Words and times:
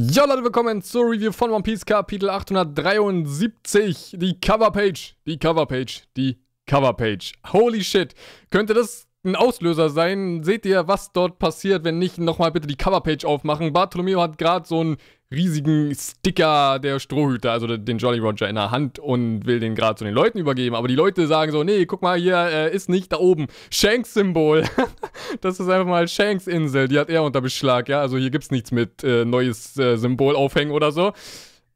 Ja 0.00 0.26
Leute, 0.26 0.44
willkommen 0.44 0.80
zur 0.80 1.10
Review 1.10 1.32
von 1.32 1.50
One 1.50 1.64
Piece 1.64 1.84
Kapitel 1.84 2.30
873. 2.30 4.14
Die 4.16 4.38
Coverpage, 4.38 5.16
die 5.26 5.40
Coverpage, 5.40 6.04
die 6.16 6.38
Coverpage. 6.66 7.32
Holy 7.52 7.82
shit. 7.82 8.14
Könnte 8.48 8.74
das 8.74 9.07
ein 9.28 9.36
Auslöser 9.36 9.90
sein? 9.90 10.42
Seht 10.42 10.66
ihr, 10.66 10.88
was 10.88 11.12
dort 11.12 11.38
passiert? 11.38 11.84
Wenn 11.84 11.98
nicht, 11.98 12.18
nochmal 12.18 12.50
bitte 12.50 12.66
die 12.66 12.76
Coverpage 12.76 13.24
aufmachen. 13.24 13.72
Bartolomeo 13.72 14.20
hat 14.20 14.38
gerade 14.38 14.66
so 14.66 14.80
einen 14.80 14.96
riesigen 15.30 15.94
Sticker 15.94 16.78
der 16.78 16.98
Strohhüter, 16.98 17.52
also 17.52 17.76
den 17.76 17.98
Jolly 17.98 18.18
Roger 18.18 18.48
in 18.48 18.54
der 18.54 18.70
Hand 18.70 18.98
und 18.98 19.44
will 19.44 19.60
den 19.60 19.74
gerade 19.74 19.96
zu 19.96 20.04
den 20.04 20.14
Leuten 20.14 20.38
übergeben. 20.38 20.74
Aber 20.74 20.88
die 20.88 20.94
Leute 20.94 21.26
sagen 21.26 21.52
so, 21.52 21.64
nee, 21.64 21.84
guck 21.84 22.00
mal, 22.00 22.18
hier 22.18 22.36
äh, 22.36 22.74
ist 22.74 22.88
nicht 22.88 23.12
da 23.12 23.18
oben 23.18 23.46
Shanks-Symbol. 23.70 24.64
das 25.42 25.60
ist 25.60 25.68
einfach 25.68 25.86
mal 25.86 26.08
Shanks-Insel, 26.08 26.88
die 26.88 26.98
hat 26.98 27.10
er 27.10 27.22
unter 27.22 27.42
Beschlag, 27.42 27.88
ja. 27.88 28.00
Also 28.00 28.16
hier 28.16 28.30
gibt's 28.30 28.50
nichts 28.50 28.72
mit 28.72 29.04
äh, 29.04 29.24
neues 29.26 29.76
äh, 29.78 29.96
Symbol 29.96 30.34
aufhängen 30.34 30.72
oder 30.72 30.92
so. 30.92 31.12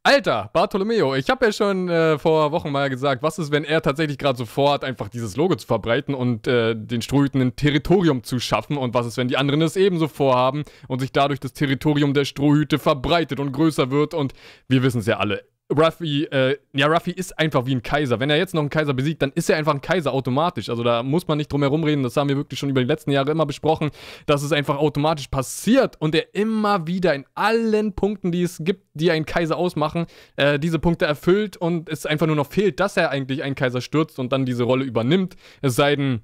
Alter, 0.04 0.50
Bartolomeo, 0.52 1.14
ich 1.14 1.30
habe 1.30 1.46
ja 1.46 1.52
schon 1.52 1.88
äh, 1.88 2.18
vor 2.18 2.50
Wochen 2.50 2.72
mal 2.72 2.90
gesagt, 2.90 3.22
was 3.22 3.38
ist, 3.38 3.52
wenn 3.52 3.62
er 3.62 3.82
tatsächlich 3.82 4.18
gerade 4.18 4.36
so 4.36 4.46
vorhat, 4.46 4.82
einfach 4.82 5.08
dieses 5.08 5.36
Logo 5.36 5.54
zu 5.54 5.64
verbreiten 5.64 6.12
und 6.12 6.48
äh, 6.48 6.74
den 6.74 7.02
Strohhüten 7.02 7.40
ein 7.40 7.54
Territorium 7.54 8.24
zu 8.24 8.40
schaffen? 8.40 8.76
Und 8.78 8.94
was 8.94 9.06
ist, 9.06 9.16
wenn 9.16 9.28
die 9.28 9.36
anderen 9.36 9.62
es 9.62 9.76
ebenso 9.76 10.08
vorhaben 10.08 10.64
und 10.88 10.98
sich 10.98 11.12
dadurch 11.12 11.38
das 11.38 11.52
Territorium 11.52 12.14
der 12.14 12.24
Strohhüte 12.24 12.80
verbreitet 12.80 13.38
und 13.38 13.52
größer 13.52 13.92
wird? 13.92 14.12
Und 14.12 14.32
wir 14.66 14.82
wissen 14.82 14.98
es 14.98 15.06
ja 15.06 15.18
alle, 15.18 15.44
Ruffy, 15.72 16.24
äh, 16.24 16.56
ja, 16.72 16.86
Ruffy 16.86 17.10
ist 17.10 17.38
einfach 17.38 17.66
wie 17.66 17.74
ein 17.74 17.82
Kaiser. 17.82 18.20
Wenn 18.20 18.30
er 18.30 18.36
jetzt 18.36 18.54
noch 18.54 18.60
einen 18.60 18.70
Kaiser 18.70 18.94
besiegt, 18.94 19.22
dann 19.22 19.32
ist 19.32 19.50
er 19.50 19.56
einfach 19.56 19.74
ein 19.74 19.80
Kaiser 19.80 20.12
automatisch. 20.12 20.68
Also 20.68 20.82
da 20.82 21.02
muss 21.02 21.26
man 21.28 21.38
nicht 21.38 21.52
drum 21.52 21.62
herum 21.62 21.84
reden. 21.84 22.02
Das 22.02 22.16
haben 22.16 22.28
wir 22.28 22.36
wirklich 22.36 22.58
schon 22.58 22.70
über 22.70 22.80
die 22.80 22.86
letzten 22.86 23.10
Jahre 23.10 23.30
immer 23.30 23.46
besprochen, 23.46 23.90
dass 24.26 24.42
es 24.42 24.52
einfach 24.52 24.76
automatisch 24.76 25.28
passiert 25.28 26.00
und 26.00 26.14
er 26.14 26.34
immer 26.34 26.86
wieder 26.86 27.14
in 27.14 27.24
allen 27.34 27.94
Punkten, 27.94 28.32
die 28.32 28.42
es 28.42 28.58
gibt, 28.60 28.86
die 28.94 29.10
einen 29.10 29.26
Kaiser 29.26 29.56
ausmachen, 29.56 30.06
äh, 30.36 30.58
diese 30.58 30.78
Punkte 30.78 31.06
erfüllt 31.06 31.56
und 31.56 31.88
es 31.88 32.06
einfach 32.06 32.26
nur 32.26 32.36
noch 32.36 32.50
fehlt, 32.50 32.80
dass 32.80 32.96
er 32.96 33.10
eigentlich 33.10 33.42
einen 33.42 33.54
Kaiser 33.54 33.80
stürzt 33.80 34.18
und 34.18 34.32
dann 34.32 34.44
diese 34.44 34.64
Rolle 34.64 34.84
übernimmt. 34.84 35.36
Es 35.60 35.76
sei 35.76 35.96
denn, 35.96 36.20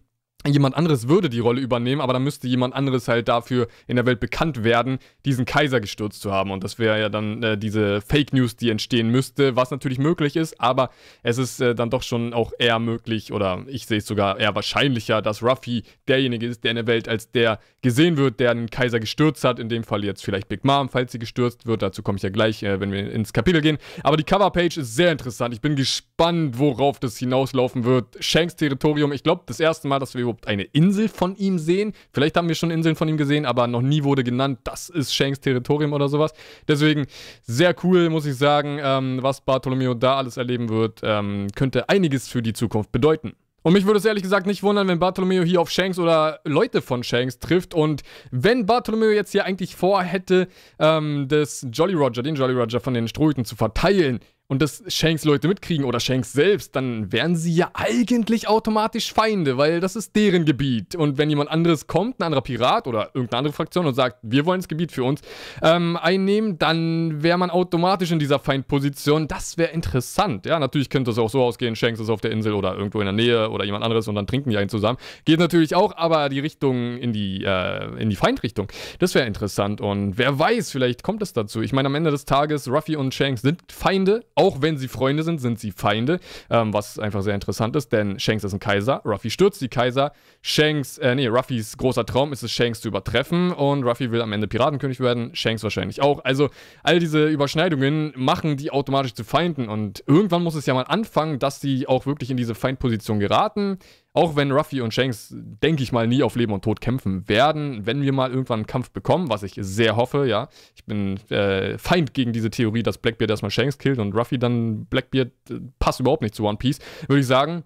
jemand 0.46 0.76
anderes 0.76 1.08
würde 1.08 1.28
die 1.28 1.40
Rolle 1.40 1.60
übernehmen, 1.60 2.00
aber 2.00 2.12
dann 2.12 2.22
müsste 2.22 2.46
jemand 2.46 2.74
anderes 2.74 3.08
halt 3.08 3.28
dafür 3.28 3.66
in 3.86 3.96
der 3.96 4.06
Welt 4.06 4.20
bekannt 4.20 4.62
werden, 4.62 4.98
diesen 5.24 5.44
Kaiser 5.44 5.80
gestürzt 5.80 6.22
zu 6.22 6.32
haben. 6.32 6.52
Und 6.52 6.62
das 6.62 6.78
wäre 6.78 7.00
ja 7.00 7.08
dann 7.08 7.42
äh, 7.42 7.58
diese 7.58 8.00
Fake 8.00 8.32
News, 8.32 8.56
die 8.56 8.70
entstehen 8.70 9.10
müsste, 9.10 9.56
was 9.56 9.70
natürlich 9.70 9.98
möglich 9.98 10.36
ist, 10.36 10.60
aber 10.60 10.90
es 11.22 11.38
ist 11.38 11.60
äh, 11.60 11.74
dann 11.74 11.90
doch 11.90 12.02
schon 12.02 12.32
auch 12.34 12.52
eher 12.58 12.78
möglich 12.78 13.32
oder 13.32 13.64
ich 13.66 13.86
sehe 13.86 13.98
es 13.98 14.06
sogar 14.06 14.38
eher 14.38 14.54
wahrscheinlicher, 14.54 15.22
dass 15.22 15.42
Ruffy 15.42 15.82
derjenige 16.06 16.46
ist, 16.46 16.62
der 16.62 16.70
in 16.70 16.76
der 16.76 16.86
Welt 16.86 17.08
als 17.08 17.32
der 17.32 17.58
gesehen 17.82 18.16
wird, 18.16 18.40
der 18.40 18.52
einen 18.52 18.70
Kaiser 18.70 19.00
gestürzt 19.00 19.44
hat. 19.44 19.58
In 19.58 19.68
dem 19.68 19.84
Fall 19.84 20.04
jetzt 20.04 20.24
vielleicht 20.24 20.48
Big 20.48 20.64
Mom, 20.64 20.88
falls 20.88 21.12
sie 21.12 21.18
gestürzt 21.18 21.66
wird. 21.66 21.82
Dazu 21.82 22.02
komme 22.02 22.16
ich 22.16 22.22
ja 22.22 22.30
gleich, 22.30 22.62
äh, 22.62 22.80
wenn 22.80 22.92
wir 22.92 23.10
ins 23.10 23.32
Kapitel 23.32 23.60
gehen. 23.60 23.78
Aber 24.02 24.16
die 24.16 24.24
Coverpage 24.24 24.76
ist 24.78 24.94
sehr 24.94 25.12
interessant. 25.12 25.54
Ich 25.54 25.60
bin 25.60 25.76
gespannt, 25.76 26.58
worauf 26.58 27.00
das 27.00 27.18
hinauslaufen 27.18 27.84
wird. 27.84 28.16
Shanks 28.20 28.56
Territorium, 28.56 29.12
ich 29.12 29.22
glaube, 29.22 29.42
das 29.46 29.60
erste 29.60 29.88
Mal, 29.88 29.98
dass 29.98 30.14
wir 30.14 30.27
überhaupt 30.28 30.46
eine 30.46 30.64
Insel 30.64 31.08
von 31.08 31.36
ihm 31.36 31.58
sehen. 31.58 31.92
Vielleicht 32.12 32.36
haben 32.36 32.48
wir 32.48 32.54
schon 32.54 32.70
Inseln 32.70 32.96
von 32.96 33.08
ihm 33.08 33.16
gesehen, 33.16 33.46
aber 33.46 33.66
noch 33.66 33.82
nie 33.82 34.04
wurde 34.04 34.24
genannt, 34.24 34.60
das 34.64 34.88
ist 34.88 35.14
Shanks 35.14 35.40
Territorium 35.40 35.92
oder 35.92 36.08
sowas. 36.08 36.32
Deswegen 36.66 37.06
sehr 37.42 37.74
cool, 37.82 38.10
muss 38.10 38.26
ich 38.26 38.36
sagen, 38.36 38.78
ähm, 38.82 39.18
was 39.22 39.40
Bartolomeo 39.40 39.94
da 39.94 40.16
alles 40.16 40.36
erleben 40.36 40.68
wird, 40.68 41.00
ähm, 41.02 41.48
könnte 41.54 41.88
einiges 41.88 42.28
für 42.28 42.42
die 42.42 42.52
Zukunft 42.52 42.92
bedeuten. 42.92 43.34
Und 43.62 43.72
mich 43.72 43.84
würde 43.84 43.98
es 43.98 44.04
ehrlich 44.04 44.22
gesagt 44.22 44.46
nicht 44.46 44.62
wundern, 44.62 44.86
wenn 44.88 44.98
Bartolomeo 44.98 45.42
hier 45.42 45.60
auf 45.60 45.68
Shanks 45.68 45.98
oder 45.98 46.40
Leute 46.44 46.80
von 46.80 47.02
Shanks 47.02 47.38
trifft. 47.38 47.74
Und 47.74 48.02
wenn 48.30 48.66
Bartolomeo 48.66 49.10
jetzt 49.10 49.32
hier 49.32 49.44
eigentlich 49.44 49.74
vorhätte, 49.74 50.48
ähm, 50.78 51.26
das 51.28 51.66
Jolly 51.72 51.94
Roger, 51.94 52.22
den 52.22 52.36
Jolly 52.36 52.54
Roger 52.54 52.80
von 52.80 52.94
den 52.94 53.08
Strohhüten 53.08 53.44
zu 53.44 53.56
verteilen, 53.56 54.20
und 54.48 54.62
das 54.62 54.82
Shanks 54.88 55.24
Leute 55.24 55.46
mitkriegen 55.46 55.84
oder 55.84 56.00
Shanks 56.00 56.32
selbst, 56.32 56.74
dann 56.74 57.12
wären 57.12 57.36
sie 57.36 57.54
ja 57.54 57.70
eigentlich 57.74 58.48
automatisch 58.48 59.12
Feinde, 59.12 59.58
weil 59.58 59.80
das 59.80 59.94
ist 59.94 60.16
deren 60.16 60.46
Gebiet. 60.46 60.96
Und 60.96 61.18
wenn 61.18 61.28
jemand 61.28 61.50
anderes 61.50 61.86
kommt, 61.86 62.18
ein 62.18 62.24
anderer 62.24 62.40
Pirat 62.40 62.86
oder 62.86 63.10
irgendeine 63.12 63.38
andere 63.38 63.52
Fraktion 63.52 63.84
und 63.84 63.92
sagt, 63.92 64.16
wir 64.22 64.46
wollen 64.46 64.60
das 64.60 64.68
Gebiet 64.68 64.90
für 64.90 65.04
uns 65.04 65.20
ähm, 65.62 65.98
einnehmen, 65.98 66.58
dann 66.58 67.22
wäre 67.22 67.36
man 67.36 67.50
automatisch 67.50 68.10
in 68.10 68.18
dieser 68.18 68.38
Feindposition. 68.38 69.28
Das 69.28 69.58
wäre 69.58 69.70
interessant. 69.72 70.46
Ja, 70.46 70.58
natürlich 70.58 70.88
könnte 70.88 71.10
es 71.10 71.18
auch 71.18 71.28
so 71.28 71.42
ausgehen, 71.42 71.76
Shanks 71.76 72.00
ist 72.00 72.08
auf 72.08 72.22
der 72.22 72.30
Insel 72.30 72.54
oder 72.54 72.74
irgendwo 72.74 73.00
in 73.00 73.04
der 73.04 73.12
Nähe 73.12 73.50
oder 73.50 73.66
jemand 73.66 73.84
anderes 73.84 74.08
und 74.08 74.14
dann 74.14 74.26
trinken 74.26 74.48
die 74.48 74.56
einen 74.56 74.70
zusammen. 74.70 74.98
Geht 75.26 75.40
natürlich 75.40 75.74
auch, 75.74 75.94
aber 75.94 76.30
die 76.30 76.40
Richtung 76.40 76.96
in 76.96 77.12
die, 77.12 77.44
äh, 77.44 78.00
in 78.00 78.08
die 78.08 78.16
Feindrichtung, 78.16 78.68
das 78.98 79.14
wäre 79.14 79.26
interessant. 79.26 79.82
Und 79.82 80.16
wer 80.16 80.38
weiß, 80.38 80.70
vielleicht 80.70 81.02
kommt 81.02 81.20
es 81.20 81.34
dazu. 81.34 81.60
Ich 81.60 81.74
meine, 81.74 81.88
am 81.88 81.94
Ende 81.94 82.10
des 82.10 82.24
Tages, 82.24 82.70
Ruffy 82.70 82.96
und 82.96 83.12
Shanks 83.12 83.42
sind 83.42 83.60
Feinde, 83.70 84.24
auch 84.38 84.62
wenn 84.62 84.78
sie 84.78 84.86
Freunde 84.86 85.24
sind, 85.24 85.40
sind 85.40 85.58
sie 85.58 85.72
Feinde, 85.72 86.20
ähm, 86.48 86.72
was 86.72 86.98
einfach 86.98 87.22
sehr 87.22 87.34
interessant 87.34 87.74
ist, 87.74 87.92
denn 87.92 88.20
Shanks 88.20 88.44
ist 88.44 88.52
ein 88.52 88.60
Kaiser, 88.60 89.02
Ruffy 89.04 89.30
stürzt 89.30 89.60
die 89.60 89.68
Kaiser, 89.68 90.12
Shanks, 90.42 90.96
äh, 90.98 91.14
nee, 91.16 91.26
Ruffys 91.26 91.76
großer 91.76 92.06
Traum 92.06 92.32
ist 92.32 92.44
es, 92.44 92.52
Shanks 92.52 92.80
zu 92.80 92.88
übertreffen 92.88 93.52
und 93.52 93.82
Ruffy 93.82 94.12
will 94.12 94.22
am 94.22 94.32
Ende 94.32 94.46
Piratenkönig 94.46 95.00
werden, 95.00 95.34
Shanks 95.34 95.64
wahrscheinlich 95.64 96.00
auch. 96.02 96.24
Also 96.24 96.50
all 96.84 97.00
diese 97.00 97.26
Überschneidungen 97.26 98.12
machen 98.14 98.56
die 98.56 98.70
automatisch 98.70 99.14
zu 99.14 99.24
Feinden 99.24 99.68
und 99.68 100.04
irgendwann 100.06 100.44
muss 100.44 100.54
es 100.54 100.66
ja 100.66 100.74
mal 100.74 100.82
anfangen, 100.82 101.40
dass 101.40 101.60
sie 101.60 101.88
auch 101.88 102.06
wirklich 102.06 102.30
in 102.30 102.36
diese 102.36 102.54
Feindposition 102.54 103.18
geraten. 103.18 103.78
Auch 104.18 104.34
wenn 104.34 104.50
Ruffy 104.50 104.80
und 104.80 104.92
Shanks, 104.92 105.32
denke 105.32 105.84
ich 105.84 105.92
mal, 105.92 106.08
nie 106.08 106.24
auf 106.24 106.34
Leben 106.34 106.52
und 106.52 106.64
Tod 106.64 106.80
kämpfen 106.80 107.28
werden, 107.28 107.86
wenn 107.86 108.02
wir 108.02 108.12
mal 108.12 108.30
irgendwann 108.30 108.58
einen 108.58 108.66
Kampf 108.66 108.90
bekommen, 108.90 109.30
was 109.30 109.44
ich 109.44 109.54
sehr 109.60 109.94
hoffe, 109.94 110.26
ja. 110.26 110.48
Ich 110.74 110.84
bin 110.84 111.20
äh, 111.30 111.78
Feind 111.78 112.14
gegen 112.14 112.32
diese 112.32 112.50
Theorie, 112.50 112.82
dass 112.82 112.98
Blackbeard 112.98 113.30
erstmal 113.30 113.52
Shanks 113.52 113.78
killt 113.78 114.00
und 114.00 114.12
Ruffy 114.16 114.36
dann 114.36 114.86
Blackbeard 114.86 115.30
äh, 115.50 115.60
passt 115.78 116.00
überhaupt 116.00 116.22
nicht 116.22 116.34
zu 116.34 116.42
One 116.46 116.58
Piece. 116.58 116.80
Würde 117.06 117.20
ich 117.20 117.28
sagen, 117.28 117.62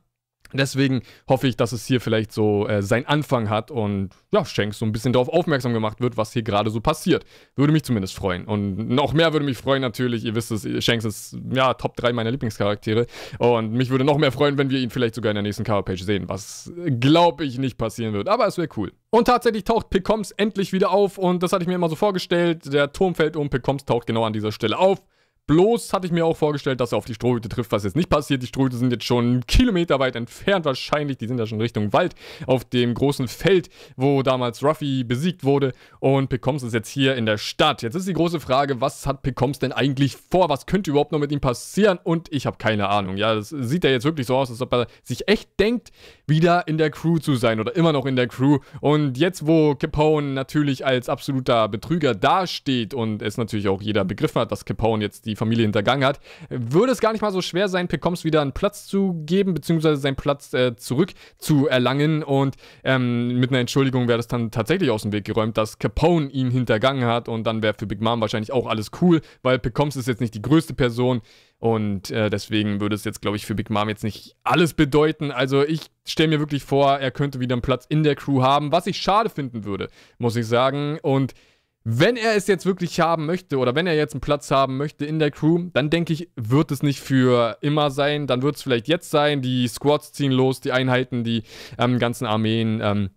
Deswegen 0.52 1.02
hoffe 1.28 1.48
ich, 1.48 1.56
dass 1.56 1.72
es 1.72 1.86
hier 1.86 2.00
vielleicht 2.00 2.32
so 2.32 2.66
äh, 2.68 2.82
seinen 2.82 3.06
Anfang 3.06 3.50
hat 3.50 3.70
und 3.70 4.10
ja, 4.32 4.44
Shanks 4.44 4.78
so 4.78 4.84
ein 4.84 4.92
bisschen 4.92 5.12
darauf 5.12 5.28
aufmerksam 5.28 5.72
gemacht 5.72 6.00
wird, 6.00 6.16
was 6.16 6.32
hier 6.32 6.42
gerade 6.42 6.70
so 6.70 6.80
passiert. 6.80 7.24
Würde 7.56 7.72
mich 7.72 7.84
zumindest 7.84 8.14
freuen. 8.14 8.44
Und 8.44 8.88
noch 8.88 9.12
mehr 9.12 9.32
würde 9.32 9.44
mich 9.44 9.58
freuen 9.58 9.82
natürlich, 9.82 10.24
ihr 10.24 10.34
wisst 10.34 10.50
es, 10.50 10.84
Shanks 10.84 11.04
ist 11.04 11.36
ja 11.52 11.74
Top 11.74 11.96
3 11.96 12.12
meiner 12.12 12.30
Lieblingscharaktere. 12.30 13.06
Und 13.38 13.72
mich 13.72 13.90
würde 13.90 14.04
noch 14.04 14.18
mehr 14.18 14.32
freuen, 14.32 14.58
wenn 14.58 14.70
wir 14.70 14.78
ihn 14.78 14.90
vielleicht 14.90 15.14
sogar 15.14 15.30
in 15.30 15.36
der 15.36 15.42
nächsten 15.42 15.64
Coverpage 15.64 16.02
sehen, 16.02 16.28
was 16.28 16.72
glaube 17.00 17.44
ich 17.44 17.58
nicht 17.58 17.78
passieren 17.78 18.12
wird. 18.14 18.28
Aber 18.28 18.46
es 18.46 18.58
wäre 18.58 18.68
cool. 18.76 18.92
Und 19.10 19.26
tatsächlich 19.26 19.64
taucht 19.64 19.90
Pecoms 19.90 20.30
endlich 20.32 20.72
wieder 20.72 20.90
auf 20.90 21.18
und 21.18 21.42
das 21.42 21.52
hatte 21.52 21.62
ich 21.62 21.68
mir 21.68 21.74
immer 21.74 21.88
so 21.88 21.96
vorgestellt. 21.96 22.72
Der 22.72 22.92
Turm 22.92 23.14
fällt 23.14 23.36
um, 23.36 23.50
Pecoms 23.50 23.84
taucht 23.84 24.06
genau 24.06 24.24
an 24.24 24.32
dieser 24.32 24.52
Stelle 24.52 24.78
auf. 24.78 25.02
Bloß 25.48 25.92
hatte 25.92 26.06
ich 26.06 26.12
mir 26.12 26.24
auch 26.24 26.36
vorgestellt, 26.36 26.80
dass 26.80 26.92
er 26.92 26.98
auf 26.98 27.04
die 27.04 27.14
Strohhüte 27.14 27.48
trifft, 27.48 27.72
was 27.72 27.82
jetzt 27.82 27.96
nicht 27.96 28.08
passiert. 28.08 28.42
Die 28.42 28.46
Strohhüte 28.46 28.76
sind 28.76 28.92
jetzt 28.92 29.04
schon 29.04 29.44
Kilometer 29.46 29.98
weit 29.98 30.14
entfernt 30.14 30.64
wahrscheinlich. 30.64 31.18
Die 31.18 31.26
sind 31.26 31.38
ja 31.38 31.46
schon 31.46 31.60
Richtung 31.60 31.92
Wald 31.92 32.14
auf 32.46 32.64
dem 32.64 32.94
großen 32.94 33.26
Feld, 33.26 33.68
wo 33.96 34.22
damals 34.22 34.62
Ruffy 34.62 35.02
besiegt 35.02 35.42
wurde. 35.42 35.72
Und 35.98 36.28
Pecoms 36.28 36.62
ist 36.62 36.74
jetzt 36.74 36.88
hier 36.88 37.16
in 37.16 37.26
der 37.26 37.38
Stadt. 37.38 37.82
Jetzt 37.82 37.96
ist 37.96 38.06
die 38.06 38.12
große 38.12 38.38
Frage, 38.38 38.80
was 38.80 39.04
hat 39.04 39.22
Pecoms 39.22 39.58
denn 39.58 39.72
eigentlich 39.72 40.16
vor? 40.16 40.48
Was 40.48 40.66
könnte 40.66 40.90
überhaupt 40.90 41.10
noch 41.10 41.18
mit 41.18 41.32
ihm 41.32 41.40
passieren? 41.40 41.98
Und 42.04 42.32
ich 42.32 42.46
habe 42.46 42.58
keine 42.58 42.88
Ahnung. 42.88 43.16
Ja, 43.16 43.34
das 43.34 43.48
sieht 43.48 43.82
ja 43.82 43.90
jetzt 43.90 44.04
wirklich 44.04 44.28
so 44.28 44.36
aus, 44.36 44.48
als 44.48 44.60
ob 44.60 44.72
er 44.72 44.86
sich 45.02 45.26
echt 45.26 45.58
denkt, 45.58 45.90
wieder 46.28 46.68
in 46.68 46.78
der 46.78 46.90
Crew 46.90 47.18
zu 47.18 47.34
sein 47.34 47.58
oder 47.58 47.74
immer 47.74 47.92
noch 47.92 48.06
in 48.06 48.14
der 48.14 48.28
Crew. 48.28 48.60
Und 48.80 49.18
jetzt, 49.18 49.44
wo 49.44 49.74
Capone 49.74 50.34
natürlich 50.34 50.86
als 50.86 51.08
absoluter 51.08 51.68
Betrüger 51.68 52.14
dasteht 52.14 52.94
und 52.94 53.22
es 53.22 53.36
natürlich 53.36 53.66
auch 53.66 53.82
jeder 53.82 54.04
begriffen 54.04 54.40
hat, 54.40 54.52
dass 54.52 54.64
Capone 54.64 55.02
jetzt 55.02 55.26
die 55.26 55.31
die 55.32 55.36
Familie 55.36 55.64
hintergangen 55.64 56.06
hat, 56.06 56.20
würde 56.50 56.92
es 56.92 57.00
gar 57.00 57.12
nicht 57.12 57.22
mal 57.22 57.32
so 57.32 57.42
schwer 57.42 57.68
sein, 57.68 57.88
Pecoms 57.88 58.24
wieder 58.24 58.42
einen 58.42 58.52
Platz 58.52 58.86
zu 58.86 59.22
geben, 59.24 59.54
beziehungsweise 59.54 60.00
seinen 60.00 60.16
Platz 60.16 60.52
äh, 60.52 60.76
zurück 60.76 61.12
zu 61.38 61.66
erlangen. 61.66 62.22
Und 62.22 62.56
ähm, 62.84 63.38
mit 63.40 63.50
einer 63.50 63.60
Entschuldigung 63.60 64.08
wäre 64.08 64.18
das 64.18 64.28
dann 64.28 64.50
tatsächlich 64.50 64.90
aus 64.90 65.02
dem 65.02 65.12
Weg 65.12 65.24
geräumt, 65.24 65.56
dass 65.56 65.78
Capone 65.78 66.28
ihn 66.28 66.50
hintergangen 66.50 67.04
hat. 67.04 67.28
Und 67.28 67.44
dann 67.44 67.62
wäre 67.62 67.74
für 67.74 67.86
Big 67.86 68.00
Mom 68.00 68.20
wahrscheinlich 68.20 68.52
auch 68.52 68.66
alles 68.66 68.90
cool, 69.00 69.20
weil 69.42 69.58
Pecoms 69.58 69.96
ist 69.96 70.08
jetzt 70.08 70.20
nicht 70.20 70.34
die 70.34 70.42
größte 70.42 70.74
Person. 70.74 71.22
Und 71.58 72.10
äh, 72.10 72.28
deswegen 72.28 72.80
würde 72.80 72.96
es 72.96 73.04
jetzt, 73.04 73.22
glaube 73.22 73.36
ich, 73.36 73.46
für 73.46 73.54
Big 73.54 73.70
Mom 73.70 73.88
jetzt 73.88 74.02
nicht 74.02 74.34
alles 74.42 74.74
bedeuten. 74.74 75.30
Also 75.30 75.62
ich 75.62 75.82
stelle 76.04 76.30
mir 76.30 76.40
wirklich 76.40 76.64
vor, 76.64 76.98
er 76.98 77.12
könnte 77.12 77.38
wieder 77.38 77.54
einen 77.54 77.62
Platz 77.62 77.86
in 77.88 78.02
der 78.02 78.16
Crew 78.16 78.42
haben, 78.42 78.72
was 78.72 78.88
ich 78.88 78.96
schade 78.96 79.30
finden 79.30 79.64
würde, 79.64 79.88
muss 80.18 80.34
ich 80.34 80.46
sagen. 80.46 80.98
Und 81.02 81.34
wenn 81.84 82.16
er 82.16 82.36
es 82.36 82.46
jetzt 82.46 82.66
wirklich 82.66 83.00
haben 83.00 83.26
möchte 83.26 83.58
oder 83.58 83.74
wenn 83.74 83.86
er 83.86 83.94
jetzt 83.94 84.14
einen 84.14 84.20
Platz 84.20 84.50
haben 84.50 84.76
möchte 84.76 85.04
in 85.04 85.18
der 85.18 85.30
Crew, 85.30 85.70
dann 85.72 85.90
denke 85.90 86.12
ich, 86.12 86.28
wird 86.36 86.70
es 86.70 86.82
nicht 86.82 87.00
für 87.00 87.58
immer 87.60 87.90
sein. 87.90 88.26
Dann 88.26 88.42
wird 88.42 88.56
es 88.56 88.62
vielleicht 88.62 88.88
jetzt 88.88 89.10
sein. 89.10 89.42
Die 89.42 89.66
Squads 89.66 90.12
ziehen 90.12 90.32
los, 90.32 90.60
die 90.60 90.72
Einheiten, 90.72 91.24
die 91.24 91.42
ähm, 91.78 91.98
ganzen 91.98 92.26
Armeen. 92.26 92.80
Ähm, 92.82 93.10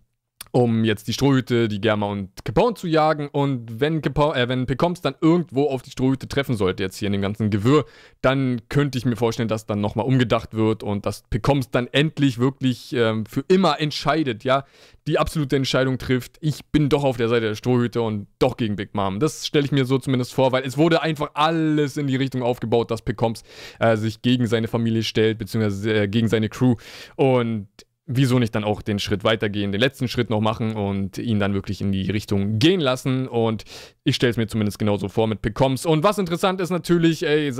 um 0.56 0.84
jetzt 0.84 1.06
die 1.06 1.12
Strohhüte, 1.12 1.68
die 1.68 1.82
Germa 1.82 2.06
und 2.06 2.30
Capone 2.46 2.72
zu 2.72 2.86
jagen. 2.86 3.28
Und 3.28 3.78
wenn, 3.78 4.00
Capone, 4.00 4.40
äh, 4.40 4.48
wenn 4.48 4.64
Pecoms 4.64 5.02
dann 5.02 5.14
irgendwo 5.20 5.68
auf 5.68 5.82
die 5.82 5.90
Strohhüte 5.90 6.28
treffen 6.28 6.56
sollte, 6.56 6.82
jetzt 6.82 6.96
hier 6.96 7.08
in 7.08 7.12
dem 7.12 7.20
ganzen 7.20 7.50
Gewirr, 7.50 7.84
dann 8.22 8.62
könnte 8.70 8.96
ich 8.96 9.04
mir 9.04 9.16
vorstellen, 9.16 9.50
dass 9.50 9.66
dann 9.66 9.82
nochmal 9.82 10.06
umgedacht 10.06 10.54
wird 10.54 10.82
und 10.82 11.04
dass 11.04 11.24
Pecoms 11.28 11.70
dann 11.70 11.88
endlich 11.88 12.38
wirklich 12.38 12.94
ähm, 12.94 13.26
für 13.26 13.44
immer 13.48 13.78
entscheidet, 13.80 14.44
ja, 14.44 14.64
die 15.06 15.18
absolute 15.18 15.56
Entscheidung 15.56 15.98
trifft. 15.98 16.38
Ich 16.40 16.64
bin 16.72 16.88
doch 16.88 17.04
auf 17.04 17.18
der 17.18 17.28
Seite 17.28 17.48
der 17.48 17.54
Strohhüte 17.54 18.00
und 18.00 18.26
doch 18.38 18.56
gegen 18.56 18.76
Big 18.76 18.94
Mom. 18.94 19.20
Das 19.20 19.46
stelle 19.46 19.66
ich 19.66 19.72
mir 19.72 19.84
so 19.84 19.98
zumindest 19.98 20.32
vor, 20.32 20.52
weil 20.52 20.64
es 20.64 20.78
wurde 20.78 21.02
einfach 21.02 21.32
alles 21.34 21.98
in 21.98 22.06
die 22.06 22.16
Richtung 22.16 22.42
aufgebaut, 22.42 22.90
dass 22.90 23.02
Pecoms 23.02 23.42
äh, 23.78 23.98
sich 23.98 24.22
gegen 24.22 24.46
seine 24.46 24.68
Familie 24.68 25.02
stellt, 25.02 25.36
beziehungsweise 25.36 25.92
äh, 25.92 26.08
gegen 26.08 26.28
seine 26.28 26.48
Crew. 26.48 26.76
Und 27.16 27.68
wieso 28.06 28.38
nicht 28.38 28.54
dann 28.54 28.64
auch 28.64 28.82
den 28.82 28.98
Schritt 28.98 29.24
weitergehen, 29.24 29.72
den 29.72 29.80
letzten 29.80 30.08
Schritt 30.08 30.30
noch 30.30 30.40
machen 30.40 30.74
und 30.74 31.18
ihn 31.18 31.40
dann 31.40 31.54
wirklich 31.54 31.80
in 31.80 31.92
die 31.92 32.10
Richtung 32.10 32.58
gehen 32.58 32.80
lassen. 32.80 33.26
Und 33.26 33.64
ich 34.04 34.16
stelle 34.16 34.30
es 34.30 34.36
mir 34.36 34.46
zumindest 34.46 34.78
genauso 34.78 35.08
vor 35.08 35.26
mit 35.26 35.42
Pecoms. 35.42 35.84
Und 35.84 36.04
was 36.04 36.18
interessant 36.18 36.60
ist 36.60 36.70
natürlich, 36.70 37.24
ey, 37.26 37.52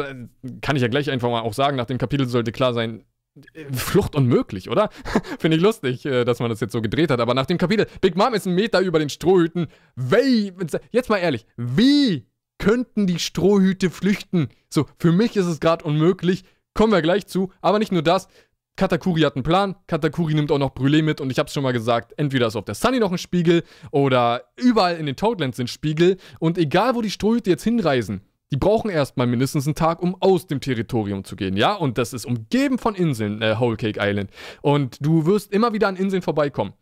kann 0.61 0.77
ich 0.77 0.83
ja 0.83 0.89
gleich 0.89 1.11
einfach 1.11 1.29
mal 1.29 1.41
auch 1.41 1.55
sagen, 1.55 1.77
nach 1.77 1.87
dem 1.87 1.99
Kapitel 1.99 2.27
sollte 2.29 2.53
klar 2.53 2.75
sein, 2.75 3.05
Flucht 3.73 4.15
unmöglich, 4.15 4.71
oder? 4.71 4.89
Finde 5.39 5.59
ich 5.59 5.63
lustig, 5.63 6.07
äh, 6.07 6.25
dass 6.25 6.39
man 6.39 6.49
das 6.49 6.61
jetzt 6.61 6.73
so 6.73 6.81
gedreht 6.81 7.11
hat. 7.11 7.21
Aber 7.21 7.35
nach 7.35 7.47
dem 7.47 7.59
Kapitel, 7.59 7.87
Big 8.01 8.17
Mom 8.17 8.33
ist 8.33 8.47
ein 8.47 8.55
Meter 8.55 8.81
über 8.81 8.99
den 8.99 9.11
Strohhüten. 9.11 9.67
Wie, 9.95 10.53
jetzt 10.91 11.11
mal 11.11 11.19
ehrlich, 11.19 11.47
wie 11.57 12.27
könnten 12.59 13.07
die 13.07 13.19
Strohhüte 13.19 13.91
flüchten? 13.91 14.49
So, 14.71 14.87
für 14.99 15.13
mich 15.13 15.37
ist 15.37 15.47
es 15.47 15.61
gerade 15.61 15.85
unmöglich. 15.85 16.45
Kommen 16.73 16.93
wir 16.93 17.03
gleich 17.03 17.27
zu. 17.27 17.53
Aber 17.61 17.79
nicht 17.79 17.93
nur 17.93 18.03
das. 18.03 18.29
Katakuri 18.77 19.23
hat 19.23 19.37
einen 19.37 19.43
Plan, 19.43 19.75
Katakuri 19.87 20.35
nimmt 20.35 20.53
auch 20.53 20.59
noch 20.59 20.75
Brûlé 20.75 21.03
mit 21.03 21.21
und 21.21 21.31
ich 21.31 21.39
hab's 21.39 21.53
schon 21.53 21.63
mal 21.63 21.73
gesagt, 21.73 22.13
entweder 22.17 22.47
ist 22.47 22.57
auf 22.57 22.65
der 22.65 22.75
Sunny 22.75 22.99
noch 22.99 23.11
ein 23.11 23.19
Spiegel 23.19 23.63
oder 23.91 24.45
überall 24.57 24.97
in 24.97 25.07
den 25.07 25.17
Toadlands 25.17 25.57
sind 25.57 25.71
Spiegel 25.71 26.19
und 26.39 26.59
egal 26.59 26.95
wo 26.95 27.03
die 27.03 27.11
Strohhüte 27.11 27.51
jetzt 27.51 27.65
hinreisen, 27.65 28.21
die 28.51 28.57
brauchen 28.57 28.91
erstmal 28.91 29.27
mindestens 29.27 29.67
einen 29.67 29.75
Tag, 29.75 30.01
um 30.03 30.17
aus 30.21 30.47
dem 30.47 30.61
Territorium 30.61 31.25
zu 31.25 31.37
gehen, 31.37 31.57
ja? 31.57 31.75
Und 31.75 31.99
das 31.99 32.13
ist 32.13 32.27
umgeben 32.27 32.79
von 32.79 32.95
Inseln, 32.95 33.43
äh, 33.43 33.59
Whole 33.59 33.77
Cake 33.77 33.99
Island. 34.01 34.31
Und 34.63 35.05
du 35.05 35.27
wirst 35.27 35.53
immer 35.53 35.73
wieder 35.73 35.89
an 35.89 35.97
Inseln 35.97 36.23
vorbeikommen. 36.23 36.75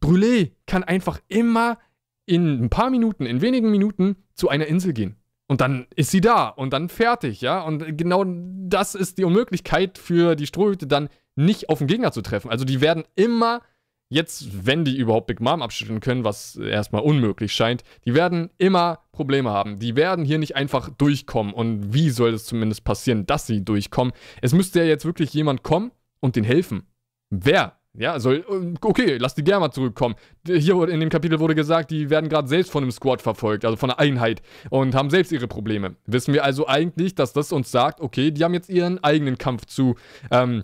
Brûlé 0.00 0.52
kann 0.66 0.82
einfach 0.82 1.20
immer 1.28 1.78
in 2.24 2.64
ein 2.64 2.70
paar 2.70 2.90
Minuten, 2.90 3.26
in 3.26 3.42
wenigen 3.42 3.70
Minuten 3.70 4.16
zu 4.34 4.48
einer 4.48 4.66
Insel 4.66 4.92
gehen. 4.92 5.16
Und 5.46 5.60
dann 5.60 5.88
ist 5.96 6.12
sie 6.12 6.20
da 6.20 6.48
und 6.48 6.72
dann 6.72 6.88
fertig, 6.88 7.40
ja? 7.40 7.60
Und 7.60 7.98
genau 7.98 8.24
das 8.24 8.94
ist 8.94 9.18
die 9.18 9.24
Unmöglichkeit 9.24 9.98
für 9.98 10.36
die 10.36 10.46
Strohhüte 10.46 10.86
dann 10.86 11.08
nicht 11.40 11.68
auf 11.68 11.78
den 11.78 11.86
Gegner 11.86 12.12
zu 12.12 12.22
treffen. 12.22 12.50
Also 12.50 12.64
die 12.64 12.80
werden 12.80 13.04
immer, 13.16 13.62
jetzt, 14.08 14.66
wenn 14.66 14.84
die 14.84 14.96
überhaupt 14.96 15.26
Big 15.26 15.40
Mom 15.40 15.62
abschütteln 15.62 16.00
können, 16.00 16.24
was 16.24 16.56
erstmal 16.56 17.02
unmöglich 17.02 17.52
scheint, 17.52 17.82
die 18.04 18.14
werden 18.14 18.50
immer 18.58 19.00
Probleme 19.12 19.50
haben. 19.50 19.78
Die 19.78 19.96
werden 19.96 20.24
hier 20.24 20.38
nicht 20.38 20.56
einfach 20.56 20.90
durchkommen. 20.90 21.52
Und 21.52 21.94
wie 21.94 22.10
soll 22.10 22.34
es 22.34 22.44
zumindest 22.44 22.84
passieren, 22.84 23.26
dass 23.26 23.46
sie 23.46 23.64
durchkommen? 23.64 24.12
Es 24.42 24.52
müsste 24.52 24.80
ja 24.80 24.86
jetzt 24.86 25.04
wirklich 25.04 25.32
jemand 25.32 25.62
kommen 25.62 25.92
und 26.20 26.36
denen 26.36 26.46
helfen. 26.46 26.86
Wer? 27.30 27.76
Ja, 27.92 28.20
soll, 28.20 28.44
okay, 28.82 29.16
lass 29.16 29.34
die 29.34 29.42
gerne 29.42 29.60
mal 29.60 29.72
zurückkommen. 29.72 30.14
Hier 30.46 30.88
in 30.88 31.00
dem 31.00 31.08
Kapitel 31.08 31.40
wurde 31.40 31.56
gesagt, 31.56 31.90
die 31.90 32.08
werden 32.08 32.28
gerade 32.28 32.46
selbst 32.46 32.70
von 32.70 32.84
einem 32.84 32.92
Squad 32.92 33.20
verfolgt, 33.20 33.64
also 33.64 33.76
von 33.76 33.90
einer 33.90 33.98
Einheit 33.98 34.42
und 34.70 34.94
haben 34.94 35.10
selbst 35.10 35.32
ihre 35.32 35.48
Probleme. 35.48 35.96
Wissen 36.06 36.32
wir 36.32 36.44
also 36.44 36.68
eigentlich, 36.68 37.16
dass 37.16 37.32
das 37.32 37.50
uns 37.50 37.72
sagt, 37.72 38.00
okay, 38.00 38.30
die 38.30 38.44
haben 38.44 38.54
jetzt 38.54 38.68
ihren 38.68 39.02
eigenen 39.02 39.38
Kampf 39.38 39.66
zu 39.66 39.96
ähm, 40.30 40.62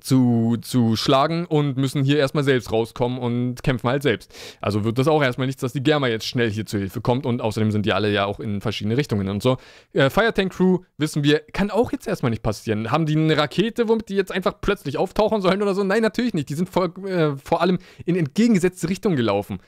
zu, 0.00 0.56
zu 0.60 0.96
schlagen 0.96 1.44
und 1.46 1.76
müssen 1.76 2.04
hier 2.04 2.18
erstmal 2.18 2.44
selbst 2.44 2.72
rauskommen 2.72 3.18
und 3.18 3.62
kämpfen 3.62 3.88
halt 3.88 4.02
selbst. 4.02 4.34
Also 4.60 4.84
wird 4.84 4.98
das 4.98 5.08
auch 5.08 5.22
erstmal 5.22 5.46
nichts, 5.46 5.60
dass 5.60 5.72
die 5.72 5.82
Germa 5.82 6.08
jetzt 6.08 6.26
schnell 6.26 6.50
hier 6.50 6.66
zur 6.66 6.80
Hilfe 6.80 7.00
kommt 7.00 7.26
und 7.26 7.40
außerdem 7.40 7.70
sind 7.70 7.86
die 7.86 7.92
alle 7.92 8.10
ja 8.10 8.24
auch 8.24 8.40
in 8.40 8.60
verschiedene 8.60 8.96
Richtungen 8.96 9.28
und 9.28 9.42
so. 9.42 9.58
Äh, 9.92 10.10
Firetank 10.10 10.52
Crew, 10.52 10.80
wissen 10.98 11.24
wir, 11.24 11.40
kann 11.52 11.70
auch 11.70 11.92
jetzt 11.92 12.06
erstmal 12.06 12.30
nicht 12.30 12.42
passieren. 12.42 12.90
Haben 12.90 13.06
die 13.06 13.16
eine 13.16 13.36
Rakete, 13.36 13.88
womit 13.88 14.08
die 14.08 14.16
jetzt 14.16 14.32
einfach 14.32 14.60
plötzlich 14.60 14.98
auftauchen 14.98 15.42
sollen 15.42 15.62
oder 15.62 15.74
so? 15.74 15.84
Nein, 15.84 16.02
natürlich 16.02 16.34
nicht. 16.34 16.48
Die 16.48 16.54
sind 16.54 16.68
vor, 16.68 16.96
äh, 17.06 17.36
vor 17.36 17.60
allem 17.60 17.78
in 18.04 18.16
entgegengesetzte 18.16 18.88
Richtungen 18.88 19.16
gelaufen. 19.16 19.58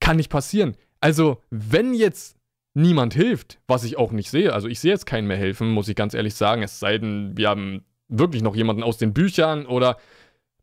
Kann 0.00 0.16
nicht 0.16 0.30
passieren. 0.30 0.76
Also, 1.00 1.42
wenn 1.50 1.94
jetzt 1.94 2.36
niemand 2.74 3.14
hilft, 3.14 3.58
was 3.66 3.84
ich 3.84 3.98
auch 3.98 4.12
nicht 4.12 4.30
sehe, 4.30 4.52
also 4.52 4.68
ich 4.68 4.80
sehe 4.80 4.92
jetzt 4.92 5.06
keinen 5.06 5.26
mehr 5.26 5.36
helfen, 5.36 5.70
muss 5.70 5.88
ich 5.88 5.96
ganz 5.96 6.14
ehrlich 6.14 6.34
sagen, 6.34 6.62
es 6.62 6.80
sei 6.80 6.98
denn, 6.98 7.36
wir 7.36 7.48
haben 7.48 7.84
wirklich 8.12 8.42
noch 8.42 8.54
jemanden 8.54 8.82
aus 8.82 8.98
den 8.98 9.12
Büchern 9.12 9.66
oder 9.66 9.96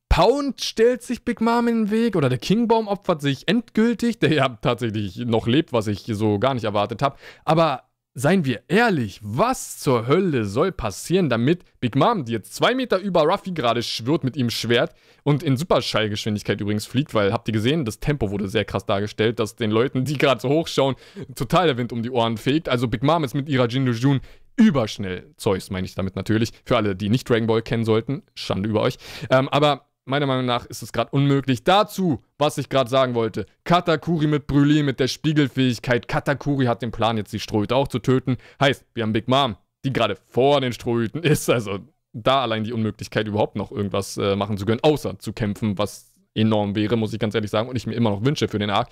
Pound 0.10 0.62
stellt 0.62 1.04
sich 1.04 1.24
Big 1.24 1.40
Mom 1.40 1.68
in 1.68 1.86
den 1.86 1.92
Weg 1.92 2.16
oder 2.16 2.30
der 2.30 2.40
Kingbaum 2.40 2.88
opfert 2.88 3.22
sich 3.22 3.48
endgültig, 3.48 4.20
der 4.20 4.34
ja 4.34 4.50
tatsächlich 4.50 5.18
noch 5.18 5.46
lebt, 5.46 5.72
was 5.72 5.88
ich 5.88 6.06
so 6.08 6.40
gar 6.40 6.56
nicht 6.56 6.64
erwartet 6.64 7.02
habe. 7.02 7.16
Aber 7.46 7.84
seien 8.16 8.44
wir 8.44 8.64
ehrlich, 8.68 9.20
was 9.24 9.78
zur 9.78 10.08
Hölle 10.08 10.46
soll 10.46 10.72
passieren, 10.72 11.30
damit 11.30 11.64
Big 11.80 11.96
Mom, 11.96 12.26
die 12.26 12.32
jetzt 12.32 12.56
zwei 12.56 12.74
Meter 12.74 12.98
über 12.98 13.22
Ruffy 13.22 13.52
gerade 13.52 13.84
schwirrt 13.84 14.24
mit 14.24 14.36
ihm 14.36 14.50
Schwert 14.50 14.94
und 15.24 15.44
in 15.44 15.58
Superschallgeschwindigkeit 15.58 16.60
übrigens 16.60 16.86
fliegt, 16.86 17.14
weil 17.14 17.32
habt 17.32 17.48
ihr 17.48 17.54
gesehen, 17.54 17.86
das 17.86 18.00
Tempo 18.00 18.32
wurde 18.32 18.48
sehr 18.48 18.66
krass 18.66 18.86
dargestellt, 18.86 19.40
dass 19.40 19.56
den 19.56 19.72
Leuten, 19.72 20.06
die 20.06 20.18
gerade 20.18 20.42
so 20.42 20.50
hochschauen, 20.50 20.96
total 21.36 21.68
der 21.68 21.78
Wind 21.78 21.94
um 21.94 22.02
die 22.02 22.10
Ohren 22.10 22.38
fegt. 22.38 22.68
Also 22.68 22.88
Big 22.88 23.04
Mom 23.04 23.24
ist 23.24 23.36
mit 23.36 23.48
ihrer 23.48 23.68
Jindu 23.68 23.92
Jun 23.92 24.22
überschnell. 24.60 25.34
Zeus 25.38 25.70
meine 25.70 25.86
ich 25.86 25.96
damit 25.96 26.16
natürlich. 26.16 26.52
Für 26.66 26.78
alle, 26.78 26.96
die 26.96 27.10
nicht 27.10 27.30
Dragon 27.30 27.48
Ball 27.48 27.62
kennen 27.62 27.86
sollten, 27.86 28.24
Schande 28.36 28.70
über 28.70 28.82
euch. 28.82 28.98
Ähm, 29.30 29.50
aber 29.50 29.90
meiner 30.06 30.26
Meinung 30.26 30.46
nach 30.46 30.66
ist 30.66 30.82
es 30.82 30.92
gerade 30.92 31.12
unmöglich. 31.12 31.64
Dazu, 31.64 32.24
was 32.38 32.58
ich 32.58 32.70
gerade 32.70 32.90
sagen 32.90 33.16
wollte, 33.16 33.46
Katakuri 33.64 34.28
mit 34.28 34.50
Brûlé, 34.50 34.84
mit 34.84 35.00
der 35.00 35.08
Spiegelfähigkeit. 35.08 36.08
Katakuri 36.08 36.66
hat 36.66 36.82
den 36.82 36.92
Plan, 36.92 37.18
jetzt 37.18 37.32
die 37.32 37.40
Strohhüte 37.40 37.76
auch 37.76 37.88
zu 37.88 38.00
töten. 38.00 38.38
Heißt, 38.60 38.86
wir 38.94 39.04
haben 39.04 39.14
Big 39.14 39.28
Mom, 39.28 39.56
die 39.86 39.94
gerade 39.94 40.16
vor 40.16 40.62
den 40.62 40.74
Strohhüten 40.74 41.24
ist. 41.24 41.50
Also 41.50 41.80
da 42.14 42.42
allein 42.42 42.64
die 42.64 42.74
Unmöglichkeit, 42.74 43.28
überhaupt 43.28 43.56
noch 43.56 43.72
irgendwas 43.72 44.18
äh, 44.18 44.36
machen 44.36 44.58
zu 44.58 44.66
können, 44.66 44.80
außer 44.82 45.20
zu 45.20 45.32
kämpfen, 45.32 45.78
was 45.78 46.10
enorm 46.34 46.76
wäre, 46.76 46.96
muss 46.96 47.14
ich 47.14 47.20
ganz 47.20 47.36
ehrlich 47.36 47.52
sagen, 47.52 47.70
und 47.70 47.76
ich 47.76 47.88
mir 47.88 47.94
immer 47.94 48.12
noch 48.12 48.24
wünsche 48.24 48.48
für 48.48 48.60
den 48.60 48.70
Arc. 48.70 48.90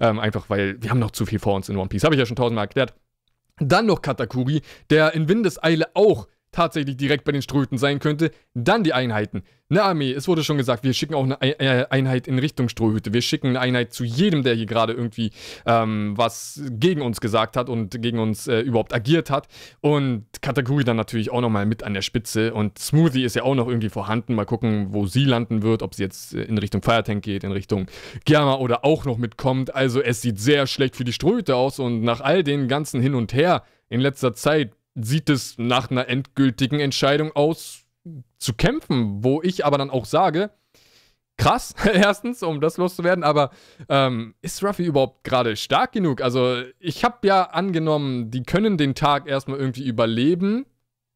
Ähm, 0.00 0.18
einfach 0.18 0.50
weil 0.50 0.80
wir 0.82 0.90
haben 0.90 0.98
noch 0.98 1.10
zu 1.10 1.26
viel 1.26 1.38
vor 1.38 1.54
uns 1.54 1.68
in 1.68 1.76
One 1.76 1.88
Piece. 1.88 2.04
Habe 2.04 2.14
ich 2.14 2.18
ja 2.18 2.26
schon 2.26 2.36
tausendmal 2.36 2.64
erklärt. 2.64 2.94
Dann 3.60 3.86
noch 3.86 4.02
Katakuri, 4.02 4.62
der 4.88 5.14
in 5.14 5.28
Windeseile 5.28 5.88
auch 5.94 6.26
tatsächlich 6.52 6.96
direkt 6.96 7.24
bei 7.24 7.32
den 7.32 7.42
Ströten 7.42 7.78
sein 7.78 7.98
könnte. 7.98 8.30
Dann 8.54 8.84
die 8.84 8.92
Einheiten. 8.92 9.42
Eine 9.68 9.84
Armee, 9.84 10.10
es 10.10 10.26
wurde 10.26 10.42
schon 10.42 10.56
gesagt, 10.56 10.82
wir 10.82 10.92
schicken 10.92 11.14
auch 11.14 11.22
eine 11.22 11.40
äh, 11.40 11.86
Einheit 11.90 12.26
in 12.26 12.40
Richtung 12.40 12.68
Strohhütte. 12.68 13.12
Wir 13.12 13.22
schicken 13.22 13.48
eine 13.48 13.60
Einheit 13.60 13.92
zu 13.92 14.02
jedem, 14.02 14.42
der 14.42 14.54
hier 14.54 14.66
gerade 14.66 14.92
irgendwie 14.92 15.30
ähm, 15.64 16.14
was 16.16 16.60
gegen 16.70 17.02
uns 17.02 17.20
gesagt 17.20 17.56
hat 17.56 17.68
und 17.68 18.02
gegen 18.02 18.18
uns 18.18 18.48
äh, 18.48 18.60
überhaupt 18.60 18.92
agiert 18.92 19.30
hat. 19.30 19.46
Und 19.80 20.26
Katakuri 20.42 20.82
dann 20.82 20.96
natürlich 20.96 21.30
auch 21.30 21.40
nochmal 21.40 21.66
mit 21.66 21.84
an 21.84 21.94
der 21.94 22.02
Spitze. 22.02 22.52
Und 22.52 22.80
Smoothie 22.80 23.22
ist 23.22 23.36
ja 23.36 23.44
auch 23.44 23.54
noch 23.54 23.68
irgendwie 23.68 23.90
vorhanden. 23.90 24.34
Mal 24.34 24.44
gucken, 24.44 24.88
wo 24.90 25.06
sie 25.06 25.24
landen 25.24 25.62
wird, 25.62 25.82
ob 25.82 25.94
sie 25.94 26.02
jetzt 26.02 26.34
äh, 26.34 26.42
in 26.42 26.58
Richtung 26.58 26.82
Firetank 26.82 27.22
geht, 27.22 27.44
in 27.44 27.52
Richtung 27.52 27.86
Germa 28.24 28.56
oder 28.56 28.84
auch 28.84 29.04
noch 29.04 29.18
mitkommt. 29.18 29.72
Also 29.72 30.02
es 30.02 30.20
sieht 30.20 30.40
sehr 30.40 30.66
schlecht 30.66 30.96
für 30.96 31.04
die 31.04 31.12
Strohhütte 31.12 31.54
aus 31.54 31.78
und 31.78 32.02
nach 32.02 32.20
all 32.20 32.42
den 32.42 32.66
ganzen 32.66 33.00
Hin 33.00 33.14
und 33.14 33.32
Her 33.32 33.62
in 33.88 34.00
letzter 34.00 34.34
Zeit 34.34 34.72
sieht 35.02 35.28
es 35.30 35.58
nach 35.58 35.90
einer 35.90 36.08
endgültigen 36.08 36.80
Entscheidung 36.80 37.32
aus, 37.32 37.84
zu 38.38 38.54
kämpfen, 38.54 39.22
wo 39.22 39.42
ich 39.42 39.64
aber 39.64 39.78
dann 39.78 39.90
auch 39.90 40.04
sage, 40.06 40.50
krass, 41.36 41.74
erstens, 41.92 42.42
um 42.42 42.60
das 42.60 42.76
loszuwerden, 42.76 43.24
aber 43.24 43.50
ähm, 43.88 44.34
ist 44.42 44.62
Ruffy 44.62 44.84
überhaupt 44.84 45.24
gerade 45.24 45.56
stark 45.56 45.92
genug? 45.92 46.20
Also 46.20 46.62
ich 46.78 47.04
habe 47.04 47.26
ja 47.26 47.42
angenommen, 47.44 48.30
die 48.30 48.42
können 48.42 48.76
den 48.76 48.94
Tag 48.94 49.26
erstmal 49.26 49.58
irgendwie 49.58 49.86
überleben 49.86 50.66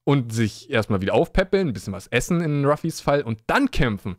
und 0.05 0.33
sich 0.33 0.71
erstmal 0.71 1.01
wieder 1.01 1.15
aufpäppeln, 1.15 1.69
ein 1.69 1.73
bisschen 1.73 1.93
was 1.93 2.07
essen 2.09 2.41
in 2.41 2.65
Ruffys 2.65 3.01
Fall 3.01 3.23
und 3.23 3.41
dann 3.47 3.71
kämpfen. 3.71 4.17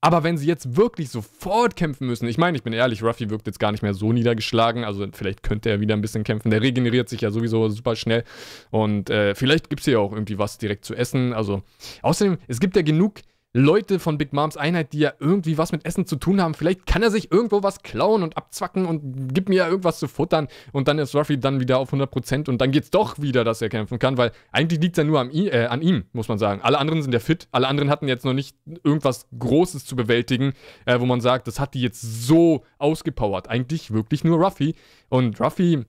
Aber 0.00 0.22
wenn 0.22 0.38
sie 0.38 0.46
jetzt 0.46 0.76
wirklich 0.76 1.10
sofort 1.10 1.74
kämpfen 1.74 2.06
müssen, 2.06 2.28
ich 2.28 2.38
meine, 2.38 2.56
ich 2.56 2.62
bin 2.62 2.72
ehrlich, 2.72 3.02
Ruffy 3.02 3.30
wirkt 3.30 3.48
jetzt 3.48 3.58
gar 3.58 3.72
nicht 3.72 3.82
mehr 3.82 3.94
so 3.94 4.12
niedergeschlagen, 4.12 4.84
also 4.84 5.04
vielleicht 5.12 5.42
könnte 5.42 5.70
er 5.70 5.80
wieder 5.80 5.94
ein 5.96 6.00
bisschen 6.00 6.22
kämpfen. 6.22 6.50
Der 6.50 6.62
regeneriert 6.62 7.08
sich 7.08 7.20
ja 7.20 7.32
sowieso 7.32 7.68
super 7.68 7.96
schnell. 7.96 8.22
Und 8.70 9.10
äh, 9.10 9.34
vielleicht 9.34 9.70
gibt 9.70 9.80
es 9.80 9.86
hier 9.86 10.00
auch 10.00 10.12
irgendwie 10.12 10.38
was 10.38 10.56
direkt 10.58 10.84
zu 10.84 10.94
essen. 10.94 11.32
Also, 11.32 11.62
außerdem, 12.02 12.38
es 12.46 12.60
gibt 12.60 12.76
ja 12.76 12.82
genug 12.82 13.14
Leute 13.58 13.98
von 13.98 14.18
Big 14.18 14.32
Moms 14.32 14.56
Einheit, 14.56 14.92
die 14.92 15.00
ja 15.00 15.12
irgendwie 15.18 15.58
was 15.58 15.72
mit 15.72 15.84
Essen 15.84 16.06
zu 16.06 16.14
tun 16.16 16.40
haben. 16.40 16.54
Vielleicht 16.54 16.86
kann 16.86 17.02
er 17.02 17.10
sich 17.10 17.32
irgendwo 17.32 17.62
was 17.64 17.82
klauen 17.82 18.22
und 18.22 18.36
abzwacken 18.36 18.86
und 18.86 19.34
gibt 19.34 19.48
mir 19.48 19.56
ja 19.56 19.68
irgendwas 19.68 19.98
zu 19.98 20.06
futtern. 20.06 20.46
Und 20.72 20.86
dann 20.86 20.98
ist 20.98 21.14
Ruffy 21.14 21.38
dann 21.38 21.58
wieder 21.58 21.78
auf 21.78 21.92
100% 21.92 22.48
und 22.48 22.60
dann 22.60 22.70
geht's 22.70 22.90
doch 22.90 23.18
wieder, 23.18 23.42
dass 23.42 23.60
er 23.60 23.68
kämpfen 23.68 23.98
kann, 23.98 24.16
weil 24.16 24.30
eigentlich 24.52 24.80
liegt 24.80 24.96
es 24.96 25.02
ja 25.02 25.04
nur 25.04 25.18
an, 25.18 25.30
äh, 25.32 25.66
an, 25.66 25.82
ihm, 25.82 26.04
muss 26.12 26.28
man 26.28 26.38
sagen. 26.38 26.60
Alle 26.62 26.78
anderen 26.78 27.02
sind 27.02 27.12
ja 27.12 27.18
fit. 27.18 27.48
Alle 27.50 27.66
anderen 27.66 27.90
hatten 27.90 28.06
jetzt 28.06 28.24
noch 28.24 28.32
nicht 28.32 28.56
irgendwas 28.84 29.26
Großes 29.36 29.84
zu 29.84 29.96
bewältigen, 29.96 30.52
äh, 30.86 31.00
wo 31.00 31.06
man 31.06 31.20
sagt, 31.20 31.48
das 31.48 31.58
hat 31.58 31.74
die 31.74 31.80
jetzt 31.80 32.00
so 32.00 32.64
ausgepowert. 32.78 33.48
Eigentlich 33.48 33.92
wirklich 33.92 34.22
nur 34.22 34.38
Ruffy. 34.38 34.76
Und 35.08 35.40
Ruffy, 35.40 35.84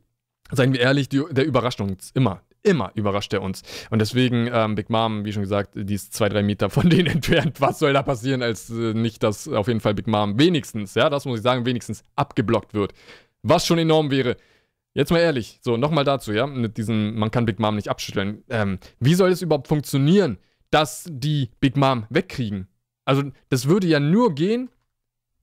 seien 0.52 0.74
wir 0.74 0.80
ehrlich, 0.80 1.08
die, 1.08 1.22
der 1.30 1.46
überrascht 1.46 1.82
uns 1.82 2.10
immer 2.16 2.42
immer 2.64 2.92
überrascht 2.96 3.34
er 3.34 3.42
uns. 3.42 3.64
Und 3.90 4.00
deswegen, 4.00 4.50
ähm, 4.52 4.76
Big 4.76 4.90
Mom, 4.90 5.26
wie 5.26 5.34
schon 5.34 5.44
gesagt, 5.44 5.72
die 5.76 5.94
ist 5.94 6.14
zwei, 6.14 6.30
drei 6.30 6.44
Meter 6.44 6.70
von 6.70 6.90
denen 6.90 7.08
entfernt. 7.08 7.62
Was 7.62 7.80
soll 7.80 7.94
da 7.94 8.04
passieren, 8.04 8.42
als 8.42 8.70
äh, 8.70 8.94
nicht, 8.94 9.24
dass 9.24 9.48
auf 9.48 9.68
jeden 9.68 9.80
Fall 9.80 9.94
Big 9.94 10.08
Mom 10.08 10.40
wenigstens, 10.40 10.96
ja, 10.96 11.10
das 11.10 11.26
muss 11.26 11.40
ich 11.40 11.44
sagen, 11.44 11.66
wenigstens 11.66 12.04
abgeblockt 12.16 12.74
wird. 12.74 12.94
Was 13.42 13.66
schon 13.66 13.80
enorm 13.80 14.12
wäre. 14.12 14.38
Jetzt 14.94 15.12
mal 15.12 15.20
ehrlich, 15.20 15.60
so 15.62 15.78
nochmal 15.78 16.04
dazu, 16.04 16.34
ja, 16.34 16.48
mit 16.48 16.78
diesem, 16.78 17.16
man 17.16 17.32
kann 17.32 17.46
Big 17.46 17.60
Mom 17.60 17.76
nicht 17.76 17.90
abschütteln. 17.90 18.44
Ähm, 18.50 18.80
wie 19.00 19.14
soll 19.14 19.32
es 19.32 19.42
überhaupt 19.42 19.68
funktionieren, 19.68 20.40
dass 20.72 21.06
die 21.10 21.50
Big 21.60 21.78
Mom 21.78 22.06
wegkriegen? 22.10 22.68
Also, 23.06 23.24
das 23.50 23.68
würde 23.68 23.88
ja 23.88 24.00
nur 24.00 24.36
gehen 24.36 24.70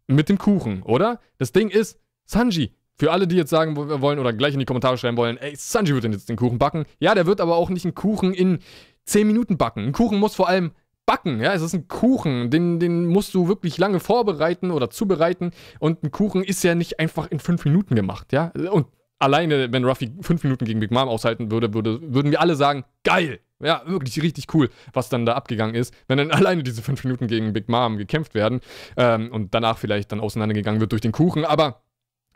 mit 0.06 0.28
dem 0.28 0.38
Kuchen, 0.38 0.82
oder? 0.82 1.20
Das 1.38 1.52
Ding 1.52 1.68
ist, 1.68 1.98
Sanji, 2.24 2.75
für 2.98 3.12
alle, 3.12 3.26
die 3.26 3.36
jetzt 3.36 3.50
sagen 3.50 3.76
wollen 3.76 4.18
oder 4.18 4.32
gleich 4.32 4.54
in 4.54 4.60
die 4.60 4.64
Kommentare 4.64 4.98
schreiben 4.98 5.16
wollen, 5.16 5.36
ey, 5.36 5.54
Sanji 5.56 5.94
wird 5.94 6.04
denn 6.04 6.12
jetzt 6.12 6.28
den 6.28 6.36
Kuchen 6.36 6.58
backen. 6.58 6.84
Ja, 6.98 7.14
der 7.14 7.26
wird 7.26 7.40
aber 7.40 7.56
auch 7.56 7.68
nicht 7.70 7.84
einen 7.84 7.94
Kuchen 7.94 8.32
in 8.32 8.60
10 9.04 9.26
Minuten 9.26 9.58
backen. 9.58 9.86
Ein 9.86 9.92
Kuchen 9.92 10.18
muss 10.18 10.34
vor 10.34 10.48
allem 10.48 10.72
backen, 11.06 11.40
ja, 11.40 11.54
es 11.54 11.62
ist 11.62 11.72
ein 11.72 11.88
Kuchen, 11.88 12.50
den, 12.50 12.80
den 12.80 13.06
musst 13.06 13.32
du 13.32 13.48
wirklich 13.48 13.78
lange 13.78 14.00
vorbereiten 14.00 14.72
oder 14.72 14.90
zubereiten 14.90 15.52
und 15.78 16.02
ein 16.02 16.10
Kuchen 16.10 16.42
ist 16.42 16.64
ja 16.64 16.74
nicht 16.74 16.98
einfach 16.98 17.30
in 17.30 17.38
5 17.38 17.64
Minuten 17.64 17.94
gemacht, 17.94 18.32
ja. 18.32 18.52
Und 18.70 18.88
alleine, 19.20 19.72
wenn 19.72 19.84
Ruffy 19.84 20.12
5 20.20 20.42
Minuten 20.42 20.64
gegen 20.64 20.80
Big 20.80 20.90
Mom 20.90 21.08
aushalten 21.08 21.50
würde, 21.50 21.72
würde, 21.72 22.00
würden 22.02 22.32
wir 22.32 22.40
alle 22.40 22.56
sagen, 22.56 22.84
geil, 23.04 23.38
ja, 23.60 23.82
wirklich 23.86 24.20
richtig 24.20 24.52
cool, 24.52 24.68
was 24.92 25.08
dann 25.08 25.24
da 25.24 25.34
abgegangen 25.34 25.76
ist, 25.76 25.94
wenn 26.08 26.18
dann 26.18 26.30
alleine 26.32 26.64
diese 26.64 26.82
5 26.82 27.04
Minuten 27.04 27.28
gegen 27.28 27.52
Big 27.52 27.68
Mom 27.68 27.98
gekämpft 27.98 28.34
werden 28.34 28.60
ähm, 28.96 29.30
und 29.30 29.54
danach 29.54 29.78
vielleicht 29.78 30.10
dann 30.10 30.20
auseinandergegangen 30.20 30.80
wird 30.80 30.90
durch 30.90 31.02
den 31.02 31.12
Kuchen, 31.12 31.44
aber 31.44 31.82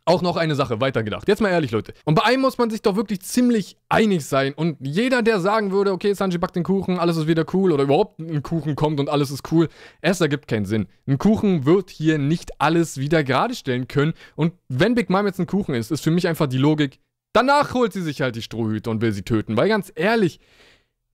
auch 0.04 0.22
noch 0.22 0.36
eine 0.36 0.54
Sache 0.54 0.80
weitergedacht. 0.80 1.28
Jetzt 1.28 1.40
mal 1.40 1.50
ehrlich, 1.50 1.70
Leute. 1.70 1.92
Und 2.04 2.14
bei 2.14 2.24
einem 2.24 2.42
muss 2.42 2.58
man 2.58 2.70
sich 2.70 2.82
doch 2.82 2.96
wirklich 2.96 3.20
ziemlich 3.20 3.76
einig 3.88 4.24
sein. 4.24 4.52
Und 4.54 4.76
jeder, 4.80 5.22
der 5.22 5.40
sagen 5.40 5.72
würde, 5.72 5.92
okay, 5.92 6.12
Sanji 6.12 6.38
backt 6.38 6.56
den 6.56 6.62
Kuchen, 6.62 6.98
alles 6.98 7.16
ist 7.16 7.26
wieder 7.26 7.44
cool, 7.52 7.72
oder 7.72 7.84
überhaupt 7.84 8.18
ein 8.18 8.42
Kuchen 8.42 8.76
kommt 8.76 9.00
und 9.00 9.08
alles 9.08 9.30
ist 9.30 9.50
cool, 9.52 9.68
es 10.00 10.20
ergibt 10.20 10.48
keinen 10.48 10.66
Sinn. 10.66 10.86
Ein 11.06 11.18
Kuchen 11.18 11.64
wird 11.66 11.90
hier 11.90 12.18
nicht 12.18 12.60
alles 12.60 12.98
wieder 12.98 13.24
gerade 13.24 13.54
stellen 13.54 13.88
können. 13.88 14.14
Und 14.36 14.54
wenn 14.68 14.94
Big 14.94 15.10
Mom 15.10 15.26
jetzt 15.26 15.40
ein 15.40 15.46
Kuchen 15.46 15.74
ist, 15.74 15.90
ist 15.90 16.02
für 16.02 16.10
mich 16.10 16.28
einfach 16.28 16.46
die 16.46 16.58
Logik, 16.58 17.00
danach 17.32 17.74
holt 17.74 17.92
sie 17.92 18.02
sich 18.02 18.20
halt 18.20 18.36
die 18.36 18.42
Strohhüte 18.42 18.90
und 18.90 19.00
will 19.00 19.12
sie 19.12 19.22
töten. 19.22 19.56
Weil 19.56 19.68
ganz 19.68 19.92
ehrlich, 19.94 20.40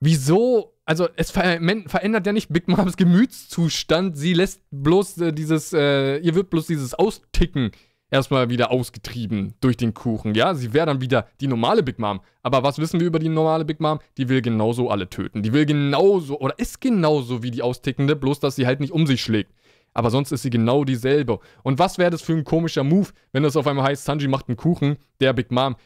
wieso 0.01 0.77
also 0.87 1.09
es 1.17 1.33
ver 1.33 1.59
verändert 1.89 2.27
ja 2.27 2.33
nicht 2.33 2.49
Big 2.49 2.69
Moms 2.69 2.97
Gemütszustand. 2.97 4.17
Sie 4.17 4.33
lässt 4.33 4.63
bloß 4.71 5.19
äh, 5.19 5.33
dieses, 5.33 5.73
äh, 5.73 6.19
ihr 6.19 6.35
wird 6.37 6.49
bloß 6.49 6.69
dieses 6.69 6.95
Austicken 6.95 7.73
erstmal 8.11 8.51
wieder 8.51 8.71
ausgetrieben 8.71 9.55
durch 9.61 9.77
den 9.77 9.95
Kuchen. 9.95 10.35
Ja, 10.35 10.55
sie 10.55 10.73
wäre 10.73 10.87
dann 10.87 11.01
wieder 11.01 11.27
die 11.41 11.47
normale 11.47 11.83
Big 11.83 11.99
Mom. 11.99 12.21
Aber 12.43 12.63
was 12.63 12.79
wissen 12.79 13.01
wir 13.01 13.07
über 13.07 13.19
die 13.19 13.29
normale 13.29 13.65
Big 13.65 13.81
Mom? 13.81 13.99
Die 14.17 14.29
will 14.29 14.43
genauso 14.43 14.91
alle 14.91 15.09
töten. 15.09 15.43
Die 15.43 15.53
will 15.53 15.67
genauso 15.67 16.39
oder 16.39 16.59
ist 16.59 16.81
genauso 16.81 17.43
wie 17.43 17.51
die 17.51 17.63
austickende, 17.63 18.17
bloß 18.17 18.41
dass 18.41 18.57
sie 18.57 18.67
halt 18.67 18.81
nicht 18.81 18.93
um 18.93 19.07
sich 19.07 19.23
schlägt. 19.23 19.53
Aber 19.93 20.11
sonst 20.11 20.31
ist 20.31 20.43
sie 20.43 20.51
genau 20.51 20.85
dieselbe. 20.85 21.41
Und 21.63 21.79
was 21.79 21.99
wäre 21.99 22.11
das 22.11 22.23
für 22.23 22.35
ein 22.35 22.45
komischer 22.45 22.85
Move, 22.85 23.09
wenn 23.33 23.43
das 23.43 23.57
auf 23.57 23.67
einmal 23.67 23.87
heißt, 23.87 24.05
Sanji 24.05 24.29
macht 24.29 24.49
einen 24.49 24.57
Kuchen, 24.57 24.99
der 25.21 25.33
Big 25.33 25.51
Mom, 25.51 25.77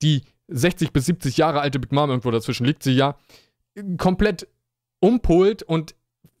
die 0.00 0.22
60 0.48 0.92
bis 0.92 1.06
70 1.06 1.36
Jahre 1.36 1.60
alte 1.60 1.78
Big 1.78 1.92
Mom, 1.92 2.08
irgendwo 2.08 2.30
dazwischen 2.30 2.64
liegt 2.64 2.82
sie 2.82 2.92
ja, 2.92 3.16
komplett 3.98 4.48
umpolt 5.00 5.62
und 5.62 5.94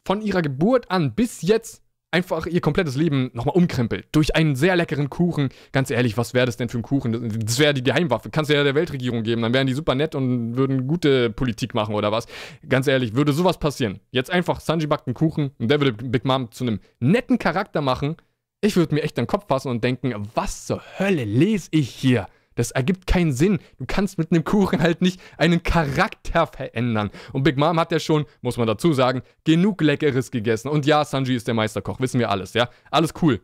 von 0.04 0.22
ihrer 0.22 0.42
Geburt 0.42 0.90
an 0.90 1.14
bis 1.14 1.42
jetzt 1.42 1.82
einfach 2.10 2.46
ihr 2.46 2.60
komplettes 2.60 2.96
Leben 2.96 3.30
nochmal 3.34 3.56
umkrempelt. 3.56 4.06
Durch 4.12 4.34
einen 4.34 4.56
sehr 4.56 4.76
leckeren 4.76 5.10
Kuchen. 5.10 5.50
Ganz 5.72 5.90
ehrlich, 5.90 6.16
was 6.16 6.34
wäre 6.34 6.46
das 6.46 6.56
denn 6.56 6.68
für 6.68 6.78
ein 6.78 6.82
Kuchen? 6.82 7.38
Das 7.44 7.58
wäre 7.58 7.74
die 7.74 7.82
Geheimwaffe. 7.82 8.30
Kannst 8.30 8.50
du 8.50 8.54
ja 8.54 8.64
der 8.64 8.74
Weltregierung 8.74 9.22
geben. 9.22 9.42
Dann 9.42 9.54
wären 9.54 9.66
die 9.66 9.74
super 9.74 9.94
nett 9.94 10.14
und 10.14 10.56
würden 10.56 10.86
gute 10.86 11.30
Politik 11.30 11.74
machen 11.74 11.94
oder 11.94 12.10
was. 12.12 12.26
Ganz 12.68 12.86
ehrlich, 12.86 13.14
würde 13.14 13.32
sowas 13.32 13.58
passieren. 13.58 14.00
Jetzt 14.10 14.30
einfach 14.30 14.60
Sanji 14.60 14.86
backt 14.86 15.06
einen 15.06 15.14
Kuchen 15.14 15.50
und 15.58 15.70
der 15.70 15.80
würde 15.80 15.92
Big 15.92 16.24
Mom 16.24 16.50
zu 16.50 16.64
einem 16.64 16.80
netten 17.00 17.38
Charakter 17.38 17.80
machen. 17.80 18.16
Ich 18.60 18.76
würde 18.76 18.94
mir 18.94 19.02
echt 19.02 19.16
den 19.16 19.26
Kopf 19.26 19.46
fassen 19.46 19.68
und 19.68 19.84
denken, 19.84 20.14
was 20.34 20.66
zur 20.66 20.82
Hölle 20.98 21.24
lese 21.24 21.68
ich 21.70 21.90
hier? 21.90 22.26
Das 22.58 22.72
ergibt 22.72 23.06
keinen 23.06 23.32
Sinn. 23.32 23.60
Du 23.78 23.84
kannst 23.86 24.18
mit 24.18 24.32
einem 24.32 24.42
Kuchen 24.42 24.82
halt 24.82 25.00
nicht 25.00 25.20
einen 25.36 25.62
Charakter 25.62 26.48
verändern. 26.48 27.10
Und 27.32 27.44
Big 27.44 27.56
Mom 27.56 27.78
hat 27.78 27.92
ja 27.92 28.00
schon, 28.00 28.26
muss 28.40 28.56
man 28.56 28.66
dazu 28.66 28.92
sagen, 28.92 29.22
genug 29.44 29.80
Leckeres 29.80 30.32
gegessen. 30.32 30.68
Und 30.68 30.84
ja, 30.84 31.04
Sanji 31.04 31.36
ist 31.36 31.46
der 31.46 31.54
Meisterkoch, 31.54 32.00
wissen 32.00 32.18
wir 32.18 32.30
alles, 32.30 32.54
ja. 32.54 32.68
Alles 32.90 33.14
cool. 33.22 33.40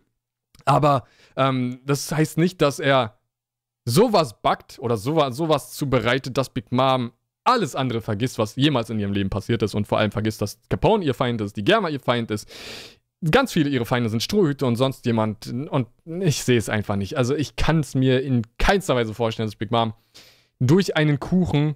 Aber 0.65 1.05
ähm, 1.37 1.79
das 1.87 2.11
heißt 2.11 2.39
nicht, 2.39 2.61
dass 2.61 2.81
er 2.81 3.17
sowas 3.85 4.43
backt 4.43 4.81
oder 4.81 4.97
sowas, 4.97 5.37
sowas 5.37 5.73
zubereitet, 5.75 6.37
dass 6.37 6.53
Big 6.53 6.73
Mom 6.73 7.13
alles 7.45 7.77
andere 7.77 8.01
vergisst, 8.01 8.41
was 8.41 8.57
jemals 8.57 8.91
in 8.91 8.99
ihrem 8.99 9.13
Leben 9.13 9.31
passiert 9.31 9.63
ist 9.63 9.75
und 9.75 9.87
vor 9.87 9.99
allem 9.99 10.11
vergisst, 10.11 10.43
dass 10.43 10.59
Capone 10.71 11.05
ihr 11.05 11.15
Feind 11.15 11.41
ist, 11.41 11.57
die 11.57 11.63
Germa 11.63 11.89
ihr 11.89 12.01
Feind 12.01 12.33
ist 12.33 12.51
ganz 13.31 13.53
viele 13.53 13.71
ihre 13.71 13.87
Feinde 13.87 14.09
sind 14.09 14.23
Strohhüte 14.23 14.67
und 14.67 14.77
sonst 14.77 15.07
jemand. 15.07 15.47
Und 15.47 15.87
ich 16.05 16.45
sehe 16.45 16.59
es 16.59 16.69
einfach 16.69 16.97
nicht. 16.97 17.17
Also 17.17 17.35
ich 17.35 17.57
kann 17.57 17.81
es 17.81 17.95
mir 17.95 18.23
in 18.23 18.43
keinster 18.59 18.97
Weise 18.97 19.15
vorstellen, 19.15 19.49
dass 19.49 19.57
Big 19.57 19.71
Mom 19.71 19.95
durch 20.61 20.97
einen 20.97 21.21
Kuchen 21.21 21.75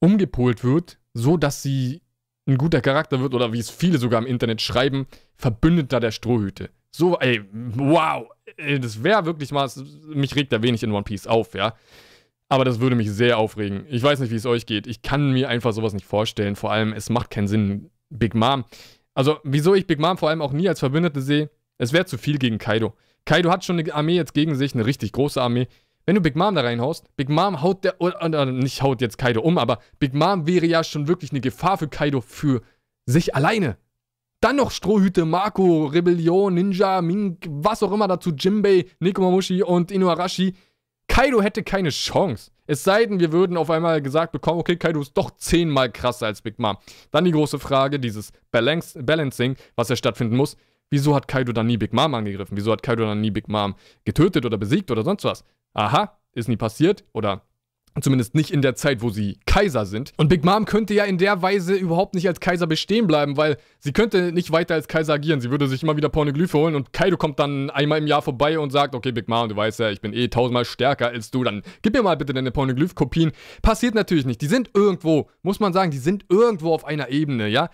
umgepolt 0.00 0.64
wird, 0.64 0.98
so 1.14 1.36
dass 1.36 1.62
sie 1.62 2.02
ein 2.46 2.58
guter 2.58 2.80
Charakter 2.80 3.20
wird 3.20 3.34
oder 3.34 3.52
wie 3.52 3.60
es 3.60 3.70
viele 3.70 3.98
sogar 3.98 4.20
im 4.20 4.26
Internet 4.26 4.60
schreiben, 4.60 5.06
Verbündeter 5.36 6.00
der 6.00 6.10
Strohhüte. 6.10 6.70
So, 6.90 7.18
ey, 7.18 7.42
wow, 7.52 8.26
das 8.56 9.02
wäre 9.02 9.24
wirklich 9.24 9.52
mal, 9.52 9.70
mich 10.12 10.34
regt 10.34 10.52
da 10.52 10.62
wenig 10.62 10.82
in 10.82 10.92
One 10.92 11.04
Piece 11.04 11.26
auf, 11.26 11.54
ja. 11.54 11.74
Aber 12.48 12.64
das 12.64 12.80
würde 12.80 12.96
mich 12.96 13.10
sehr 13.10 13.38
aufregen. 13.38 13.86
Ich 13.88 14.02
weiß 14.02 14.20
nicht, 14.20 14.30
wie 14.30 14.36
es 14.36 14.44
euch 14.44 14.66
geht. 14.66 14.86
Ich 14.86 15.00
kann 15.00 15.32
mir 15.32 15.48
einfach 15.48 15.72
sowas 15.72 15.94
nicht 15.94 16.04
vorstellen. 16.04 16.54
Vor 16.54 16.70
allem, 16.70 16.92
es 16.92 17.08
macht 17.08 17.30
keinen 17.30 17.48
Sinn. 17.48 17.90
Big 18.10 18.34
Mom, 18.34 18.64
also, 19.14 19.38
wieso 19.44 19.74
ich 19.74 19.86
Big 19.86 19.98
Mom 19.98 20.16
vor 20.16 20.30
allem 20.30 20.42
auch 20.42 20.52
nie 20.52 20.68
als 20.68 20.80
Verbündete 20.80 21.20
sehe, 21.20 21.50
es 21.78 21.92
wäre 21.92 22.06
zu 22.06 22.18
viel 22.18 22.38
gegen 22.38 22.58
Kaido. 22.58 22.94
Kaido 23.24 23.50
hat 23.50 23.64
schon 23.64 23.78
eine 23.78 23.94
Armee 23.94 24.16
jetzt 24.16 24.34
gegen 24.34 24.54
sich, 24.54 24.74
eine 24.74 24.86
richtig 24.86 25.12
große 25.12 25.40
Armee. 25.40 25.68
Wenn 26.04 26.16
du 26.16 26.20
Big 26.20 26.34
Mom 26.34 26.54
da 26.54 26.62
reinhaust, 26.62 27.14
Big 27.16 27.28
Mom 27.28 27.62
haut 27.62 27.84
der, 27.84 28.00
oder, 28.00 28.46
nicht 28.46 28.82
haut 28.82 29.00
jetzt 29.00 29.18
Kaido 29.18 29.40
um, 29.40 29.58
aber 29.58 29.78
Big 29.98 30.14
Mom 30.14 30.46
wäre 30.46 30.66
ja 30.66 30.82
schon 30.82 31.06
wirklich 31.06 31.30
eine 31.30 31.40
Gefahr 31.40 31.78
für 31.78 31.88
Kaido 31.88 32.20
für 32.20 32.62
sich 33.06 33.34
alleine. 33.34 33.76
Dann 34.40 34.56
noch 34.56 34.72
Strohhüte, 34.72 35.24
Marco, 35.24 35.86
Rebellion, 35.86 36.54
Ninja, 36.54 37.00
Mink, 37.00 37.46
was 37.48 37.82
auch 37.84 37.92
immer 37.92 38.08
dazu, 38.08 38.30
Jimbei, 38.30 38.86
Nekomamushi 38.98 39.62
und 39.62 39.92
Inuarashi. 39.92 40.54
Kaido 41.06 41.40
hätte 41.40 41.62
keine 41.62 41.90
Chance. 41.90 42.50
Es 42.72 42.84
sei 42.84 43.04
denn, 43.04 43.20
wir 43.20 43.32
würden 43.32 43.58
auf 43.58 43.68
einmal 43.68 44.00
gesagt 44.00 44.32
bekommen, 44.32 44.58
okay, 44.58 44.76
Kaido 44.76 45.02
ist 45.02 45.12
doch 45.12 45.32
zehnmal 45.32 45.92
krasser 45.92 46.24
als 46.24 46.40
Big 46.40 46.58
Mom. 46.58 46.78
Dann 47.10 47.26
die 47.26 47.30
große 47.30 47.58
Frage, 47.58 48.00
dieses 48.00 48.32
Balance, 48.50 49.02
Balancing, 49.02 49.56
was 49.76 49.90
ja 49.90 49.96
stattfinden 49.96 50.36
muss. 50.36 50.56
Wieso 50.88 51.14
hat 51.14 51.28
Kaido 51.28 51.52
dann 51.52 51.66
nie 51.66 51.76
Big 51.76 51.92
Mom 51.92 52.14
angegriffen? 52.14 52.56
Wieso 52.56 52.72
hat 52.72 52.82
Kaido 52.82 53.04
dann 53.04 53.20
nie 53.20 53.30
Big 53.30 53.46
Mom 53.46 53.74
getötet 54.06 54.46
oder 54.46 54.56
besiegt 54.56 54.90
oder 54.90 55.02
sonst 55.02 55.24
was? 55.24 55.44
Aha, 55.74 56.18
ist 56.32 56.48
nie 56.48 56.56
passiert 56.56 57.04
oder 57.12 57.42
Zumindest 58.00 58.34
nicht 58.34 58.50
in 58.50 58.62
der 58.62 58.74
Zeit, 58.74 59.02
wo 59.02 59.10
sie 59.10 59.38
Kaiser 59.44 59.84
sind. 59.84 60.12
Und 60.16 60.28
Big 60.28 60.44
Mom 60.44 60.64
könnte 60.64 60.94
ja 60.94 61.04
in 61.04 61.18
der 61.18 61.42
Weise 61.42 61.74
überhaupt 61.74 62.14
nicht 62.14 62.26
als 62.26 62.40
Kaiser 62.40 62.66
bestehen 62.66 63.06
bleiben, 63.06 63.36
weil 63.36 63.58
sie 63.80 63.92
könnte 63.92 64.32
nicht 64.32 64.50
weiter 64.50 64.74
als 64.74 64.88
Kaiser 64.88 65.14
agieren. 65.14 65.42
Sie 65.42 65.50
würde 65.50 65.68
sich 65.68 65.82
immer 65.82 65.96
wieder 65.96 66.08
Pornoglyphe 66.08 66.56
holen 66.56 66.74
und 66.74 66.94
Kaido 66.94 67.18
kommt 67.18 67.38
dann 67.38 67.68
einmal 67.68 67.98
im 67.98 68.06
Jahr 68.06 68.22
vorbei 68.22 68.58
und 68.58 68.70
sagt, 68.70 68.94
okay, 68.94 69.12
Big 69.12 69.28
Mom, 69.28 69.50
du 69.50 69.56
weißt 69.56 69.78
ja, 69.80 69.90
ich 69.90 70.00
bin 70.00 70.14
eh 70.14 70.28
tausendmal 70.28 70.64
stärker 70.64 71.08
als 71.08 71.30
du, 71.30 71.44
dann 71.44 71.62
gib 71.82 71.92
mir 71.92 72.02
mal 72.02 72.16
bitte 72.16 72.32
deine 72.32 72.50
Pornoglyph-Kopien. 72.50 73.32
Passiert 73.60 73.94
natürlich 73.94 74.24
nicht. 74.24 74.40
Die 74.40 74.46
sind 74.46 74.70
irgendwo, 74.72 75.28
muss 75.42 75.60
man 75.60 75.74
sagen, 75.74 75.90
die 75.90 75.98
sind 75.98 76.24
irgendwo 76.30 76.72
auf 76.72 76.86
einer 76.86 77.10
Ebene, 77.10 77.48
ja. 77.48 77.68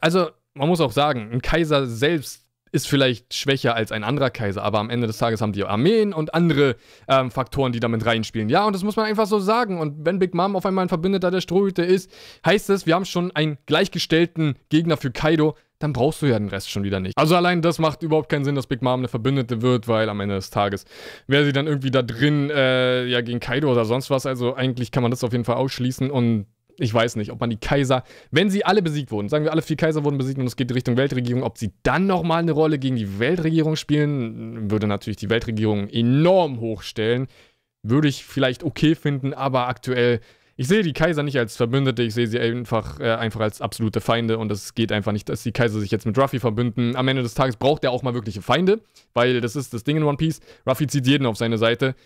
Also, 0.00 0.30
man 0.54 0.68
muss 0.68 0.80
auch 0.80 0.92
sagen, 0.92 1.30
ein 1.32 1.42
Kaiser 1.42 1.86
selbst 1.86 2.41
ist 2.72 2.88
vielleicht 2.88 3.34
schwächer 3.34 3.74
als 3.74 3.92
ein 3.92 4.02
anderer 4.02 4.30
Kaiser, 4.30 4.62
aber 4.62 4.78
am 4.78 4.90
Ende 4.90 5.06
des 5.06 5.18
Tages 5.18 5.40
haben 5.40 5.52
die 5.52 5.62
Armeen 5.62 6.12
und 6.12 6.34
andere 6.34 6.76
ähm, 7.06 7.30
Faktoren, 7.30 7.72
die 7.72 7.80
damit 7.80 8.04
reinspielen. 8.04 8.48
Ja, 8.48 8.66
und 8.66 8.72
das 8.72 8.82
muss 8.82 8.96
man 8.96 9.06
einfach 9.06 9.26
so 9.26 9.38
sagen. 9.38 9.78
Und 9.78 10.06
wenn 10.06 10.18
Big 10.18 10.34
Mom 10.34 10.56
auf 10.56 10.64
einmal 10.64 10.86
ein 10.86 10.88
Verbündeter 10.88 11.30
der 11.30 11.42
Strohhüte 11.42 11.82
ist, 11.82 12.10
heißt 12.44 12.70
es, 12.70 12.86
wir 12.86 12.94
haben 12.94 13.04
schon 13.04 13.30
einen 13.32 13.58
gleichgestellten 13.66 14.56
Gegner 14.70 14.96
für 14.96 15.10
Kaido, 15.10 15.54
dann 15.82 15.92
brauchst 15.92 16.22
du 16.22 16.26
ja 16.26 16.38
den 16.38 16.48
Rest 16.48 16.70
schon 16.70 16.84
wieder 16.84 17.00
nicht. 17.00 17.18
Also 17.18 17.36
allein 17.36 17.60
das 17.60 17.78
macht 17.78 18.02
überhaupt 18.02 18.28
keinen 18.28 18.44
Sinn, 18.44 18.54
dass 18.54 18.66
Big 18.66 18.82
Mom 18.82 19.00
eine 19.00 19.08
Verbündete 19.08 19.62
wird, 19.62 19.88
weil 19.88 20.08
am 20.08 20.20
Ende 20.20 20.36
des 20.36 20.50
Tages 20.50 20.84
wäre 21.26 21.44
sie 21.44 21.52
dann 21.52 21.66
irgendwie 21.66 21.90
da 21.90 22.02
drin, 22.02 22.50
äh, 22.50 23.04
ja, 23.06 23.20
gegen 23.20 23.40
Kaido 23.40 23.70
oder 23.70 23.84
sonst 23.84 24.08
was. 24.08 24.24
Also 24.24 24.54
eigentlich 24.54 24.92
kann 24.92 25.02
man 25.02 25.10
das 25.10 25.24
auf 25.24 25.32
jeden 25.32 25.44
Fall 25.44 25.56
ausschließen 25.56 26.10
und 26.10 26.46
ich 26.78 26.92
weiß 26.92 27.16
nicht, 27.16 27.30
ob 27.30 27.40
man 27.40 27.50
die 27.50 27.56
Kaiser, 27.56 28.04
wenn 28.30 28.50
sie 28.50 28.64
alle 28.64 28.82
besiegt 28.82 29.10
wurden, 29.10 29.28
sagen 29.28 29.44
wir 29.44 29.52
alle 29.52 29.62
vier 29.62 29.76
Kaiser 29.76 30.04
wurden 30.04 30.18
besiegt 30.18 30.38
und 30.38 30.46
es 30.46 30.56
geht 30.56 30.72
Richtung 30.74 30.96
Weltregierung, 30.96 31.42
ob 31.42 31.58
sie 31.58 31.72
dann 31.82 32.06
nochmal 32.06 32.40
eine 32.40 32.52
Rolle 32.52 32.78
gegen 32.78 32.96
die 32.96 33.18
Weltregierung 33.18 33.76
spielen, 33.76 34.70
würde 34.70 34.86
natürlich 34.86 35.16
die 35.16 35.30
Weltregierung 35.30 35.88
enorm 35.88 36.60
hochstellen. 36.60 37.28
Würde 37.84 38.06
ich 38.06 38.24
vielleicht 38.24 38.62
okay 38.62 38.94
finden, 38.94 39.34
aber 39.34 39.66
aktuell, 39.66 40.20
ich 40.54 40.68
sehe 40.68 40.84
die 40.84 40.92
Kaiser 40.92 41.24
nicht 41.24 41.36
als 41.36 41.56
Verbündete, 41.56 42.04
ich 42.04 42.14
sehe 42.14 42.28
sie 42.28 42.38
einfach, 42.38 43.00
äh, 43.00 43.10
einfach 43.10 43.40
als 43.40 43.60
absolute 43.60 44.00
Feinde 44.00 44.38
und 44.38 44.52
es 44.52 44.74
geht 44.74 44.92
einfach 44.92 45.10
nicht, 45.10 45.28
dass 45.28 45.42
die 45.42 45.50
Kaiser 45.50 45.80
sich 45.80 45.90
jetzt 45.90 46.06
mit 46.06 46.16
Ruffy 46.16 46.38
verbünden. 46.38 46.94
Am 46.94 47.08
Ende 47.08 47.22
des 47.22 47.34
Tages 47.34 47.56
braucht 47.56 47.82
er 47.82 47.90
auch 47.90 48.04
mal 48.04 48.14
wirkliche 48.14 48.40
Feinde, 48.40 48.80
weil 49.14 49.40
das 49.40 49.56
ist 49.56 49.74
das 49.74 49.82
Ding 49.82 49.96
in 49.96 50.04
One 50.04 50.16
Piece. 50.16 50.40
Ruffy 50.64 50.86
zieht 50.86 51.08
jeden 51.08 51.26
auf 51.26 51.36
seine 51.36 51.58
Seite 51.58 51.96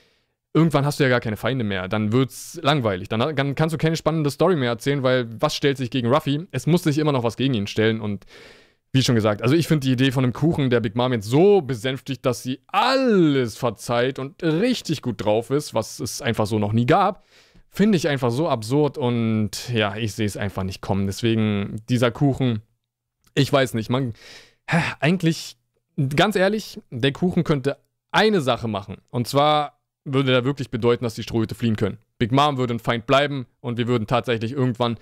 irgendwann 0.57 0.87
hast 0.87 0.99
du 0.99 1.05
ja 1.05 1.11
gar 1.11 1.21
keine 1.21 1.37
Feinde 1.37 1.65
mehr. 1.65 1.87
Dann 1.87 2.13
wird's 2.13 2.59
langweilig. 2.63 3.11
Dann, 3.11 3.37
dann, 3.37 3.55
kannst 3.55 3.75
du 3.75 3.79
keine 3.79 3.95
spannende 3.95 4.31
Story 4.31 4.57
mehr 4.57 4.71
erzählen, 4.71 5.03
weil 5.03 5.29
was 5.39 5.55
stellt 5.55 5.77
sich 5.77 5.91
gegen 5.91 6.09
Ruffy? 6.09 6.47
Es 6.51 6.67
muss 6.67 6.83
sich 6.83 6.97
immer 6.97 7.13
noch 7.13 7.23
was 7.23 7.37
gegen 7.37 7.53
ihn 7.53 7.67
stellen 7.67 8.01
und 8.01 8.25
wie 8.91 9.03
schon 9.03 9.15
gesagt, 9.15 9.43
also 9.43 9.55
ich 9.55 9.69
finde 9.69 9.87
die 9.87 9.93
Idee 9.93 10.13
von 10.13 10.25
einem 10.25 10.33
Kuchen 10.33 10.71
der 10.71 10.81
Big 10.81 10.97
Mom 10.97 11.13
jetzt 11.13 11.27
so 11.27 11.61
besänftigt, 11.61 12.25
dass 12.25 12.43
sie 12.43 12.61
alles 12.69 13.59
verzeiht 13.59 14.19
und 14.19 14.43
richtig 14.43 15.03
gut 15.03 15.23
drauf 15.23 15.51
ist, 15.51 15.75
was 15.75 16.01
es 16.01 16.23
einfach 16.23 16.47
so 16.47 16.59
noch 16.59 16.73
nie 16.73 16.87
gab. 16.87 17.27
Finde 17.69 17.99
ich 17.99 18.09
einfach 18.09 18.31
so 18.31 18.49
absurd 18.49 18.97
und 18.97 19.69
ja, 19.69 19.95
ich 19.97 20.15
sehe 20.15 20.25
es 20.25 20.39
einfach 20.39 20.63
nicht 20.63 20.81
kommen. 20.81 21.07
Deswegen 21.07 21.83
dieser 21.91 22.11
Kuchen, 22.11 22.63
ich 23.35 23.53
weiß 23.53 23.75
nicht, 23.75 23.91
man, 23.91 24.15
eigentlich, 25.01 25.59
ganz 26.17 26.35
ehrlich, 26.35 26.81
der 26.91 27.13
Kuchen 27.13 27.45
könnte 27.45 27.77
eine 28.11 28.41
Sache 28.41 28.69
machen. 28.69 28.97
Und 29.11 29.29
zwar 29.29 29.76
würde 30.07 30.33
er 30.33 30.45
wirklich 30.45 30.71
bedeuten, 30.71 31.05
dass 31.05 31.15
die 31.15 31.23
Strohhüte 31.23 31.55
fliehen 31.55 31.77
können. 31.77 31.99
Big 32.19 32.33
Mom 32.33 32.57
würde 32.57 32.75
ein 32.75 32.81
Feind 32.81 33.07
bleiben 33.07 33.47
und 33.61 33.77
wir 33.77 33.89
würden 33.89 34.07
tatsächlich 34.07 34.53
irgendwann, 34.53 34.97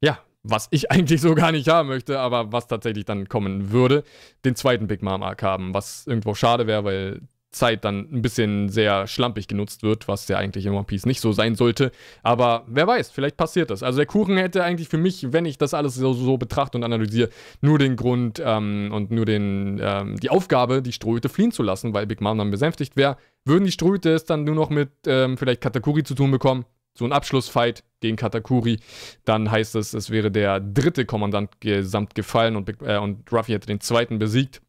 ja, 0.00 0.18
was 0.42 0.68
ich 0.70 0.90
eigentlich 0.92 1.20
so 1.20 1.34
gar 1.34 1.50
nicht 1.52 1.68
haben 1.68 1.88
möchte, 1.88 2.20
aber 2.20 2.52
was 2.52 2.68
tatsächlich 2.68 3.04
dann 3.04 3.28
kommen 3.28 3.72
würde, 3.72 4.04
den 4.44 4.54
zweiten 4.54 4.86
Big 4.86 5.02
Mom 5.02 5.22
Arc 5.22 5.42
haben, 5.42 5.74
was 5.74 6.06
irgendwo 6.06 6.34
schade 6.34 6.66
wäre, 6.66 6.84
weil 6.84 7.22
Zeit 7.50 7.84
dann 7.84 8.08
ein 8.12 8.22
bisschen 8.22 8.68
sehr 8.68 9.06
schlampig 9.06 9.48
genutzt 9.48 9.82
wird, 9.82 10.08
was 10.08 10.28
ja 10.28 10.36
eigentlich 10.36 10.66
in 10.66 10.72
One 10.72 10.84
Piece 10.84 11.06
nicht 11.06 11.20
so 11.20 11.32
sein 11.32 11.54
sollte. 11.54 11.90
Aber 12.22 12.64
wer 12.66 12.86
weiß, 12.86 13.10
vielleicht 13.10 13.36
passiert 13.36 13.70
das. 13.70 13.82
Also 13.82 13.96
der 13.96 14.06
Kuchen 14.06 14.36
hätte 14.36 14.62
eigentlich 14.62 14.88
für 14.88 14.98
mich, 14.98 15.32
wenn 15.32 15.46
ich 15.46 15.58
das 15.58 15.74
alles 15.74 15.94
so, 15.94 16.12
so 16.12 16.36
betrachte 16.36 16.76
und 16.76 16.84
analysiere, 16.84 17.30
nur 17.60 17.78
den 17.78 17.96
Grund 17.96 18.42
ähm, 18.44 18.90
und 18.92 19.10
nur 19.10 19.24
den, 19.24 19.80
ähm, 19.82 20.16
die 20.20 20.30
Aufgabe, 20.30 20.82
die 20.82 20.92
Strohhüte 20.92 21.28
fliehen 21.28 21.52
zu 21.52 21.62
lassen, 21.62 21.94
weil 21.94 22.06
Big 22.06 22.20
Mom 22.20 22.38
dann 22.38 22.50
besänftigt 22.50 22.96
wäre. 22.96 23.16
Würden 23.44 23.64
die 23.64 23.72
Strohhüte 23.72 24.10
es 24.10 24.24
dann 24.24 24.44
nur 24.44 24.54
noch 24.54 24.70
mit 24.70 24.90
ähm, 25.06 25.38
vielleicht 25.38 25.60
Katakuri 25.60 26.02
zu 26.02 26.14
tun 26.14 26.30
bekommen, 26.30 26.64
so 26.94 27.04
ein 27.04 27.12
Abschlussfight 27.12 27.84
gegen 28.00 28.16
Katakuri, 28.16 28.80
dann 29.24 29.50
heißt 29.50 29.76
es, 29.76 29.94
es 29.94 30.10
wäre 30.10 30.30
der 30.30 30.60
dritte 30.60 31.04
Kommandant 31.04 31.60
gesamt 31.60 32.14
gefallen 32.14 32.56
und, 32.56 32.68
äh, 32.82 32.98
und 32.98 33.30
Ruffy 33.32 33.52
hätte 33.52 33.66
den 33.66 33.80
zweiten 33.80 34.18
besiegt. 34.18 34.62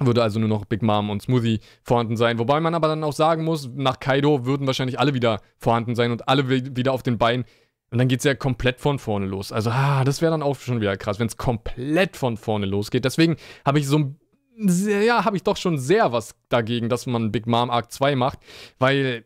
Würde 0.00 0.22
also 0.22 0.40
nur 0.40 0.48
noch 0.48 0.64
Big 0.64 0.82
Mom 0.82 1.10
und 1.10 1.22
Smoothie 1.22 1.60
vorhanden 1.82 2.16
sein. 2.16 2.38
Wobei 2.38 2.60
man 2.60 2.74
aber 2.74 2.88
dann 2.88 3.04
auch 3.04 3.12
sagen 3.12 3.44
muss, 3.44 3.70
nach 3.74 4.00
Kaido 4.00 4.44
würden 4.44 4.66
wahrscheinlich 4.66 4.98
alle 4.98 5.14
wieder 5.14 5.40
vorhanden 5.58 5.94
sein 5.94 6.10
und 6.10 6.28
alle 6.28 6.48
wieder 6.48 6.92
auf 6.92 7.04
den 7.04 7.16
Beinen. 7.16 7.44
Und 7.90 7.98
dann 7.98 8.08
geht 8.08 8.18
es 8.18 8.24
ja 8.24 8.34
komplett 8.34 8.80
von 8.80 8.98
vorne 8.98 9.26
los. 9.26 9.52
Also, 9.52 9.70
ah, 9.70 10.02
das 10.02 10.20
wäre 10.20 10.32
dann 10.32 10.42
auch 10.42 10.56
schon 10.56 10.80
wieder 10.80 10.96
krass, 10.96 11.20
wenn 11.20 11.28
es 11.28 11.36
komplett 11.36 12.16
von 12.16 12.36
vorne 12.36 12.66
losgeht. 12.66 13.04
Deswegen 13.04 13.36
habe 13.64 13.78
ich 13.78 13.86
so 13.86 13.98
ein 13.98 14.18
ja, 14.56 15.24
habe 15.24 15.36
ich 15.36 15.42
doch 15.42 15.56
schon 15.56 15.78
sehr 15.78 16.12
was 16.12 16.36
dagegen, 16.48 16.88
dass 16.88 17.06
man 17.06 17.32
Big 17.32 17.46
Mom 17.46 17.70
Arc 17.70 17.90
2 17.90 18.14
macht, 18.16 18.38
weil 18.78 19.24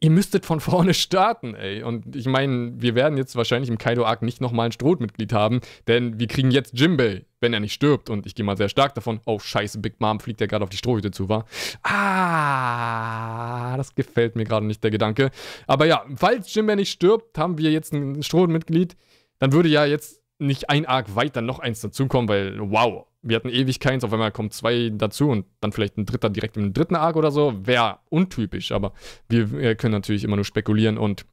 ihr 0.00 0.10
müsstet 0.10 0.46
von 0.46 0.60
vorne 0.60 0.94
starten, 0.94 1.54
ey. 1.54 1.82
Und 1.82 2.16
ich 2.16 2.26
meine, 2.26 2.72
wir 2.76 2.94
werden 2.94 3.18
jetzt 3.18 3.36
wahrscheinlich 3.36 3.70
im 3.70 3.78
Kaido-Arc 3.78 4.22
nicht 4.22 4.40
nochmal 4.40 4.66
ein 4.66 4.72
Strohmitglied 4.72 5.32
haben, 5.32 5.60
denn 5.86 6.18
wir 6.18 6.26
kriegen 6.26 6.50
jetzt 6.50 6.78
Jimbei, 6.78 7.26
wenn 7.40 7.52
er 7.52 7.60
nicht 7.60 7.74
stirbt. 7.74 8.10
Und 8.10 8.26
ich 8.26 8.34
gehe 8.34 8.44
mal 8.44 8.56
sehr 8.56 8.68
stark 8.68 8.94
davon, 8.94 9.20
oh 9.26 9.38
scheiße, 9.38 9.78
Big 9.78 10.00
Mom 10.00 10.20
fliegt 10.20 10.40
ja 10.40 10.46
gerade 10.46 10.64
auf 10.64 10.70
die 10.70 10.78
Strohhüte 10.78 11.10
zu, 11.10 11.28
war. 11.28 11.44
Ah, 11.82 13.76
das 13.76 13.94
gefällt 13.94 14.36
mir 14.36 14.44
gerade 14.44 14.66
nicht, 14.66 14.82
der 14.82 14.90
Gedanke. 14.90 15.30
Aber 15.66 15.84
ja, 15.86 16.04
falls 16.16 16.52
Jimbei 16.54 16.76
nicht 16.76 16.90
stirbt, 16.90 17.36
haben 17.38 17.58
wir 17.58 17.70
jetzt 17.70 17.92
ein 17.92 18.22
Strohmitglied. 18.22 18.96
Dann 19.38 19.52
würde 19.52 19.68
ja 19.68 19.84
jetzt 19.84 20.20
nicht 20.38 20.70
ein 20.70 20.86
Arc 20.86 21.14
weiter 21.14 21.42
noch 21.42 21.58
eins 21.58 21.80
dazukommen, 21.80 22.28
weil 22.28 22.58
wow, 22.58 23.06
wir 23.22 23.36
hatten 23.36 23.48
ewig 23.48 23.80
keins, 23.80 24.04
auf 24.04 24.12
einmal 24.12 24.32
kommen 24.32 24.50
zwei 24.50 24.90
dazu 24.92 25.28
und 25.28 25.46
dann 25.60 25.72
vielleicht 25.72 25.98
ein 25.98 26.06
dritter 26.06 26.30
direkt 26.30 26.56
im 26.56 26.72
dritten 26.72 26.96
Arc 26.96 27.16
oder 27.16 27.30
so, 27.30 27.66
wäre 27.66 27.98
untypisch, 28.08 28.72
aber 28.72 28.92
wir 29.28 29.74
können 29.76 29.92
natürlich 29.92 30.24
immer 30.24 30.36
nur 30.36 30.44
spekulieren 30.44 30.98
und 30.98 31.26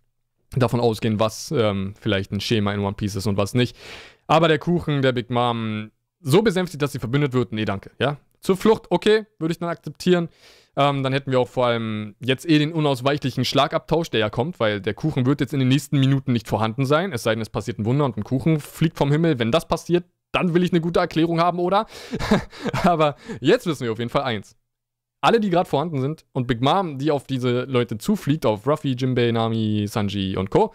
davon 0.56 0.80
ausgehen, 0.80 1.20
was 1.20 1.52
ähm, 1.52 1.94
vielleicht 2.00 2.32
ein 2.32 2.42
Schema 2.42 2.74
in 2.74 2.82
One 2.82 2.96
Piece 2.96 3.16
ist 3.16 3.28
und 3.28 3.38
was 3.38 3.54
nicht. 3.54 3.76
Aber 4.28 4.48
der 4.48 4.60
Kuchen 4.60 5.02
der 5.02 5.12
Big 5.12 5.30
Mom 5.30 5.92
so 6.22 6.42
besänftigt, 6.42 6.82
dass 6.82 6.92
sie 6.92 7.00
verbündet 7.00 7.34
wird, 7.34 7.52
nee, 7.52 7.66
danke, 7.66 7.92
ja. 8.00 8.18
Zur 8.40 8.56
Flucht, 8.56 8.86
okay, 8.90 9.26
würde 9.40 9.52
ich 9.52 9.60
dann 9.60 9.70
akzeptieren. 9.70 10.30
Ähm, 10.76 11.02
dann 11.02 11.12
hätten 11.12 11.32
wir 11.32 11.40
auch 11.40 11.48
vor 11.48 11.66
allem 11.66 12.16
jetzt 12.20 12.48
eh 12.48 12.60
den 12.60 12.72
unausweichlichen 12.72 13.46
Schlagabtausch, 13.46 14.12
der 14.12 14.20
ja 14.20 14.30
kommt, 14.30 14.60
weil 14.60 14.80
der 14.80 14.94
Kuchen 14.94 15.26
wird 15.26 15.42
jetzt 15.42 15.54
in 15.54 15.60
den 15.60 15.70
nächsten 15.70 16.00
Minuten 16.00 16.34
nicht 16.34 16.48
vorhanden 16.48 16.86
sein, 16.86 17.14
es 17.14 17.24
sei 17.24 17.34
denn, 17.34 17.42
es 17.42 17.50
passiert 17.50 17.80
ein 17.80 17.86
Wunder 17.86 18.06
und 18.06 18.16
ein 18.16 18.24
Kuchen 18.24 18.60
fliegt 18.60 18.98
vom 18.98 19.12
Himmel. 19.12 19.40
Wenn 19.40 19.52
das 19.52 19.68
passiert, 19.68 20.06
dann 20.32 20.54
will 20.54 20.64
ich 20.64 20.72
eine 20.72 20.82
gute 20.82 21.00
Erklärung 21.00 21.40
haben, 21.40 21.60
oder? 21.60 21.86
Aber 22.84 23.16
jetzt 23.40 23.66
wissen 23.66 23.86
wir 23.86 23.92
auf 23.92 24.00
jeden 24.00 24.10
Fall 24.12 24.24
eins. 24.24 24.56
Alle, 25.22 25.40
die 25.40 25.50
gerade 25.50 25.70
vorhanden 25.70 26.00
sind 26.00 26.26
und 26.32 26.48
Big 26.48 26.62
Mom, 26.62 27.00
die 27.00 27.12
auf 27.12 27.26
diese 27.26 27.64
Leute 27.64 27.98
zufliegt, 27.98 28.46
auf 28.46 28.68
Ruffy, 28.68 28.96
Jimbei, 28.96 29.32
Nami, 29.32 29.86
Sanji 29.88 30.38
und 30.38 30.52
Co., 30.52 30.74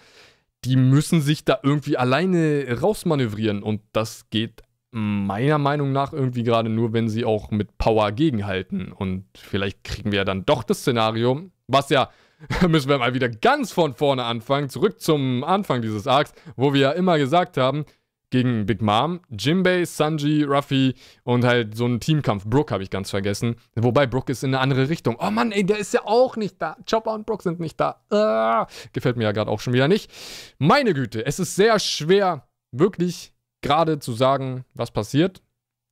die 0.64 0.76
müssen 0.76 1.20
sich 1.20 1.44
da 1.44 1.58
irgendwie 1.62 1.96
alleine 1.96 2.80
rausmanövrieren 2.80 3.62
und 3.62 3.82
das 3.92 4.30
geht 4.30 4.62
meiner 4.92 5.58
Meinung 5.58 5.92
nach 5.92 6.12
irgendwie 6.12 6.42
gerade 6.42 6.68
nur, 6.68 6.92
wenn 6.92 7.08
sie 7.08 7.24
auch 7.24 7.50
mit 7.50 7.78
Power 7.78 8.12
gegenhalten. 8.12 8.92
Und 8.92 9.24
vielleicht 9.36 9.84
kriegen 9.84 10.12
wir 10.12 10.18
ja 10.18 10.24
dann 10.24 10.44
doch 10.44 10.62
das 10.62 10.80
Szenario, 10.80 11.50
was 11.66 11.88
ja, 11.88 12.10
müssen 12.68 12.90
wir 12.90 12.98
mal 12.98 13.14
wieder 13.14 13.28
ganz 13.28 13.72
von 13.72 13.94
vorne 13.94 14.24
anfangen, 14.24 14.68
zurück 14.68 15.00
zum 15.00 15.44
Anfang 15.44 15.80
dieses 15.80 16.06
Arcs, 16.06 16.34
wo 16.56 16.74
wir 16.74 16.80
ja 16.80 16.90
immer 16.92 17.18
gesagt 17.18 17.56
haben, 17.56 17.84
gegen 18.32 18.66
Big 18.66 18.82
Mom, 18.82 19.20
Jimbei, 19.30 19.84
Sanji, 19.84 20.42
Ruffy 20.42 20.94
und 21.22 21.44
halt 21.44 21.76
so 21.76 21.86
ein 21.86 22.00
Teamkampf. 22.00 22.44
Brooke 22.46 22.72
habe 22.72 22.82
ich 22.82 22.90
ganz 22.90 23.10
vergessen. 23.10 23.56
Wobei 23.76 24.06
Brooke 24.06 24.32
ist 24.32 24.42
in 24.42 24.50
eine 24.50 24.60
andere 24.60 24.88
Richtung. 24.88 25.16
Oh 25.20 25.30
Mann, 25.30 25.52
ey, 25.52 25.64
der 25.64 25.78
ist 25.78 25.94
ja 25.94 26.00
auch 26.04 26.36
nicht 26.36 26.60
da. 26.60 26.76
Chopper 26.90 27.12
und 27.12 27.26
Brooke 27.26 27.42
sind 27.42 27.60
nicht 27.60 27.78
da. 27.78 28.02
Ah, 28.10 28.66
gefällt 28.92 29.16
mir 29.16 29.24
ja 29.24 29.32
gerade 29.32 29.50
auch 29.50 29.60
schon 29.60 29.74
wieder 29.74 29.86
nicht. 29.86 30.10
Meine 30.58 30.94
Güte, 30.94 31.24
es 31.24 31.38
ist 31.38 31.54
sehr 31.54 31.78
schwer, 31.78 32.48
wirklich 32.72 33.32
gerade 33.60 33.98
zu 33.98 34.12
sagen, 34.12 34.64
was 34.74 34.90
passiert. 34.90 35.42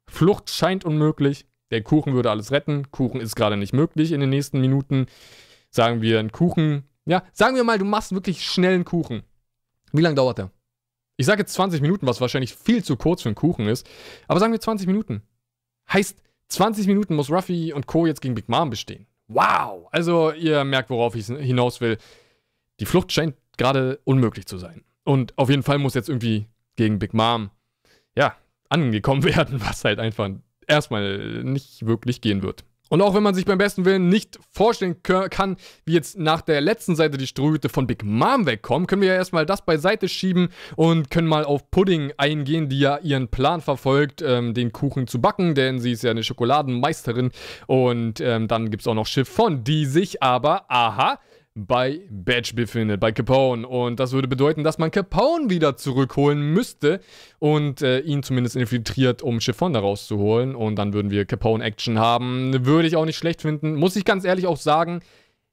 Flucht 0.09 0.51
scheint 0.51 0.85
unmöglich. 0.85 1.47
Der 1.71 1.83
Kuchen 1.83 2.15
würde 2.15 2.31
alles 2.31 2.51
retten. 2.51 2.91
Kuchen 2.91 3.21
ist 3.21 3.37
gerade 3.37 3.57
nicht 3.57 3.75
möglich 3.75 4.13
in 4.13 4.21
den 4.21 4.31
nächsten 4.31 4.61
Minuten. 4.61 5.07
Sagen 5.71 6.03
wir 6.03 6.19
einen 6.19 6.33
Kuchen. 6.33 6.85
Ja, 7.05 7.23
sagen 7.33 7.55
wir 7.55 7.65
mal, 7.65 7.79
du 7.79 7.85
machst 7.85 8.13
wirklich 8.13 8.45
schnell 8.45 8.75
einen 8.75 8.85
Kuchen. 8.85 9.23
Wie 9.93 10.03
lange 10.03 10.17
dauert 10.17 10.39
der? 10.39 10.51
Ich 11.21 11.27
sage 11.27 11.43
jetzt 11.43 11.53
20 11.53 11.83
Minuten, 11.83 12.07
was 12.07 12.23
wahrscheinlich 12.23 12.55
viel 12.55 12.83
zu 12.83 12.97
kurz 12.97 13.21
für 13.21 13.29
einen 13.29 13.37
Kuchen 13.37 13.67
ist. 13.67 13.87
Aber 14.27 14.41
sagen 14.41 14.55
wir 14.55 14.61
20 14.61 14.87
Minuten. 14.87 15.21
Heißt, 15.93 16.17
20 16.49 16.87
Minuten 16.87 17.15
muss 17.15 17.31
Ruffy 17.31 17.75
und 17.75 17.87
Co. 17.87 18.07
jetzt 18.07 18.23
gegen 18.23 18.35
Big 18.35 18.49
Mom 18.49 18.71
bestehen. 18.71 19.07
Wow! 19.29 19.87
Also, 19.93 20.33
ihr 20.33 20.65
merkt, 20.65 20.89
worauf 20.89 21.15
ich 21.15 21.27
hinaus 21.27 21.83
will. 21.83 21.99
Die 22.81 22.87
Flucht 22.87 23.13
scheint 23.13 23.37
gerade 23.59 24.01
unmöglich 24.05 24.47
zu 24.47 24.57
sein. 24.57 24.83
Und 25.05 25.37
auf 25.37 25.51
jeden 25.51 25.63
Fall 25.63 25.77
muss 25.77 25.93
jetzt 25.93 26.09
irgendwie 26.09 26.47
gegen 26.77 26.99
Big 26.99 27.13
Mom, 27.13 27.51
ja, 28.17 28.35
angekommen 28.71 29.23
werden, 29.37 29.61
was 29.61 29.85
halt 29.85 29.99
einfach 29.99 30.31
erstmal 30.67 31.45
nicht 31.45 31.85
wirklich 31.85 32.23
gehen 32.23 32.43
wird. 32.43 32.65
Und 32.91 33.01
auch 33.03 33.15
wenn 33.15 33.23
man 33.23 33.35
sich 33.35 33.47
beim 33.47 33.57
besten 33.57 33.85
Willen 33.85 34.09
nicht 34.09 34.39
vorstellen 34.51 34.97
kann, 35.03 35.57
wie 35.85 35.93
jetzt 35.93 36.19
nach 36.19 36.43
der 36.43 36.61
letzten 36.61 36.97
Seite 36.97 37.17
die 37.19 37.29
Strohhüte 37.29 37.69
von 37.69 37.87
Big 37.87 38.05
Mom 38.05 38.47
wegkommen, 38.47 38.89
können 38.89 39.01
wir 39.01 39.11
ja 39.11 39.15
erstmal 39.15 39.47
das 39.47 39.65
beiseite 39.65 40.09
schieben 40.09 40.49
und 40.75 41.09
können 41.09 41.29
mal 41.29 41.45
auf 41.45 41.71
Pudding 41.71 42.13
eingehen, 42.19 42.69
die 42.69 42.81
ja 42.81 42.99
ihren 42.99 43.29
Plan 43.29 43.61
verfolgt, 43.61 44.23
ähm, 44.23 44.55
den 44.55 44.73
Kuchen 44.73 45.07
zu 45.07 45.21
backen, 45.21 45.55
denn 45.55 45.79
sie 45.79 45.93
ist 45.93 46.03
ja 46.03 46.11
eine 46.11 46.25
Schokoladenmeisterin. 46.25 47.31
Und 47.69 48.21
ähm, 48.21 48.49
dann 48.49 48.71
gibt 48.71 48.83
es 48.83 48.89
auch 48.89 48.95
noch 48.95 49.07
Chiffon, 49.07 49.63
die 49.63 49.87
sich 49.87 50.21
aber, 50.21 50.65
aha, 50.69 51.21
bei 51.55 52.01
Badge 52.11 52.53
befindet, 52.55 53.01
bei 53.01 53.13
Capone. 53.13 53.67
Und 53.67 54.01
das 54.01 54.13
würde 54.13 54.29
bedeuten, 54.29 54.65
dass 54.65 54.79
man 54.79 54.91
Capone 54.91 55.51
wieder 55.51 55.77
zurückholen 55.77 56.41
müsste 56.53 57.01
und 57.39 57.83
äh, 57.83 58.01
ihn 58.01 58.23
zumindest 58.23 58.57
infiltriert, 58.57 59.23
um 59.23 59.41
Chiffon 59.41 59.73
da 59.73 59.81
rauszuholen. 59.81 60.55
Und 60.55 60.77
dann 60.77 60.93
würden 60.93 61.11
wir 61.11 61.25
Capone-Action 61.25 61.99
haben. 61.99 62.65
Würde 62.65 62.89
ich 62.89 62.97
auch 62.97 63.05
nicht 63.05 63.19
schlecht 63.19 63.43
finden. 63.43 63.75
Muss 63.75 63.97
ich 63.97 64.05
ganz 64.05 64.25
ehrlich 64.25 64.47
auch 64.47 64.57
sagen, 64.57 65.01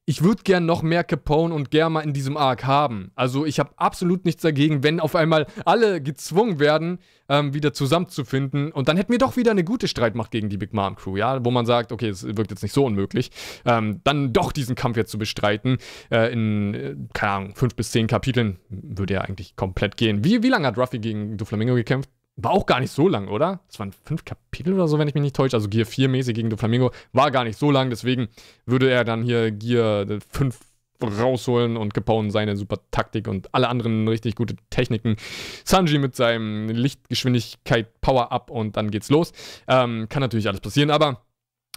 ich 0.09 0.23
würde 0.23 0.41
gern 0.43 0.65
noch 0.65 0.83
mehr 0.83 1.03
Capone 1.03 1.53
und 1.53 1.69
Germa 1.69 1.99
in 1.99 2.13
diesem 2.13 2.37
Arc 2.37 2.63
haben. 2.63 3.11
Also 3.15 3.45
ich 3.45 3.59
habe 3.59 3.71
absolut 3.75 4.23
nichts 4.23 4.41
dagegen, 4.41 4.81
wenn 4.81 5.01
auf 5.01 5.15
einmal 5.15 5.47
alle 5.65 6.01
gezwungen 6.01 6.59
werden, 6.59 6.99
ähm, 7.27 7.53
wieder 7.53 7.73
zusammenzufinden. 7.73 8.71
Und 8.71 8.87
dann 8.87 8.95
hätten 8.95 9.11
wir 9.11 9.19
doch 9.19 9.35
wieder 9.35 9.51
eine 9.51 9.65
gute 9.65 9.89
Streitmacht 9.89 10.31
gegen 10.31 10.47
die 10.47 10.55
Big 10.55 10.73
Mom 10.73 10.95
Crew, 10.95 11.17
ja, 11.17 11.43
wo 11.43 11.51
man 11.51 11.65
sagt, 11.65 11.91
okay, 11.91 12.07
es 12.07 12.23
wirkt 12.23 12.51
jetzt 12.51 12.63
nicht 12.63 12.71
so 12.71 12.85
unmöglich, 12.85 13.31
ähm, 13.65 13.99
dann 14.05 14.31
doch 14.31 14.53
diesen 14.53 14.75
Kampf 14.75 14.95
jetzt 14.95 15.11
zu 15.11 15.17
bestreiten. 15.17 15.77
Äh, 16.09 16.31
in, 16.31 16.73
äh, 16.73 16.95
keine 17.13 17.31
Ahnung, 17.33 17.55
fünf 17.55 17.75
bis 17.75 17.91
zehn 17.91 18.07
Kapiteln 18.07 18.59
würde 18.69 19.15
ja 19.15 19.21
eigentlich 19.21 19.57
komplett 19.57 19.97
gehen. 19.97 20.23
Wie, 20.23 20.41
wie 20.41 20.49
lange 20.49 20.67
hat 20.67 20.77
Ruffy 20.77 20.99
gegen 20.99 21.35
Doflamingo 21.35 21.75
gekämpft? 21.75 22.09
War 22.39 22.51
auch 22.51 22.67
gar 22.67 22.79
nicht 22.79 22.91
so 22.91 23.07
lang, 23.07 23.27
oder? 23.27 23.61
Das 23.67 23.79
waren 23.79 23.91
fünf 24.03 24.23
Kapitel 24.23 24.73
oder 24.73 24.87
so, 24.87 24.99
wenn 24.99 25.07
ich 25.07 25.15
mich 25.15 25.23
nicht 25.23 25.35
täusche. 25.35 25.57
Also 25.57 25.69
Gear 25.69 25.85
4 25.85 26.07
mäßig 26.07 26.35
gegen 26.35 26.51
Doflamingo. 26.51 26.91
War 27.11 27.31
gar 27.31 27.43
nicht 27.43 27.57
so 27.57 27.71
lang, 27.71 27.89
deswegen 27.89 28.27
würde 28.65 28.91
er 28.91 29.03
dann 29.03 29.23
hier 29.23 29.51
Gear 29.51 30.05
5 30.29 30.59
rausholen 31.03 31.77
und 31.77 31.93
Capone 31.93 32.31
seine 32.31 32.55
super 32.55 32.77
Taktik 32.91 33.27
und 33.27 33.53
alle 33.53 33.69
anderen 33.69 34.07
richtig 34.07 34.35
gute 34.35 34.55
Techniken. 34.69 35.15
Sanji 35.63 35.97
mit 35.99 36.15
seinem 36.15 36.69
Lichtgeschwindigkeit 36.69 38.01
Power-Up 38.01 38.49
und 38.49 38.77
dann 38.77 38.91
geht's 38.91 39.09
los. 39.09 39.31
Ähm, 39.67 40.07
kann 40.09 40.21
natürlich 40.21 40.47
alles 40.47 40.61
passieren, 40.61 40.89
aber 40.89 41.21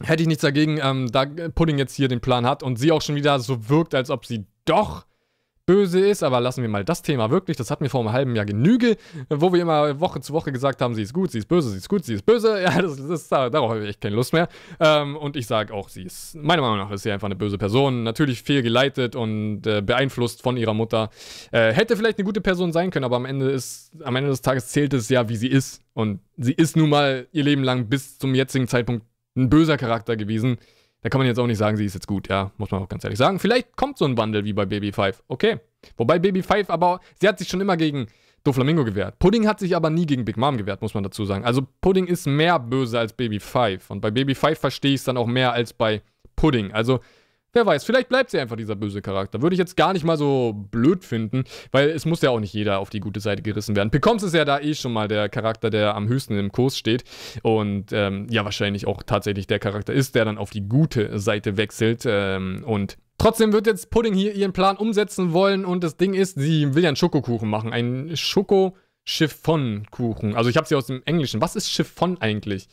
hätte 0.02 0.22
ich 0.22 0.28
nichts 0.28 0.42
dagegen, 0.42 0.78
ähm, 0.82 1.10
da 1.10 1.26
Pudding 1.26 1.78
jetzt 1.78 1.94
hier 1.94 2.08
den 2.08 2.20
Plan 2.20 2.46
hat 2.46 2.62
und 2.62 2.76
sie 2.76 2.92
auch 2.92 3.02
schon 3.02 3.14
wieder 3.14 3.38
so 3.40 3.68
wirkt, 3.68 3.94
als 3.94 4.10
ob 4.10 4.24
sie 4.26 4.46
doch 4.64 5.06
böse 5.70 6.00
ist, 6.00 6.24
aber 6.24 6.40
lassen 6.40 6.62
wir 6.62 6.68
mal 6.68 6.84
das 6.84 7.00
Thema 7.00 7.30
wirklich. 7.30 7.56
Das 7.56 7.70
hatten 7.70 7.84
wir 7.84 7.90
vor 7.90 8.00
einem 8.00 8.10
halben 8.10 8.34
Jahr 8.34 8.44
Genüge, 8.44 8.96
wo 9.28 9.52
wir 9.52 9.62
immer 9.62 10.00
Woche 10.00 10.20
zu 10.20 10.32
Woche 10.32 10.50
gesagt 10.50 10.82
haben, 10.82 10.96
sie 10.96 11.02
ist 11.02 11.14
gut, 11.14 11.30
sie 11.30 11.38
ist 11.38 11.46
böse, 11.46 11.70
sie 11.70 11.76
ist 11.76 11.88
gut, 11.88 12.04
sie 12.04 12.14
ist 12.14 12.26
böse. 12.26 12.60
Ja, 12.70 12.82
das, 12.82 12.96
das, 12.96 13.28
darauf 13.28 13.70
habe 13.70 13.84
ich 13.84 13.90
echt 13.90 14.00
keine 14.00 14.16
Lust 14.16 14.32
mehr. 14.32 14.48
Ähm, 14.80 15.16
und 15.16 15.36
ich 15.36 15.46
sage 15.46 15.72
auch, 15.72 15.88
sie 15.88 16.02
ist, 16.02 16.34
meiner 16.34 16.60
Meinung 16.60 16.78
nach, 16.78 16.90
ist 16.90 17.04
sie 17.04 17.12
einfach 17.12 17.26
eine 17.26 17.36
böse 17.36 17.56
Person. 17.56 18.02
Natürlich 18.02 18.42
fehlgeleitet 18.42 19.14
und 19.14 19.64
äh, 19.66 19.80
beeinflusst 19.80 20.42
von 20.42 20.56
ihrer 20.56 20.74
Mutter. 20.74 21.10
Äh, 21.52 21.72
hätte 21.72 21.96
vielleicht 21.96 22.18
eine 22.18 22.24
gute 22.24 22.40
Person 22.40 22.72
sein 22.72 22.90
können, 22.90 23.04
aber 23.04 23.16
am 23.16 23.24
Ende, 23.24 23.48
ist, 23.50 23.92
am 24.02 24.16
Ende 24.16 24.30
des 24.30 24.42
Tages 24.42 24.68
zählt 24.68 24.92
es 24.92 25.08
ja, 25.08 25.28
wie 25.28 25.36
sie 25.36 25.48
ist. 25.48 25.82
Und 25.94 26.20
sie 26.36 26.52
ist 26.52 26.76
nun 26.76 26.90
mal 26.90 27.28
ihr 27.30 27.44
Leben 27.44 27.62
lang 27.62 27.88
bis 27.88 28.18
zum 28.18 28.34
jetzigen 28.34 28.66
Zeitpunkt 28.66 29.06
ein 29.36 29.48
böser 29.48 29.76
Charakter 29.76 30.16
gewesen. 30.16 30.58
Da 31.02 31.08
kann 31.08 31.18
man 31.18 31.26
jetzt 31.26 31.38
auch 31.38 31.46
nicht 31.46 31.58
sagen, 31.58 31.76
sie 31.76 31.84
ist 31.84 31.94
jetzt 31.94 32.06
gut, 32.06 32.28
ja, 32.28 32.50
muss 32.58 32.70
man 32.70 32.82
auch 32.82 32.88
ganz 32.88 33.04
ehrlich 33.04 33.18
sagen. 33.18 33.38
Vielleicht 33.38 33.76
kommt 33.76 33.96
so 33.98 34.04
ein 34.04 34.18
Wandel 34.18 34.44
wie 34.44 34.52
bei 34.52 34.66
Baby 34.66 34.92
5, 34.92 35.22
okay. 35.28 35.60
Wobei 35.96 36.18
Baby 36.18 36.42
5 36.42 36.68
aber, 36.68 37.00
sie 37.20 37.26
hat 37.26 37.38
sich 37.38 37.48
schon 37.48 37.60
immer 37.60 37.76
gegen 37.76 38.06
Doflamingo 38.44 38.84
gewehrt. 38.84 39.18
Pudding 39.18 39.46
hat 39.46 39.60
sich 39.60 39.76
aber 39.76 39.90
nie 39.90 40.06
gegen 40.06 40.24
Big 40.24 40.36
Mom 40.36 40.56
gewehrt, 40.56 40.80
muss 40.82 40.94
man 40.94 41.02
dazu 41.02 41.24
sagen. 41.24 41.44
Also 41.44 41.66
Pudding 41.80 42.06
ist 42.06 42.26
mehr 42.26 42.58
böse 42.58 42.98
als 42.98 43.12
Baby 43.12 43.40
5. 43.40 43.90
Und 43.90 44.00
bei 44.00 44.10
Baby 44.10 44.34
5 44.34 44.58
verstehe 44.58 44.92
ich 44.92 45.00
es 45.00 45.04
dann 45.04 45.16
auch 45.16 45.26
mehr 45.26 45.52
als 45.52 45.72
bei 45.72 46.02
Pudding. 46.36 46.72
Also 46.72 47.00
Wer 47.52 47.66
weiß, 47.66 47.82
vielleicht 47.84 48.08
bleibt 48.08 48.30
sie 48.30 48.38
einfach 48.38 48.54
dieser 48.56 48.76
böse 48.76 49.02
Charakter. 49.02 49.42
Würde 49.42 49.54
ich 49.54 49.58
jetzt 49.58 49.76
gar 49.76 49.92
nicht 49.92 50.04
mal 50.04 50.16
so 50.16 50.54
blöd 50.70 51.04
finden, 51.04 51.42
weil 51.72 51.90
es 51.90 52.06
muss 52.06 52.22
ja 52.22 52.30
auch 52.30 52.38
nicht 52.38 52.54
jeder 52.54 52.78
auf 52.78 52.90
die 52.90 53.00
gute 53.00 53.18
Seite 53.18 53.42
gerissen 53.42 53.74
werden. 53.74 53.90
Pecoms 53.90 54.22
ist 54.22 54.34
ja 54.34 54.44
da 54.44 54.60
eh 54.60 54.72
schon 54.74 54.92
mal 54.92 55.08
der 55.08 55.28
Charakter, 55.28 55.68
der 55.68 55.96
am 55.96 56.06
höchsten 56.06 56.38
im 56.38 56.52
Kurs 56.52 56.78
steht 56.78 57.02
und 57.42 57.86
ähm, 57.92 58.28
ja, 58.30 58.44
wahrscheinlich 58.44 58.86
auch 58.86 59.02
tatsächlich 59.02 59.48
der 59.48 59.58
Charakter 59.58 59.92
ist, 59.92 60.14
der 60.14 60.24
dann 60.24 60.38
auf 60.38 60.50
die 60.50 60.68
gute 60.68 61.18
Seite 61.18 61.56
wechselt 61.56 62.04
ähm, 62.06 62.62
und 62.64 62.98
Trotzdem 63.18 63.52
wird 63.52 63.66
jetzt 63.66 63.90
Pudding 63.90 64.14
hier 64.14 64.32
ihren 64.32 64.52
Plan 64.54 64.78
umsetzen 64.78 65.34
wollen 65.34 65.66
und 65.66 65.84
das 65.84 65.98
Ding 65.98 66.14
ist, 66.14 66.40
sie 66.40 66.74
will 66.74 66.84
ja 66.84 66.88
einen 66.88 66.96
Schokokuchen 66.96 67.50
machen. 67.50 67.70
Ein 67.70 68.16
Schoko-Chiffon-Kuchen. 68.16 70.34
Also 70.34 70.48
ich 70.48 70.56
habe 70.56 70.66
sie 70.66 70.74
aus 70.74 70.86
dem 70.86 71.02
Englischen. 71.04 71.42
Was 71.42 71.54
ist 71.54 71.70
Chiffon 71.70 72.18
eigentlich? 72.22 72.70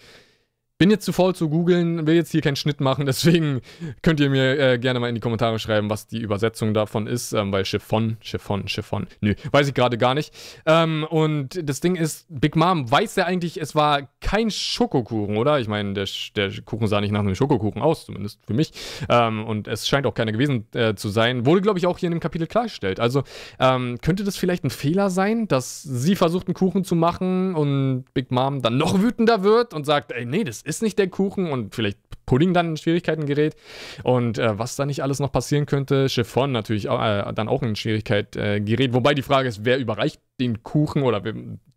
Bin 0.80 0.92
jetzt 0.92 1.06
zu 1.06 1.12
faul 1.12 1.34
zu 1.34 1.50
googeln, 1.50 2.06
will 2.06 2.16
jetzt 2.16 2.32
hier 2.32 2.42
keinen 2.42 2.56
Schnitt 2.56 2.82
machen, 2.82 3.06
deswegen 3.08 3.62
könnt 4.04 4.20
ihr 4.20 4.30
mir 4.30 4.60
äh, 4.60 4.78
gerne 4.78 5.00
mal 5.00 5.10
in 5.10 5.16
die 5.16 5.22
Kommentare 5.22 5.58
schreiben, 5.58 5.90
was 5.90 6.08
die 6.08 6.20
Übersetzung 6.20 6.74
davon 6.74 7.08
ist, 7.08 7.34
ähm, 7.34 7.52
weil 7.52 7.66
Chiffon, 7.66 8.18
Chiffon, 8.22 8.68
Chiffon, 8.68 9.08
nö, 9.22 9.34
weiß 9.52 9.68
ich 9.70 9.74
gerade 9.74 9.98
gar 9.98 10.13
nicht. 10.13 10.34
Ähm, 10.68 11.06
und 11.10 11.60
das 11.68 11.80
Ding 11.80 11.96
ist, 11.96 12.28
Big 12.30 12.56
Mom 12.56 12.90
weiß 12.92 13.16
ja 13.16 13.26
eigentlich, 13.26 13.60
es 13.60 13.74
war 13.74 14.08
kein 14.22 14.52
Schokokuchen, 14.52 15.38
oder? 15.38 15.60
Ich 15.60 15.68
meine, 15.68 15.94
der, 15.94 16.08
der, 16.36 16.52
Kuchen 16.62 16.88
sah 16.88 17.02
nicht 17.02 17.12
nach 17.12 17.22
einem 17.22 17.34
Schokokuchen 17.34 17.82
aus, 17.82 18.06
zumindest 18.06 18.40
für 18.46 18.54
mich. 18.54 18.72
Ähm, 19.10 19.46
und 19.46 19.68
es 19.68 19.88
scheint 19.88 20.06
auch 20.06 20.13
keiner 20.13 20.32
gewesen 20.32 20.68
äh, 20.74 20.94
zu 20.96 21.10
sein. 21.10 21.46
Wurde, 21.46 21.62
glaube 21.62 21.80
ich, 21.80 21.88
auch 21.88 21.98
hier 21.98 22.08
in 22.08 22.12
dem 22.12 22.20
Kapitel 22.20 22.46
klargestellt. 22.46 23.00
Also 23.00 23.24
ähm, 23.60 23.98
könnte 24.02 24.24
das 24.24 24.38
vielleicht 24.38 24.63
ein 24.63 24.70
Fehler 24.70 25.10
sein, 25.10 25.48
dass 25.48 25.82
sie 25.82 26.16
versucht, 26.16 26.48
einen 26.48 26.54
Kuchen 26.54 26.84
zu 26.84 26.96
machen 26.96 27.56
und 27.56 28.06
Big 28.13 28.32
Mom 28.32 28.62
dann 28.62 28.78
noch 28.78 29.02
wütender 29.02 29.44
wird 29.44 29.74
und 29.74 29.86
sagt, 29.86 30.12
ey, 30.12 30.26
nee, 30.26 30.44
das 30.44 30.62
ist 30.67 30.82
nicht 30.82 30.99
der 30.99 31.10
Kuchen 31.10 31.51
und 31.51 31.73
vielleicht 31.73 31.97
Pudding 32.25 32.53
dann 32.53 32.71
in 32.71 32.77
Schwierigkeiten 32.77 33.25
gerät. 33.25 33.56
Und 34.03 34.38
äh, 34.38 34.60
was 34.60 34.75
da 34.75 34.86
nicht 34.86 35.01
alles 35.01 35.19
noch 35.19 35.32
passieren 35.32 35.65
könnte, 35.65 36.10
Chiffon 36.10 36.51
natürlich 36.51 36.86
äh, 36.86 37.34
dann 37.34 37.47
auch 37.47 37.63
in 37.63 37.75
Schwierigkeit 37.75 38.36
äh, 38.36 38.60
gerät. 38.60 38.93
Wobei 38.93 39.13
die 39.15 39.21
Frage 39.23 39.47
ist, 39.47 39.65
wer 39.65 39.80
überreicht 39.80 40.21
den 40.39 40.62
Kuchen 40.62 41.03
oder 41.03 41.23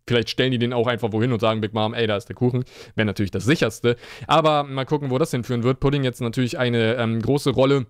vielleicht 0.07 0.29
stellen 0.29 0.51
die 0.51 0.59
den 0.59 0.73
auch 0.73 0.87
einfach 0.87 1.13
wohin 1.13 1.31
und 1.31 1.39
sagen 1.39 1.61
Big 1.61 1.73
Mom, 1.73 1.93
ey, 1.93 2.05
da 2.05 2.17
ist 2.17 2.27
der 2.27 2.35
Kuchen. 2.35 2.65
Wäre 2.95 3.05
natürlich 3.05 3.31
das 3.31 3.45
sicherste. 3.45 3.95
Aber 4.27 4.63
mal 4.63 4.85
gucken, 4.85 5.09
wo 5.09 5.17
das 5.17 5.31
hinführen 5.31 5.63
wird. 5.63 5.79
Pudding 5.79 6.03
jetzt 6.03 6.21
natürlich 6.21 6.59
eine 6.59 6.95
ähm, 6.95 7.21
große 7.21 7.51
Rolle. 7.51 7.87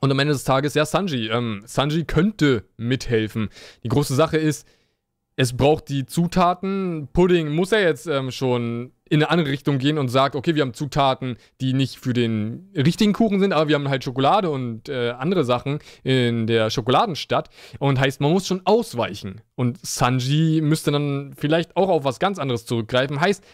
Und 0.00 0.10
am 0.10 0.18
Ende 0.18 0.34
des 0.34 0.44
Tages, 0.44 0.74
ja, 0.74 0.84
Sanji. 0.84 1.28
Ähm, 1.28 1.62
Sanji 1.64 2.04
könnte 2.04 2.64
mithelfen. 2.76 3.48
Die 3.82 3.88
große 3.88 4.14
Sache 4.14 4.36
ist, 4.36 4.68
es 5.36 5.56
braucht 5.56 5.88
die 5.88 6.04
Zutaten. 6.04 7.08
Pudding 7.12 7.54
muss 7.54 7.70
ja 7.70 7.78
jetzt 7.78 8.06
ähm, 8.06 8.30
schon 8.30 8.92
in 9.08 9.22
eine 9.22 9.30
andere 9.30 9.50
Richtung 9.50 9.78
gehen 9.78 9.98
und 9.98 10.08
sagt, 10.08 10.34
okay, 10.34 10.54
wir 10.54 10.62
haben 10.62 10.74
Zutaten, 10.74 11.36
die 11.60 11.72
nicht 11.74 11.98
für 11.98 12.12
den 12.12 12.70
richtigen 12.74 13.12
Kuchen 13.12 13.38
sind, 13.38 13.52
aber 13.52 13.68
wir 13.68 13.74
haben 13.74 13.88
halt 13.88 14.02
Schokolade 14.02 14.50
und 14.50 14.88
äh, 14.88 15.10
andere 15.10 15.44
Sachen 15.44 15.78
in 16.02 16.46
der 16.46 16.70
Schokoladenstadt. 16.70 17.50
Und 17.78 18.00
heißt, 18.00 18.20
man 18.20 18.32
muss 18.32 18.46
schon 18.46 18.62
ausweichen. 18.64 19.42
Und 19.56 19.84
Sanji 19.84 20.60
müsste 20.62 20.90
dann 20.90 21.34
vielleicht 21.36 21.76
auch 21.76 21.88
auf 21.88 22.04
was 22.04 22.18
ganz 22.18 22.38
anderes 22.38 22.64
zurückgreifen. 22.64 23.20
Heißt, 23.20 23.44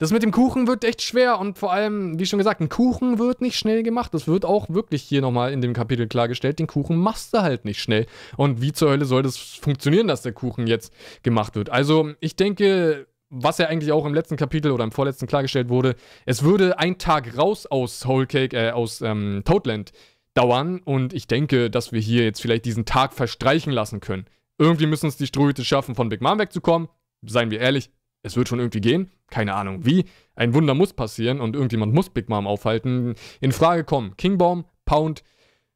das 0.00 0.12
mit 0.12 0.22
dem 0.22 0.30
Kuchen 0.30 0.66
wird 0.66 0.82
echt 0.82 1.02
schwer 1.02 1.38
und 1.38 1.58
vor 1.58 1.74
allem, 1.74 2.18
wie 2.18 2.24
schon 2.24 2.38
gesagt, 2.38 2.62
ein 2.62 2.70
Kuchen 2.70 3.18
wird 3.18 3.42
nicht 3.42 3.58
schnell 3.58 3.82
gemacht. 3.82 4.14
Das 4.14 4.26
wird 4.26 4.46
auch 4.46 4.70
wirklich 4.70 5.02
hier 5.02 5.20
nochmal 5.20 5.52
in 5.52 5.60
dem 5.60 5.74
Kapitel 5.74 6.08
klargestellt. 6.08 6.58
Den 6.58 6.66
Kuchen 6.66 6.96
machst 6.96 7.34
du 7.34 7.42
halt 7.42 7.66
nicht 7.66 7.82
schnell. 7.82 8.06
Und 8.38 8.62
wie 8.62 8.72
zur 8.72 8.90
Hölle 8.90 9.04
soll 9.04 9.22
das 9.22 9.36
funktionieren, 9.36 10.08
dass 10.08 10.22
der 10.22 10.32
Kuchen 10.32 10.66
jetzt 10.66 10.90
gemacht 11.22 11.54
wird? 11.54 11.68
Also, 11.68 12.12
ich 12.20 12.34
denke, 12.34 13.08
was 13.30 13.58
ja 13.58 13.68
eigentlich 13.68 13.92
auch 13.92 14.04
im 14.04 14.14
letzten 14.14 14.36
Kapitel 14.36 14.72
oder 14.72 14.84
im 14.84 14.92
vorletzten 14.92 15.26
klargestellt 15.26 15.68
wurde, 15.68 15.94
es 16.26 16.42
würde 16.42 16.78
ein 16.78 16.98
Tag 16.98 17.36
raus 17.38 17.66
aus 17.66 18.06
Whole 18.06 18.26
Cake, 18.26 18.56
äh, 18.56 18.70
aus 18.72 19.00
ähm, 19.00 19.42
Toadland 19.44 19.92
dauern. 20.34 20.80
Und 20.84 21.12
ich 21.12 21.26
denke, 21.26 21.70
dass 21.70 21.92
wir 21.92 22.00
hier 22.00 22.24
jetzt 22.24 22.42
vielleicht 22.42 22.64
diesen 22.64 22.84
Tag 22.84 23.14
verstreichen 23.14 23.72
lassen 23.72 24.00
können. 24.00 24.26
Irgendwie 24.58 24.86
müssen 24.86 25.06
es 25.06 25.16
die 25.16 25.26
Strohhüte 25.26 25.64
schaffen, 25.64 25.94
von 25.94 26.08
Big 26.08 26.20
Mom 26.20 26.38
wegzukommen. 26.38 26.88
Seien 27.22 27.50
wir 27.50 27.60
ehrlich, 27.60 27.90
es 28.22 28.36
wird 28.36 28.48
schon 28.48 28.58
irgendwie 28.58 28.80
gehen. 28.80 29.10
Keine 29.30 29.54
Ahnung 29.54 29.86
wie. 29.86 30.04
Ein 30.34 30.54
Wunder 30.54 30.74
muss 30.74 30.92
passieren 30.92 31.40
und 31.40 31.54
irgendjemand 31.54 31.94
muss 31.94 32.10
Big 32.10 32.28
Mom 32.28 32.46
aufhalten. 32.46 33.14
In 33.40 33.52
Frage 33.52 33.84
kommen 33.84 34.16
Kingbaum, 34.16 34.64
Pound, 34.84 35.22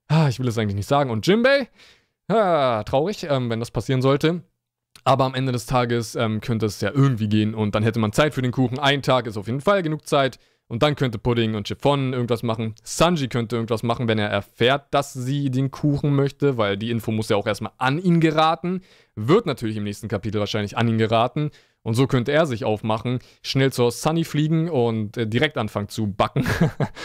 ah, 0.08 0.28
ich 0.28 0.38
will 0.38 0.48
es 0.48 0.58
eigentlich 0.58 0.74
nicht 0.74 0.88
sagen, 0.88 1.10
und 1.10 1.26
Jimbei. 1.26 1.68
Ah, 2.28 2.82
traurig, 2.84 3.24
ähm, 3.24 3.50
wenn 3.50 3.60
das 3.60 3.70
passieren 3.70 4.02
sollte. 4.02 4.42
Aber 5.04 5.24
am 5.24 5.34
Ende 5.34 5.52
des 5.52 5.66
Tages 5.66 6.16
ähm, 6.16 6.40
könnte 6.40 6.66
es 6.66 6.80
ja 6.80 6.90
irgendwie 6.92 7.28
gehen 7.28 7.54
und 7.54 7.74
dann 7.74 7.82
hätte 7.82 7.98
man 7.98 8.12
Zeit 8.12 8.34
für 8.34 8.42
den 8.42 8.52
Kuchen. 8.52 8.78
Ein 8.78 9.02
Tag 9.02 9.26
ist 9.26 9.36
auf 9.36 9.46
jeden 9.46 9.60
Fall 9.60 9.82
genug 9.82 10.06
Zeit. 10.06 10.38
Und 10.66 10.82
dann 10.82 10.96
könnte 10.96 11.18
Pudding 11.18 11.54
und 11.54 11.68
Chiffon 11.68 12.14
irgendwas 12.14 12.42
machen. 12.42 12.74
Sanji 12.82 13.28
könnte 13.28 13.56
irgendwas 13.56 13.82
machen, 13.82 14.08
wenn 14.08 14.18
er 14.18 14.28
erfährt, 14.28 14.86
dass 14.92 15.12
sie 15.12 15.50
den 15.50 15.70
Kuchen 15.70 16.14
möchte, 16.14 16.56
weil 16.56 16.78
die 16.78 16.90
Info 16.90 17.12
muss 17.12 17.28
ja 17.28 17.36
auch 17.36 17.46
erstmal 17.46 17.72
an 17.76 17.98
ihn 17.98 18.18
geraten. 18.18 18.80
Wird 19.14 19.44
natürlich 19.44 19.76
im 19.76 19.84
nächsten 19.84 20.08
Kapitel 20.08 20.40
wahrscheinlich 20.40 20.78
an 20.78 20.88
ihn 20.88 20.96
geraten. 20.96 21.50
Und 21.84 21.94
so 21.94 22.06
könnte 22.06 22.32
er 22.32 22.46
sich 22.46 22.64
aufmachen, 22.64 23.20
schnell 23.42 23.72
zur 23.72 23.92
Sunny 23.92 24.24
fliegen 24.24 24.70
und 24.70 25.16
äh, 25.18 25.26
direkt 25.26 25.58
anfangen 25.58 25.88
zu 25.88 26.06
backen. 26.06 26.46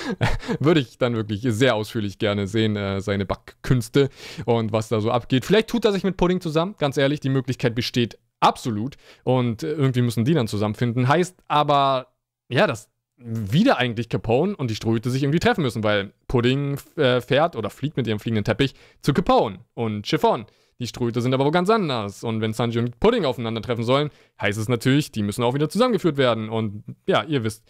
Würde 0.59 0.79
ich 0.79 0.97
dann 0.97 1.15
wirklich 1.15 1.41
sehr 1.43 1.75
ausführlich 1.75 2.17
gerne 2.17 2.47
sehen, 2.47 2.77
äh, 2.77 3.01
seine 3.01 3.25
Backkünste 3.25 4.09
und 4.45 4.71
was 4.71 4.87
da 4.87 5.01
so 5.01 5.11
abgeht. 5.11 5.45
Vielleicht 5.45 5.67
tut 5.67 5.83
er 5.83 5.91
sich 5.91 6.03
mit 6.03 6.15
Pudding 6.15 6.39
zusammen, 6.39 6.75
ganz 6.79 6.95
ehrlich, 6.97 7.19
die 7.19 7.29
Möglichkeit 7.29 7.75
besteht 7.75 8.17
absolut. 8.39 8.95
Und 9.23 9.63
äh, 9.63 9.73
irgendwie 9.73 10.01
müssen 10.01 10.23
die 10.23 10.33
dann 10.33 10.47
zusammenfinden. 10.47 11.09
Heißt 11.09 11.35
aber, 11.49 12.07
ja, 12.49 12.65
dass 12.65 12.89
wieder 13.21 13.77
eigentlich 13.77 14.07
Capone 14.07 14.55
und 14.55 14.71
die 14.71 14.75
Strohhüte 14.75 15.09
sich 15.09 15.23
irgendwie 15.23 15.39
treffen 15.39 15.61
müssen, 15.61 15.83
weil 15.83 16.13
Pudding 16.29 16.77
äh, 16.95 17.19
fährt 17.19 17.57
oder 17.57 17.69
fliegt 17.69 17.97
mit 17.97 18.07
ihrem 18.07 18.19
fliegenden 18.19 18.45
Teppich 18.45 18.75
zu 19.01 19.13
Capone 19.13 19.59
und 19.73 20.07
Chiffon. 20.07 20.45
Die 20.79 20.87
Ströte 20.87 21.21
sind 21.21 21.33
aber 21.33 21.45
wo 21.45 21.51
ganz 21.51 21.69
anders. 21.69 22.23
Und 22.23 22.41
wenn 22.41 22.53
Sanji 22.53 22.79
und 22.79 22.99
Pudding 22.99 23.25
aufeinandertreffen 23.25 23.83
sollen, 23.83 24.09
heißt 24.41 24.57
es 24.57 24.69
natürlich, 24.69 25.11
die 25.11 25.23
müssen 25.23 25.43
auch 25.43 25.53
wieder 25.53 25.69
zusammengeführt 25.69 26.17
werden. 26.17 26.49
Und 26.49 26.83
ja, 27.05 27.23
ihr 27.23 27.43
wisst, 27.43 27.63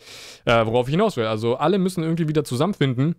äh, 0.45 0.65
worauf 0.65 0.88
ich 0.88 0.91
hinaus 0.91 1.17
will. 1.17 1.26
Also 1.26 1.56
alle 1.56 1.80
müssen 1.80 2.04
irgendwie 2.04 2.28
wieder 2.28 2.43
zusammenfinden. 2.43 3.15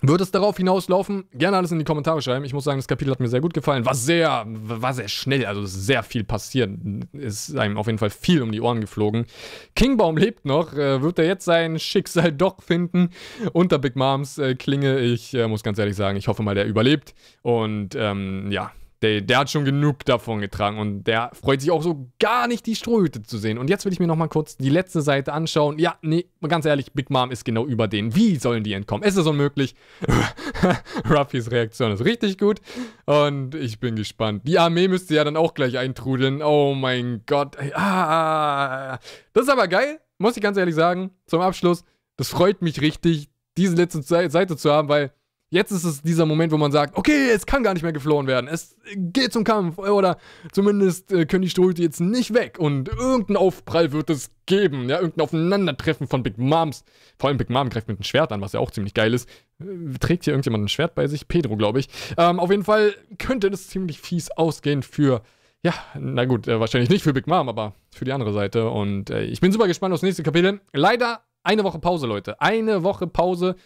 Wird 0.00 0.20
es 0.20 0.30
darauf 0.30 0.56
hinauslaufen? 0.56 1.24
Gerne 1.32 1.56
alles 1.56 1.72
in 1.72 1.78
die 1.80 1.84
Kommentare 1.84 2.22
schreiben. 2.22 2.44
Ich 2.44 2.52
muss 2.52 2.62
sagen, 2.62 2.78
das 2.78 2.86
Kapitel 2.86 3.10
hat 3.10 3.18
mir 3.18 3.26
sehr 3.26 3.40
gut 3.40 3.52
gefallen. 3.52 3.84
War 3.84 3.96
sehr, 3.96 4.44
war 4.46 4.94
sehr 4.94 5.08
schnell, 5.08 5.44
also 5.44 5.66
sehr 5.66 6.04
viel 6.04 6.22
passiert. 6.22 6.70
Ist 7.12 7.56
einem 7.56 7.76
auf 7.76 7.86
jeden 7.86 7.98
Fall 7.98 8.10
viel 8.10 8.42
um 8.42 8.52
die 8.52 8.60
Ohren 8.60 8.80
geflogen. 8.80 9.26
Kingbaum 9.74 10.16
lebt 10.16 10.44
noch. 10.44 10.72
Äh, 10.72 11.02
wird 11.02 11.18
er 11.18 11.26
jetzt 11.26 11.44
sein 11.44 11.80
Schicksal 11.80 12.30
doch 12.30 12.62
finden? 12.62 13.10
Unter 13.52 13.80
Big 13.80 13.96
Moms 13.96 14.38
äh, 14.38 14.54
Klinge. 14.54 15.00
Ich 15.00 15.34
äh, 15.34 15.48
muss 15.48 15.64
ganz 15.64 15.80
ehrlich 15.80 15.96
sagen, 15.96 16.16
ich 16.16 16.28
hoffe 16.28 16.44
mal, 16.44 16.54
der 16.54 16.66
überlebt. 16.66 17.14
Und 17.42 17.96
ähm, 17.96 18.52
ja, 18.52 18.70
der, 19.02 19.20
der, 19.20 19.38
hat 19.38 19.50
schon 19.50 19.64
genug 19.64 20.04
davon 20.04 20.40
getragen 20.40 20.78
und 20.78 21.04
der 21.04 21.30
freut 21.32 21.60
sich 21.60 21.70
auch 21.70 21.82
so 21.82 22.10
gar 22.18 22.48
nicht, 22.48 22.66
die 22.66 22.74
Strohhüte 22.74 23.22
zu 23.22 23.38
sehen. 23.38 23.58
Und 23.58 23.70
jetzt 23.70 23.84
will 23.84 23.92
ich 23.92 24.00
mir 24.00 24.06
nochmal 24.06 24.28
kurz 24.28 24.56
die 24.56 24.70
letzte 24.70 25.02
Seite 25.02 25.32
anschauen. 25.32 25.78
Ja, 25.78 25.96
nee, 26.02 26.26
ganz 26.46 26.64
ehrlich, 26.66 26.92
Big 26.92 27.10
Mom 27.10 27.30
ist 27.30 27.44
genau 27.44 27.64
über 27.66 27.86
denen. 27.86 28.14
Wie 28.16 28.36
sollen 28.36 28.64
die 28.64 28.72
entkommen? 28.72 29.04
Es 29.06 29.16
ist 29.16 29.26
unmöglich. 29.26 29.74
Ruffys 31.08 31.50
Reaktion 31.50 31.92
ist 31.92 32.04
richtig 32.04 32.38
gut 32.38 32.60
und 33.06 33.54
ich 33.54 33.78
bin 33.78 33.94
gespannt. 33.94 34.42
Die 34.46 34.58
Armee 34.58 34.88
müsste 34.88 35.14
ja 35.14 35.24
dann 35.24 35.36
auch 35.36 35.54
gleich 35.54 35.78
eintrudeln. 35.78 36.42
Oh 36.42 36.74
mein 36.74 37.22
Gott. 37.26 37.56
Ah, 37.74 38.98
das 39.32 39.44
ist 39.44 39.50
aber 39.50 39.68
geil, 39.68 40.00
muss 40.18 40.36
ich 40.36 40.42
ganz 40.42 40.56
ehrlich 40.56 40.74
sagen. 40.74 41.10
Zum 41.26 41.40
Abschluss, 41.40 41.84
das 42.16 42.28
freut 42.28 42.62
mich 42.62 42.80
richtig, 42.80 43.28
diese 43.56 43.76
letzte 43.76 44.02
Seite 44.02 44.56
zu 44.56 44.72
haben, 44.72 44.88
weil 44.88 45.12
Jetzt 45.50 45.70
ist 45.70 45.84
es 45.84 46.02
dieser 46.02 46.26
Moment, 46.26 46.52
wo 46.52 46.58
man 46.58 46.72
sagt, 46.72 46.96
okay, 46.96 47.30
es 47.30 47.46
kann 47.46 47.62
gar 47.62 47.72
nicht 47.72 47.82
mehr 47.82 47.92
geflohen 47.92 48.26
werden. 48.26 48.48
Es 48.48 48.76
geht 48.94 49.32
zum 49.32 49.44
Kampf 49.44 49.78
oder 49.78 50.18
zumindest 50.52 51.10
äh, 51.10 51.24
können 51.24 51.40
die 51.40 51.48
Strohhüte 51.48 51.80
jetzt 51.80 52.00
nicht 52.00 52.34
weg 52.34 52.58
und 52.58 52.88
irgendein 52.88 53.36
Aufprall 53.36 53.92
wird 53.92 54.10
es 54.10 54.30
geben. 54.44 54.90
Ja, 54.90 54.96
irgendein 54.96 55.24
Aufeinandertreffen 55.24 56.06
von 56.06 56.22
Big 56.22 56.36
Moms. 56.36 56.84
Vor 57.18 57.28
allem 57.28 57.38
Big 57.38 57.48
Mom 57.48 57.70
greift 57.70 57.88
mit 57.88 57.96
einem 57.96 58.04
Schwert 58.04 58.30
an, 58.30 58.42
was 58.42 58.52
ja 58.52 58.60
auch 58.60 58.70
ziemlich 58.70 58.92
geil 58.92 59.14
ist. 59.14 59.26
Äh, 59.58 59.98
trägt 59.98 60.24
hier 60.24 60.34
irgendjemand 60.34 60.64
ein 60.64 60.68
Schwert 60.68 60.94
bei 60.94 61.06
sich? 61.06 61.28
Pedro, 61.28 61.56
glaube 61.56 61.80
ich. 61.80 61.88
Ähm, 62.18 62.40
auf 62.40 62.50
jeden 62.50 62.64
Fall 62.64 62.94
könnte 63.18 63.50
das 63.50 63.68
ziemlich 63.68 64.00
fies 64.00 64.30
ausgehen 64.30 64.82
für 64.82 65.22
ja, 65.64 65.74
na 65.98 66.24
gut, 66.24 66.46
äh, 66.46 66.60
wahrscheinlich 66.60 66.90
nicht 66.90 67.02
für 67.02 67.12
Big 67.12 67.26
Mom, 67.26 67.48
aber 67.48 67.74
für 67.90 68.04
die 68.04 68.12
andere 68.12 68.32
Seite. 68.32 68.68
Und 68.70 69.10
äh, 69.10 69.24
ich 69.24 69.40
bin 69.40 69.50
super 69.50 69.66
gespannt 69.66 69.92
aufs 69.92 70.02
nächste 70.02 70.22
Kapitel. 70.22 70.60
Leider 70.72 71.22
eine 71.42 71.64
Woche 71.64 71.78
Pause, 71.78 72.06
Leute. 72.06 72.40
Eine 72.40 72.84
Woche 72.84 73.06
Pause 73.06 73.56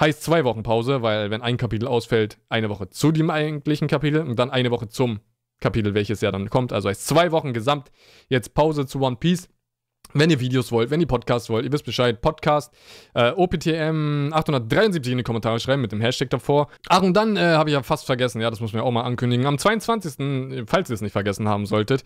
heißt 0.00 0.22
zwei 0.22 0.44
Wochen 0.44 0.62
Pause, 0.62 1.02
weil 1.02 1.30
wenn 1.30 1.42
ein 1.42 1.56
Kapitel 1.56 1.86
ausfällt, 1.86 2.38
eine 2.48 2.68
Woche 2.68 2.90
zu 2.90 3.12
dem 3.12 3.30
eigentlichen 3.30 3.88
Kapitel 3.88 4.20
und 4.20 4.38
dann 4.38 4.50
eine 4.50 4.70
Woche 4.70 4.88
zum 4.88 5.20
Kapitel, 5.60 5.94
welches 5.94 6.20
ja 6.20 6.32
dann 6.32 6.50
kommt. 6.50 6.72
Also 6.72 6.88
heißt 6.88 7.06
zwei 7.06 7.32
Wochen 7.32 7.52
gesamt 7.52 7.90
jetzt 8.28 8.54
Pause 8.54 8.86
zu 8.86 9.00
One 9.00 9.16
Piece. 9.16 9.48
Wenn 10.12 10.30
ihr 10.30 10.38
Videos 10.38 10.70
wollt, 10.70 10.90
wenn 10.90 11.00
ihr 11.00 11.08
Podcasts 11.08 11.48
wollt, 11.48 11.64
ihr 11.64 11.72
wisst 11.72 11.86
Bescheid, 11.86 12.20
Podcast, 12.20 12.72
äh, 13.14 13.30
OPTM 13.32 14.32
873 14.32 15.10
in 15.10 15.18
die 15.18 15.24
Kommentare 15.24 15.58
schreiben 15.58 15.82
mit 15.82 15.90
dem 15.90 16.00
Hashtag 16.00 16.30
davor. 16.30 16.68
Ach, 16.88 17.02
und 17.02 17.16
dann 17.16 17.36
äh, 17.36 17.40
habe 17.40 17.70
ich 17.70 17.74
ja 17.74 17.82
fast 17.82 18.06
vergessen, 18.06 18.40
ja, 18.40 18.50
das 18.50 18.60
muss 18.60 18.72
man 18.72 18.82
ja 18.82 18.86
auch 18.86 18.92
mal 18.92 19.02
ankündigen. 19.02 19.46
Am 19.46 19.58
22., 19.58 20.66
falls 20.66 20.90
ihr 20.90 20.94
es 20.94 21.00
nicht 21.00 21.12
vergessen 21.12 21.48
haben 21.48 21.66
solltet, 21.66 22.04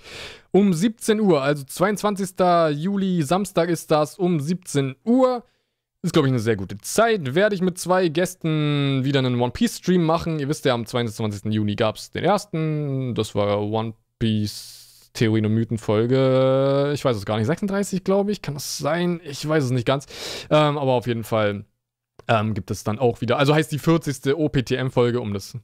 um 0.52 0.72
17 0.72 1.20
Uhr, 1.20 1.42
also 1.42 1.64
22. 1.64 2.30
Juli, 2.76 3.22
Samstag 3.22 3.68
ist 3.68 3.90
das, 3.90 4.16
um 4.16 4.40
17 4.40 4.94
Uhr. 5.04 5.44
Ist, 6.02 6.12
glaube 6.12 6.28
ich, 6.28 6.32
eine 6.32 6.38
sehr 6.38 6.56
gute 6.56 6.78
Zeit. 6.78 7.34
Werde 7.34 7.54
ich 7.54 7.60
mit 7.60 7.76
zwei 7.76 8.08
Gästen 8.08 9.04
wieder 9.04 9.18
einen 9.18 9.40
One 9.40 9.52
Piece 9.52 9.78
Stream 9.78 10.04
machen. 10.04 10.38
Ihr 10.38 10.48
wisst 10.48 10.64
ja, 10.64 10.74
am 10.74 10.86
22. 10.86 11.52
Juni 11.52 11.74
gab 11.74 11.96
es 11.96 12.10
den 12.10 12.24
ersten. 12.24 13.14
Das 13.14 13.34
war 13.34 13.60
One 13.60 13.94
Piece 14.18 14.78
Theorien 15.18 15.46
und 15.46 15.54
Mythen 15.54 15.78
Folge, 15.78 16.92
ich 16.94 17.04
weiß 17.04 17.16
es 17.16 17.26
gar 17.26 17.38
nicht, 17.38 17.46
36 17.46 18.04
glaube 18.04 18.30
ich, 18.32 18.42
kann 18.42 18.54
das 18.54 18.78
sein? 18.78 19.20
Ich 19.24 19.46
weiß 19.46 19.64
es 19.64 19.70
nicht 19.70 19.86
ganz. 19.86 20.06
Ähm, 20.50 20.78
aber 20.78 20.92
auf 20.92 21.06
jeden 21.06 21.24
Fall 21.24 21.64
ähm, 22.28 22.54
gibt 22.54 22.70
es 22.70 22.84
dann 22.84 22.98
auch 22.98 23.20
wieder, 23.20 23.38
also 23.38 23.54
heißt 23.54 23.72
die 23.72 23.78
40. 23.78 24.34
OPTM-Folge, 24.34 25.20
um 25.20 25.34
das 25.34 25.56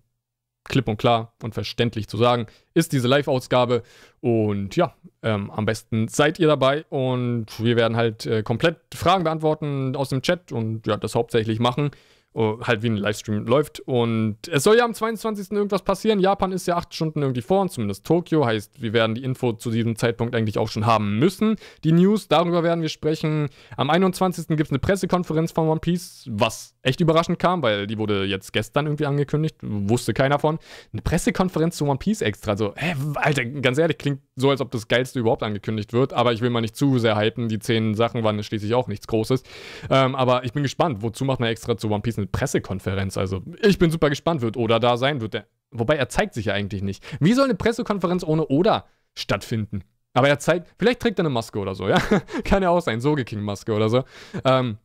klipp 0.64 0.88
und 0.88 0.96
klar 0.96 1.35
und 1.42 1.55
verständlich 1.55 2.09
zu 2.09 2.16
sagen, 2.16 2.46
ist 2.72 2.92
diese 2.92 3.09
Live-Ausgabe. 3.09 3.83
Und 4.20 4.77
ja, 4.77 4.94
ähm, 5.22 5.50
am 5.50 5.66
besten 5.66 6.09
seid 6.09 6.38
ihr 6.38 6.48
dabei 6.48 6.85
und 6.88 7.46
wir 7.62 7.77
werden 7.77 7.96
halt 7.96 8.27
äh, 8.27 8.42
komplett 8.42 8.79
Fragen 8.94 9.24
beantworten 9.24 9.94
aus 9.96 10.09
dem 10.09 10.22
Chat 10.22 10.53
und 10.53 10.87
ja, 10.87 10.96
das 10.96 11.14
hauptsächlich 11.14 11.61
machen. 11.61 11.90
Oh, 12.36 12.58
halt 12.60 12.82
wie 12.82 12.88
ein 12.88 12.96
Livestream 12.96 13.46
läuft. 13.46 13.78
Und 13.78 14.38
es 14.50 14.64
soll 14.64 14.76
ja 14.76 14.84
am 14.84 14.92
22. 14.92 15.52
irgendwas 15.52 15.82
passieren. 15.82 16.18
Japan 16.18 16.50
ist 16.50 16.66
ja 16.66 16.76
acht 16.76 16.92
Stunden 16.92 17.22
irgendwie 17.22 17.42
vor 17.42 17.60
uns, 17.60 17.74
zumindest 17.74 18.04
Tokio. 18.04 18.44
Heißt, 18.44 18.82
wir 18.82 18.92
werden 18.92 19.14
die 19.14 19.22
Info 19.22 19.52
zu 19.52 19.70
diesem 19.70 19.94
Zeitpunkt 19.94 20.34
eigentlich 20.34 20.58
auch 20.58 20.68
schon 20.68 20.84
haben 20.84 21.20
müssen. 21.20 21.54
Die 21.84 21.92
News, 21.92 22.26
darüber 22.26 22.64
werden 22.64 22.82
wir 22.82 22.88
sprechen. 22.88 23.50
Am 23.76 23.88
21. 23.88 24.48
gibt 24.48 24.62
es 24.62 24.70
eine 24.70 24.80
Pressekonferenz 24.80 25.52
von 25.52 25.68
One 25.68 25.78
Piece, 25.78 26.28
was 26.28 26.74
echt 26.82 27.00
überraschend 27.00 27.38
kam, 27.38 27.62
weil 27.62 27.86
die 27.86 27.98
wurde 27.98 28.24
jetzt 28.24 28.52
gestern 28.52 28.86
irgendwie 28.86 29.06
angekündigt. 29.06 29.54
Wusste 29.62 30.12
keiner 30.12 30.40
von. 30.40 30.58
Eine 30.92 31.02
Pressekonferenz 31.02 31.76
zu 31.76 31.86
One 31.86 31.98
Piece 31.98 32.20
extra. 32.20 32.56
So, 32.56 32.74
hä, 32.74 32.96
Alter, 33.14 33.44
ganz 33.44 33.78
ehrlich, 33.78 33.98
klingt 33.98 34.18
so, 34.36 34.50
als 34.50 34.60
ob 34.60 34.70
das 34.70 34.88
Geilste 34.88 35.20
überhaupt 35.20 35.42
angekündigt 35.42 35.92
wird. 35.92 36.12
Aber 36.12 36.32
ich 36.32 36.40
will 36.40 36.50
mal 36.50 36.60
nicht 36.60 36.76
zu 36.76 36.98
sehr 36.98 37.16
hypen. 37.16 37.48
Die 37.48 37.58
zehn 37.58 37.94
Sachen 37.94 38.24
waren 38.24 38.42
schließlich 38.42 38.74
auch 38.74 38.88
nichts 38.88 39.06
Großes. 39.06 39.42
Ähm, 39.90 40.14
aber 40.14 40.44
ich 40.44 40.52
bin 40.52 40.62
gespannt, 40.62 41.02
wozu 41.02 41.24
macht 41.24 41.40
man 41.40 41.48
extra 41.48 41.76
zu 41.76 41.90
One 41.90 42.02
Piece 42.02 42.18
eine 42.18 42.26
Pressekonferenz. 42.26 43.16
Also 43.16 43.42
ich 43.62 43.78
bin 43.78 43.90
super 43.90 44.10
gespannt, 44.10 44.40
wird 44.40 44.56
Oda 44.56 44.78
da 44.78 44.96
sein, 44.96 45.20
wird 45.20 45.34
er. 45.34 45.46
Wobei 45.70 45.96
er 45.96 46.08
zeigt 46.08 46.34
sich 46.34 46.46
ja 46.46 46.54
eigentlich 46.54 46.82
nicht. 46.82 47.04
Wie 47.20 47.32
soll 47.32 47.44
eine 47.44 47.54
Pressekonferenz 47.54 48.24
ohne 48.24 48.46
Oda 48.48 48.86
stattfinden? 49.14 49.82
Aber 50.14 50.28
er 50.28 50.38
zeigt, 50.38 50.72
vielleicht 50.78 51.00
trägt 51.00 51.18
er 51.18 51.22
eine 51.22 51.30
Maske 51.30 51.58
oder 51.58 51.74
so, 51.74 51.88
ja? 51.88 51.98
Kann 52.44 52.62
ja 52.62 52.70
auch 52.70 52.80
sein, 52.80 53.00
Soge 53.00 53.24
King 53.24 53.40
Maske 53.40 53.72
oder 53.72 53.88
so. 53.88 54.04
Ähm, 54.44 54.78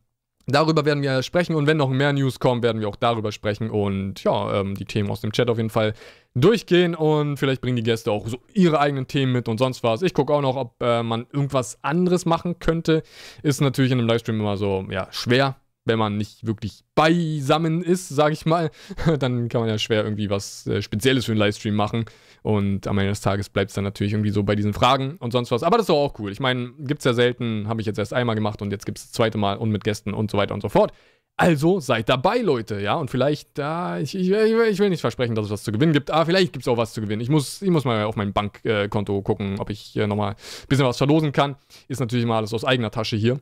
Darüber 0.46 0.84
werden 0.84 1.02
wir 1.02 1.22
sprechen 1.22 1.54
und 1.54 1.66
wenn 1.66 1.76
noch 1.76 1.90
mehr 1.90 2.12
News 2.12 2.40
kommen, 2.40 2.62
werden 2.62 2.80
wir 2.80 2.88
auch 2.88 2.96
darüber 2.96 3.30
sprechen 3.30 3.70
und 3.70 4.24
ja, 4.24 4.60
ähm, 4.60 4.74
die 4.74 4.84
Themen 4.84 5.10
aus 5.10 5.20
dem 5.20 5.32
Chat 5.32 5.48
auf 5.48 5.58
jeden 5.58 5.70
Fall 5.70 5.94
durchgehen 6.34 6.94
und 6.94 7.36
vielleicht 7.36 7.60
bringen 7.60 7.76
die 7.76 7.82
Gäste 7.82 8.10
auch 8.10 8.26
so 8.26 8.38
ihre 8.52 8.80
eigenen 8.80 9.06
Themen 9.06 9.32
mit 9.32 9.48
und 9.48 9.58
sonst 9.58 9.82
was. 9.82 10.02
Ich 10.02 10.14
gucke 10.14 10.32
auch 10.32 10.40
noch, 10.40 10.56
ob 10.56 10.82
äh, 10.82 11.02
man 11.02 11.26
irgendwas 11.32 11.78
anderes 11.82 12.26
machen 12.26 12.58
könnte. 12.58 13.02
Ist 13.42 13.60
natürlich 13.60 13.92
in 13.92 13.98
einem 13.98 14.08
Livestream 14.08 14.40
immer 14.40 14.56
so, 14.56 14.86
ja, 14.90 15.08
schwer 15.10 15.56
wenn 15.86 15.98
man 15.98 16.16
nicht 16.16 16.46
wirklich 16.46 16.84
beisammen 16.94 17.82
ist, 17.82 18.08
sage 18.08 18.34
ich 18.34 18.46
mal, 18.46 18.70
dann 19.18 19.48
kann 19.48 19.62
man 19.62 19.70
ja 19.70 19.78
schwer 19.78 20.04
irgendwie 20.04 20.30
was 20.30 20.66
äh, 20.66 20.82
Spezielles 20.82 21.24
für 21.24 21.32
einen 21.32 21.40
Livestream 21.40 21.74
machen. 21.74 22.04
Und 22.42 22.86
am 22.86 22.98
Ende 22.98 23.10
des 23.10 23.20
Tages 23.20 23.48
bleibt 23.48 23.70
es 23.70 23.74
dann 23.74 23.84
natürlich 23.84 24.12
irgendwie 24.12 24.30
so 24.30 24.42
bei 24.42 24.56
diesen 24.56 24.72
Fragen 24.72 25.16
und 25.18 25.32
sonst 25.32 25.50
was. 25.50 25.62
Aber 25.62 25.76
das 25.76 25.84
ist 25.84 25.90
doch 25.90 25.96
auch 25.96 26.18
cool. 26.18 26.32
Ich 26.32 26.40
meine, 26.40 26.72
gibt 26.78 27.00
es 27.00 27.04
ja 27.04 27.12
selten, 27.12 27.68
habe 27.68 27.80
ich 27.80 27.86
jetzt 27.86 27.98
erst 27.98 28.14
einmal 28.14 28.34
gemacht 28.34 28.62
und 28.62 28.70
jetzt 28.70 28.86
gibt 28.86 28.98
es 28.98 29.04
das 29.04 29.12
zweite 29.12 29.38
Mal 29.38 29.56
und 29.56 29.70
mit 29.70 29.84
Gästen 29.84 30.14
und 30.14 30.30
so 30.30 30.38
weiter 30.38 30.54
und 30.54 30.62
so 30.62 30.68
fort. 30.68 30.92
Also 31.36 31.80
seid 31.80 32.10
dabei, 32.10 32.38
Leute, 32.38 32.80
ja. 32.80 32.96
Und 32.96 33.10
vielleicht, 33.10 33.58
äh, 33.58 34.02
ich, 34.02 34.14
ich, 34.14 34.30
ich, 34.30 34.78
will 34.78 34.90
nicht 34.90 35.00
versprechen, 35.00 35.34
dass 35.34 35.46
es 35.46 35.50
was 35.50 35.62
zu 35.62 35.72
gewinnen 35.72 35.94
gibt, 35.94 36.10
aber 36.10 36.26
vielleicht 36.26 36.52
gibt 36.52 36.64
es 36.64 36.68
auch 36.68 36.76
was 36.76 36.92
zu 36.92 37.00
gewinnen. 37.00 37.22
Ich 37.22 37.30
muss, 37.30 37.62
ich 37.62 37.70
muss 37.70 37.86
mal 37.86 38.04
auf 38.04 38.16
mein 38.16 38.34
Bankkonto 38.34 39.22
gucken, 39.22 39.58
ob 39.58 39.70
ich 39.70 39.94
nochmal 39.94 40.32
ein 40.32 40.36
bisschen 40.68 40.84
was 40.84 40.98
verlosen 40.98 41.32
kann. 41.32 41.56
Ist 41.88 42.00
natürlich 42.00 42.26
mal 42.26 42.36
alles 42.36 42.52
aus 42.52 42.64
eigener 42.64 42.90
Tasche 42.90 43.16
hier. 43.16 43.40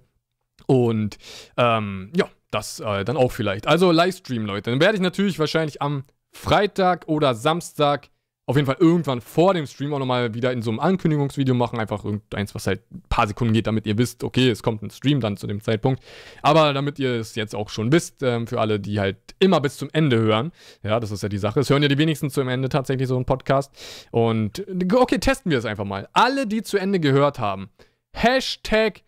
Und 0.66 1.18
ähm, 1.56 2.12
ja, 2.16 2.28
das 2.52 2.78
äh, 2.80 3.04
dann 3.04 3.16
auch 3.16 3.32
vielleicht. 3.32 3.66
Also 3.66 3.90
Livestream, 3.90 4.46
Leute. 4.46 4.70
Dann 4.70 4.80
werde 4.80 4.94
ich 4.94 5.02
natürlich 5.02 5.38
wahrscheinlich 5.38 5.82
am 5.82 6.04
Freitag 6.30 7.08
oder 7.08 7.34
Samstag 7.34 8.10
auf 8.48 8.56
jeden 8.56 8.64
Fall 8.64 8.78
irgendwann 8.80 9.20
vor 9.20 9.52
dem 9.52 9.66
Stream 9.66 9.92
auch 9.92 9.98
nochmal 9.98 10.32
wieder 10.32 10.52
in 10.54 10.62
so 10.62 10.70
einem 10.70 10.80
Ankündigungsvideo 10.80 11.54
machen. 11.54 11.78
Einfach 11.78 12.02
irgendeins, 12.02 12.54
was 12.54 12.66
halt 12.66 12.80
ein 12.90 13.02
paar 13.10 13.28
Sekunden 13.28 13.52
geht, 13.52 13.66
damit 13.66 13.86
ihr 13.86 13.98
wisst, 13.98 14.24
okay, 14.24 14.48
es 14.48 14.62
kommt 14.62 14.82
ein 14.82 14.88
Stream 14.88 15.20
dann 15.20 15.36
zu 15.36 15.46
dem 15.46 15.60
Zeitpunkt. 15.60 16.02
Aber 16.40 16.72
damit 16.72 16.98
ihr 16.98 17.12
es 17.16 17.34
jetzt 17.34 17.54
auch 17.54 17.68
schon 17.68 17.92
wisst, 17.92 18.22
ähm, 18.22 18.46
für 18.46 18.58
alle, 18.58 18.80
die 18.80 19.00
halt 19.00 19.18
immer 19.38 19.60
bis 19.60 19.76
zum 19.76 19.90
Ende 19.92 20.18
hören. 20.18 20.52
Ja, 20.82 20.98
das 20.98 21.10
ist 21.10 21.22
ja 21.22 21.28
die 21.28 21.36
Sache. 21.36 21.60
Es 21.60 21.68
hören 21.68 21.82
ja 21.82 21.90
die 21.90 21.98
wenigsten 21.98 22.30
zum 22.30 22.48
Ende 22.48 22.70
tatsächlich 22.70 23.06
so 23.06 23.16
einen 23.16 23.26
Podcast. 23.26 23.70
Und 24.12 24.64
okay, 24.94 25.18
testen 25.18 25.50
wir 25.50 25.58
es 25.58 25.66
einfach 25.66 25.84
mal. 25.84 26.08
Alle, 26.14 26.46
die 26.46 26.62
zu 26.62 26.78
Ende 26.78 27.00
gehört 27.00 27.38
haben, 27.38 27.68
Hashtag 28.14 29.02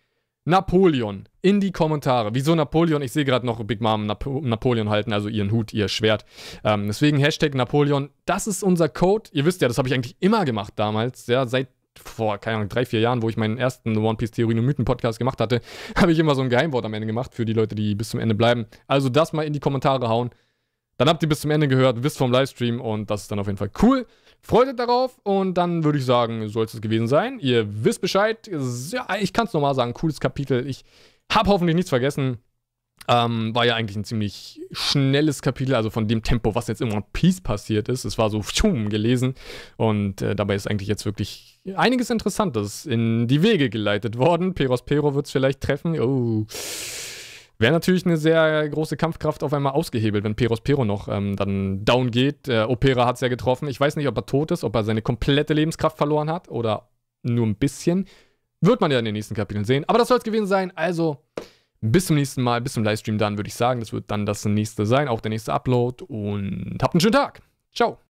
Napoleon 0.51 1.29
in 1.43 1.61
die 1.61 1.73
Kommentare. 1.73 2.35
Wieso 2.35 2.55
Napoleon? 2.55 3.01
Ich 3.03 3.13
sehe 3.13 3.25
gerade 3.25 3.47
noch 3.47 3.63
Big 3.65 3.81
Mom 3.81 4.07
Nap 4.07 4.27
Napoleon 4.27 4.91
halten, 4.91 5.13
also 5.13 5.29
ihren 5.29 5.51
Hut, 5.51 5.73
ihr 5.73 5.89
Schwert. 5.89 6.25
Ähm, 6.65 6.87
deswegen 6.87 7.19
Hashtag 7.19 7.55
Napoleon. 7.55 8.11
Das 8.27 8.47
ist 8.47 8.63
unser 8.63 8.89
Code. 8.89 9.31
Ihr 9.33 9.47
wisst 9.47 9.63
ja, 9.63 9.69
das 9.69 9.79
habe 9.79 9.89
ich 9.89 9.95
eigentlich 9.95 10.17
immer 10.21 10.45
gemacht 10.45 10.75
damals. 10.77 11.27
Ja, 11.27 11.47
seit 11.47 11.69
vor, 11.99 12.39
keine 12.39 12.57
Ahnung, 12.57 12.69
drei, 12.69 12.85
vier 12.85 13.01
Jahren, 13.01 13.23
wo 13.23 13.29
ich 13.29 13.37
meinen 13.37 13.59
ersten 13.59 13.97
One 13.97 14.17
Piece 14.17 14.31
Theorien 14.31 14.59
und 14.59 14.65
Mythen 14.65 14.85
Podcast 14.85 15.19
gemacht 15.19 15.41
hatte, 15.41 15.61
habe 15.97 16.13
ich 16.13 16.19
immer 16.19 16.35
so 16.35 16.43
ein 16.43 16.49
Geheimwort 16.49 16.85
am 16.85 16.95
Ende 16.95 17.07
gemacht 17.07 17.35
für 17.35 17.45
die 17.45 17.53
Leute, 17.53 17.75
die 17.75 17.95
bis 17.95 18.11
zum 18.11 18.21
Ende 18.21 18.35
bleiben. 18.35 18.67
Also 18.87 19.09
das 19.09 19.33
mal 19.33 19.43
in 19.43 19.53
die 19.53 19.61
Kommentare 19.61 20.09
hauen. 20.09 20.31
Dann 20.97 21.09
habt 21.09 21.23
ihr 21.23 21.29
bis 21.31 21.41
zum 21.41 21.51
Ende 21.51 21.67
gehört, 21.67 22.03
wisst 22.03 22.19
vom 22.19 22.31
Livestream 22.31 22.79
und 22.81 23.11
das 23.11 23.23
ist 23.23 23.31
dann 23.31 23.39
auf 23.39 23.47
jeden 23.47 23.57
Fall 23.57 23.71
cool. 23.83 24.07
Freut 24.43 24.69
euch 24.69 24.77
darauf 24.77 25.19
und 25.23 25.55
dann 25.55 25.85
würde 25.85 25.99
ich 25.99 26.05
sagen, 26.05 26.49
soll 26.49 26.65
es 26.65 26.81
gewesen 26.81 27.09
sein. 27.09 27.39
Ihr 27.41 27.67
wisst 27.85 28.01
Bescheid. 28.01 28.51
Ja, 28.91 29.07
ich 29.21 29.33
kann 29.33 29.47
es 29.47 29.53
nochmal 29.53 29.75
sagen, 29.75 29.95
cooles 29.95 30.21
Kapitel. 30.21 30.67
Ich 30.67 30.85
habe 31.31 31.51
hoffentlich 31.51 31.77
nichts 31.77 31.91
vergessen. 31.91 32.39
Ähm, 33.09 33.55
war 33.55 33.65
ja 33.65 33.75
eigentlich 33.75 33.97
ein 33.97 34.05
ziemlich 34.05 34.61
schnelles 34.73 35.43
Kapitel, 35.43 35.75
also 35.75 35.91
von 35.91 36.07
dem 36.07 36.23
Tempo, 36.23 36.55
was 36.55 36.69
jetzt 36.69 36.81
immer 36.81 36.95
One 36.95 37.05
Piece 37.13 37.41
passiert 37.41 37.89
ist. 37.89 38.05
Es 38.05 38.19
war 38.19 38.31
so 38.31 38.41
pschum, 38.41 38.89
gelesen 38.89 39.35
und 39.77 40.23
äh, 40.23 40.37
dabei 40.37 40.55
ist 40.55 40.71
eigentlich 40.71 40.89
jetzt 40.89 41.07
wirklich 41.07 41.59
einiges 41.77 42.11
Interessantes 42.11 42.87
in 42.87 43.27
die 43.27 43.43
Wege 43.43 43.71
geleitet 43.71 44.19
worden. 44.19 44.55
Peros 44.55 44.85
Pero 44.85 45.15
wird 45.15 45.27
es 45.27 45.33
vielleicht 45.33 45.61
treffen. 45.61 45.99
Oh. 45.99 46.47
Wäre 47.61 47.73
natürlich 47.73 48.07
eine 48.07 48.17
sehr 48.17 48.67
große 48.71 48.97
Kampfkraft 48.97 49.43
auf 49.43 49.53
einmal 49.53 49.75
ausgehebelt, 49.75 50.25
wenn 50.25 50.35
Peros 50.35 50.63
Pero 50.63 50.87
noch 50.87 51.09
ähm, 51.09 51.37
dann 51.37 51.85
down 51.85 52.11
geht. 52.11 52.49
Äh, 52.49 52.63
Opera 52.63 53.05
hat 53.05 53.17
es 53.17 53.21
ja 53.21 53.29
getroffen. 53.29 53.69
Ich 53.69 53.79
weiß 53.79 53.97
nicht, 53.97 54.09
ob 54.09 54.17
er 54.17 54.25
tot 54.25 54.51
ist, 54.51 54.65
ob 54.65 54.75
er 54.75 54.83
seine 54.83 55.03
komplette 55.03 55.53
Lebenskraft 55.53 55.99
verloren 55.99 56.31
hat 56.31 56.49
oder 56.49 56.89
nur 57.23 57.47
ein 57.47 57.57
bisschen. 57.57 58.07
Wird 58.63 58.81
man 58.81 58.91
ja 58.91 58.99
in 58.99 59.05
den 59.05 59.13
nächsten 59.13 59.35
Kapiteln 59.35 59.67
sehen. 59.67 59.85
Aber 59.89 59.99
das 59.99 60.09
soll 60.09 60.17
es 60.17 60.25
gewesen 60.25 60.47
sein. 60.47 60.73
Also, 60.75 61.19
bis 61.83 62.07
zum 62.07 62.17
nächsten 62.17 62.41
Mal, 62.41 62.63
bis 62.63 62.73
zum 62.73 62.83
Livestream 62.83 63.19
dann, 63.19 63.37
würde 63.37 63.49
ich 63.49 63.55
sagen. 63.55 63.81
Das 63.81 63.93
wird 63.93 64.11
dann 64.11 64.25
das 64.25 64.47
nächste 64.47 64.87
sein, 64.87 65.07
auch 65.07 65.21
der 65.21 65.29
nächste 65.29 65.53
Upload. 65.53 66.03
Und 66.05 66.79
habt 66.81 66.95
einen 66.95 67.03
schönen 67.03 67.13
Tag. 67.13 67.43
Ciao. 67.75 67.99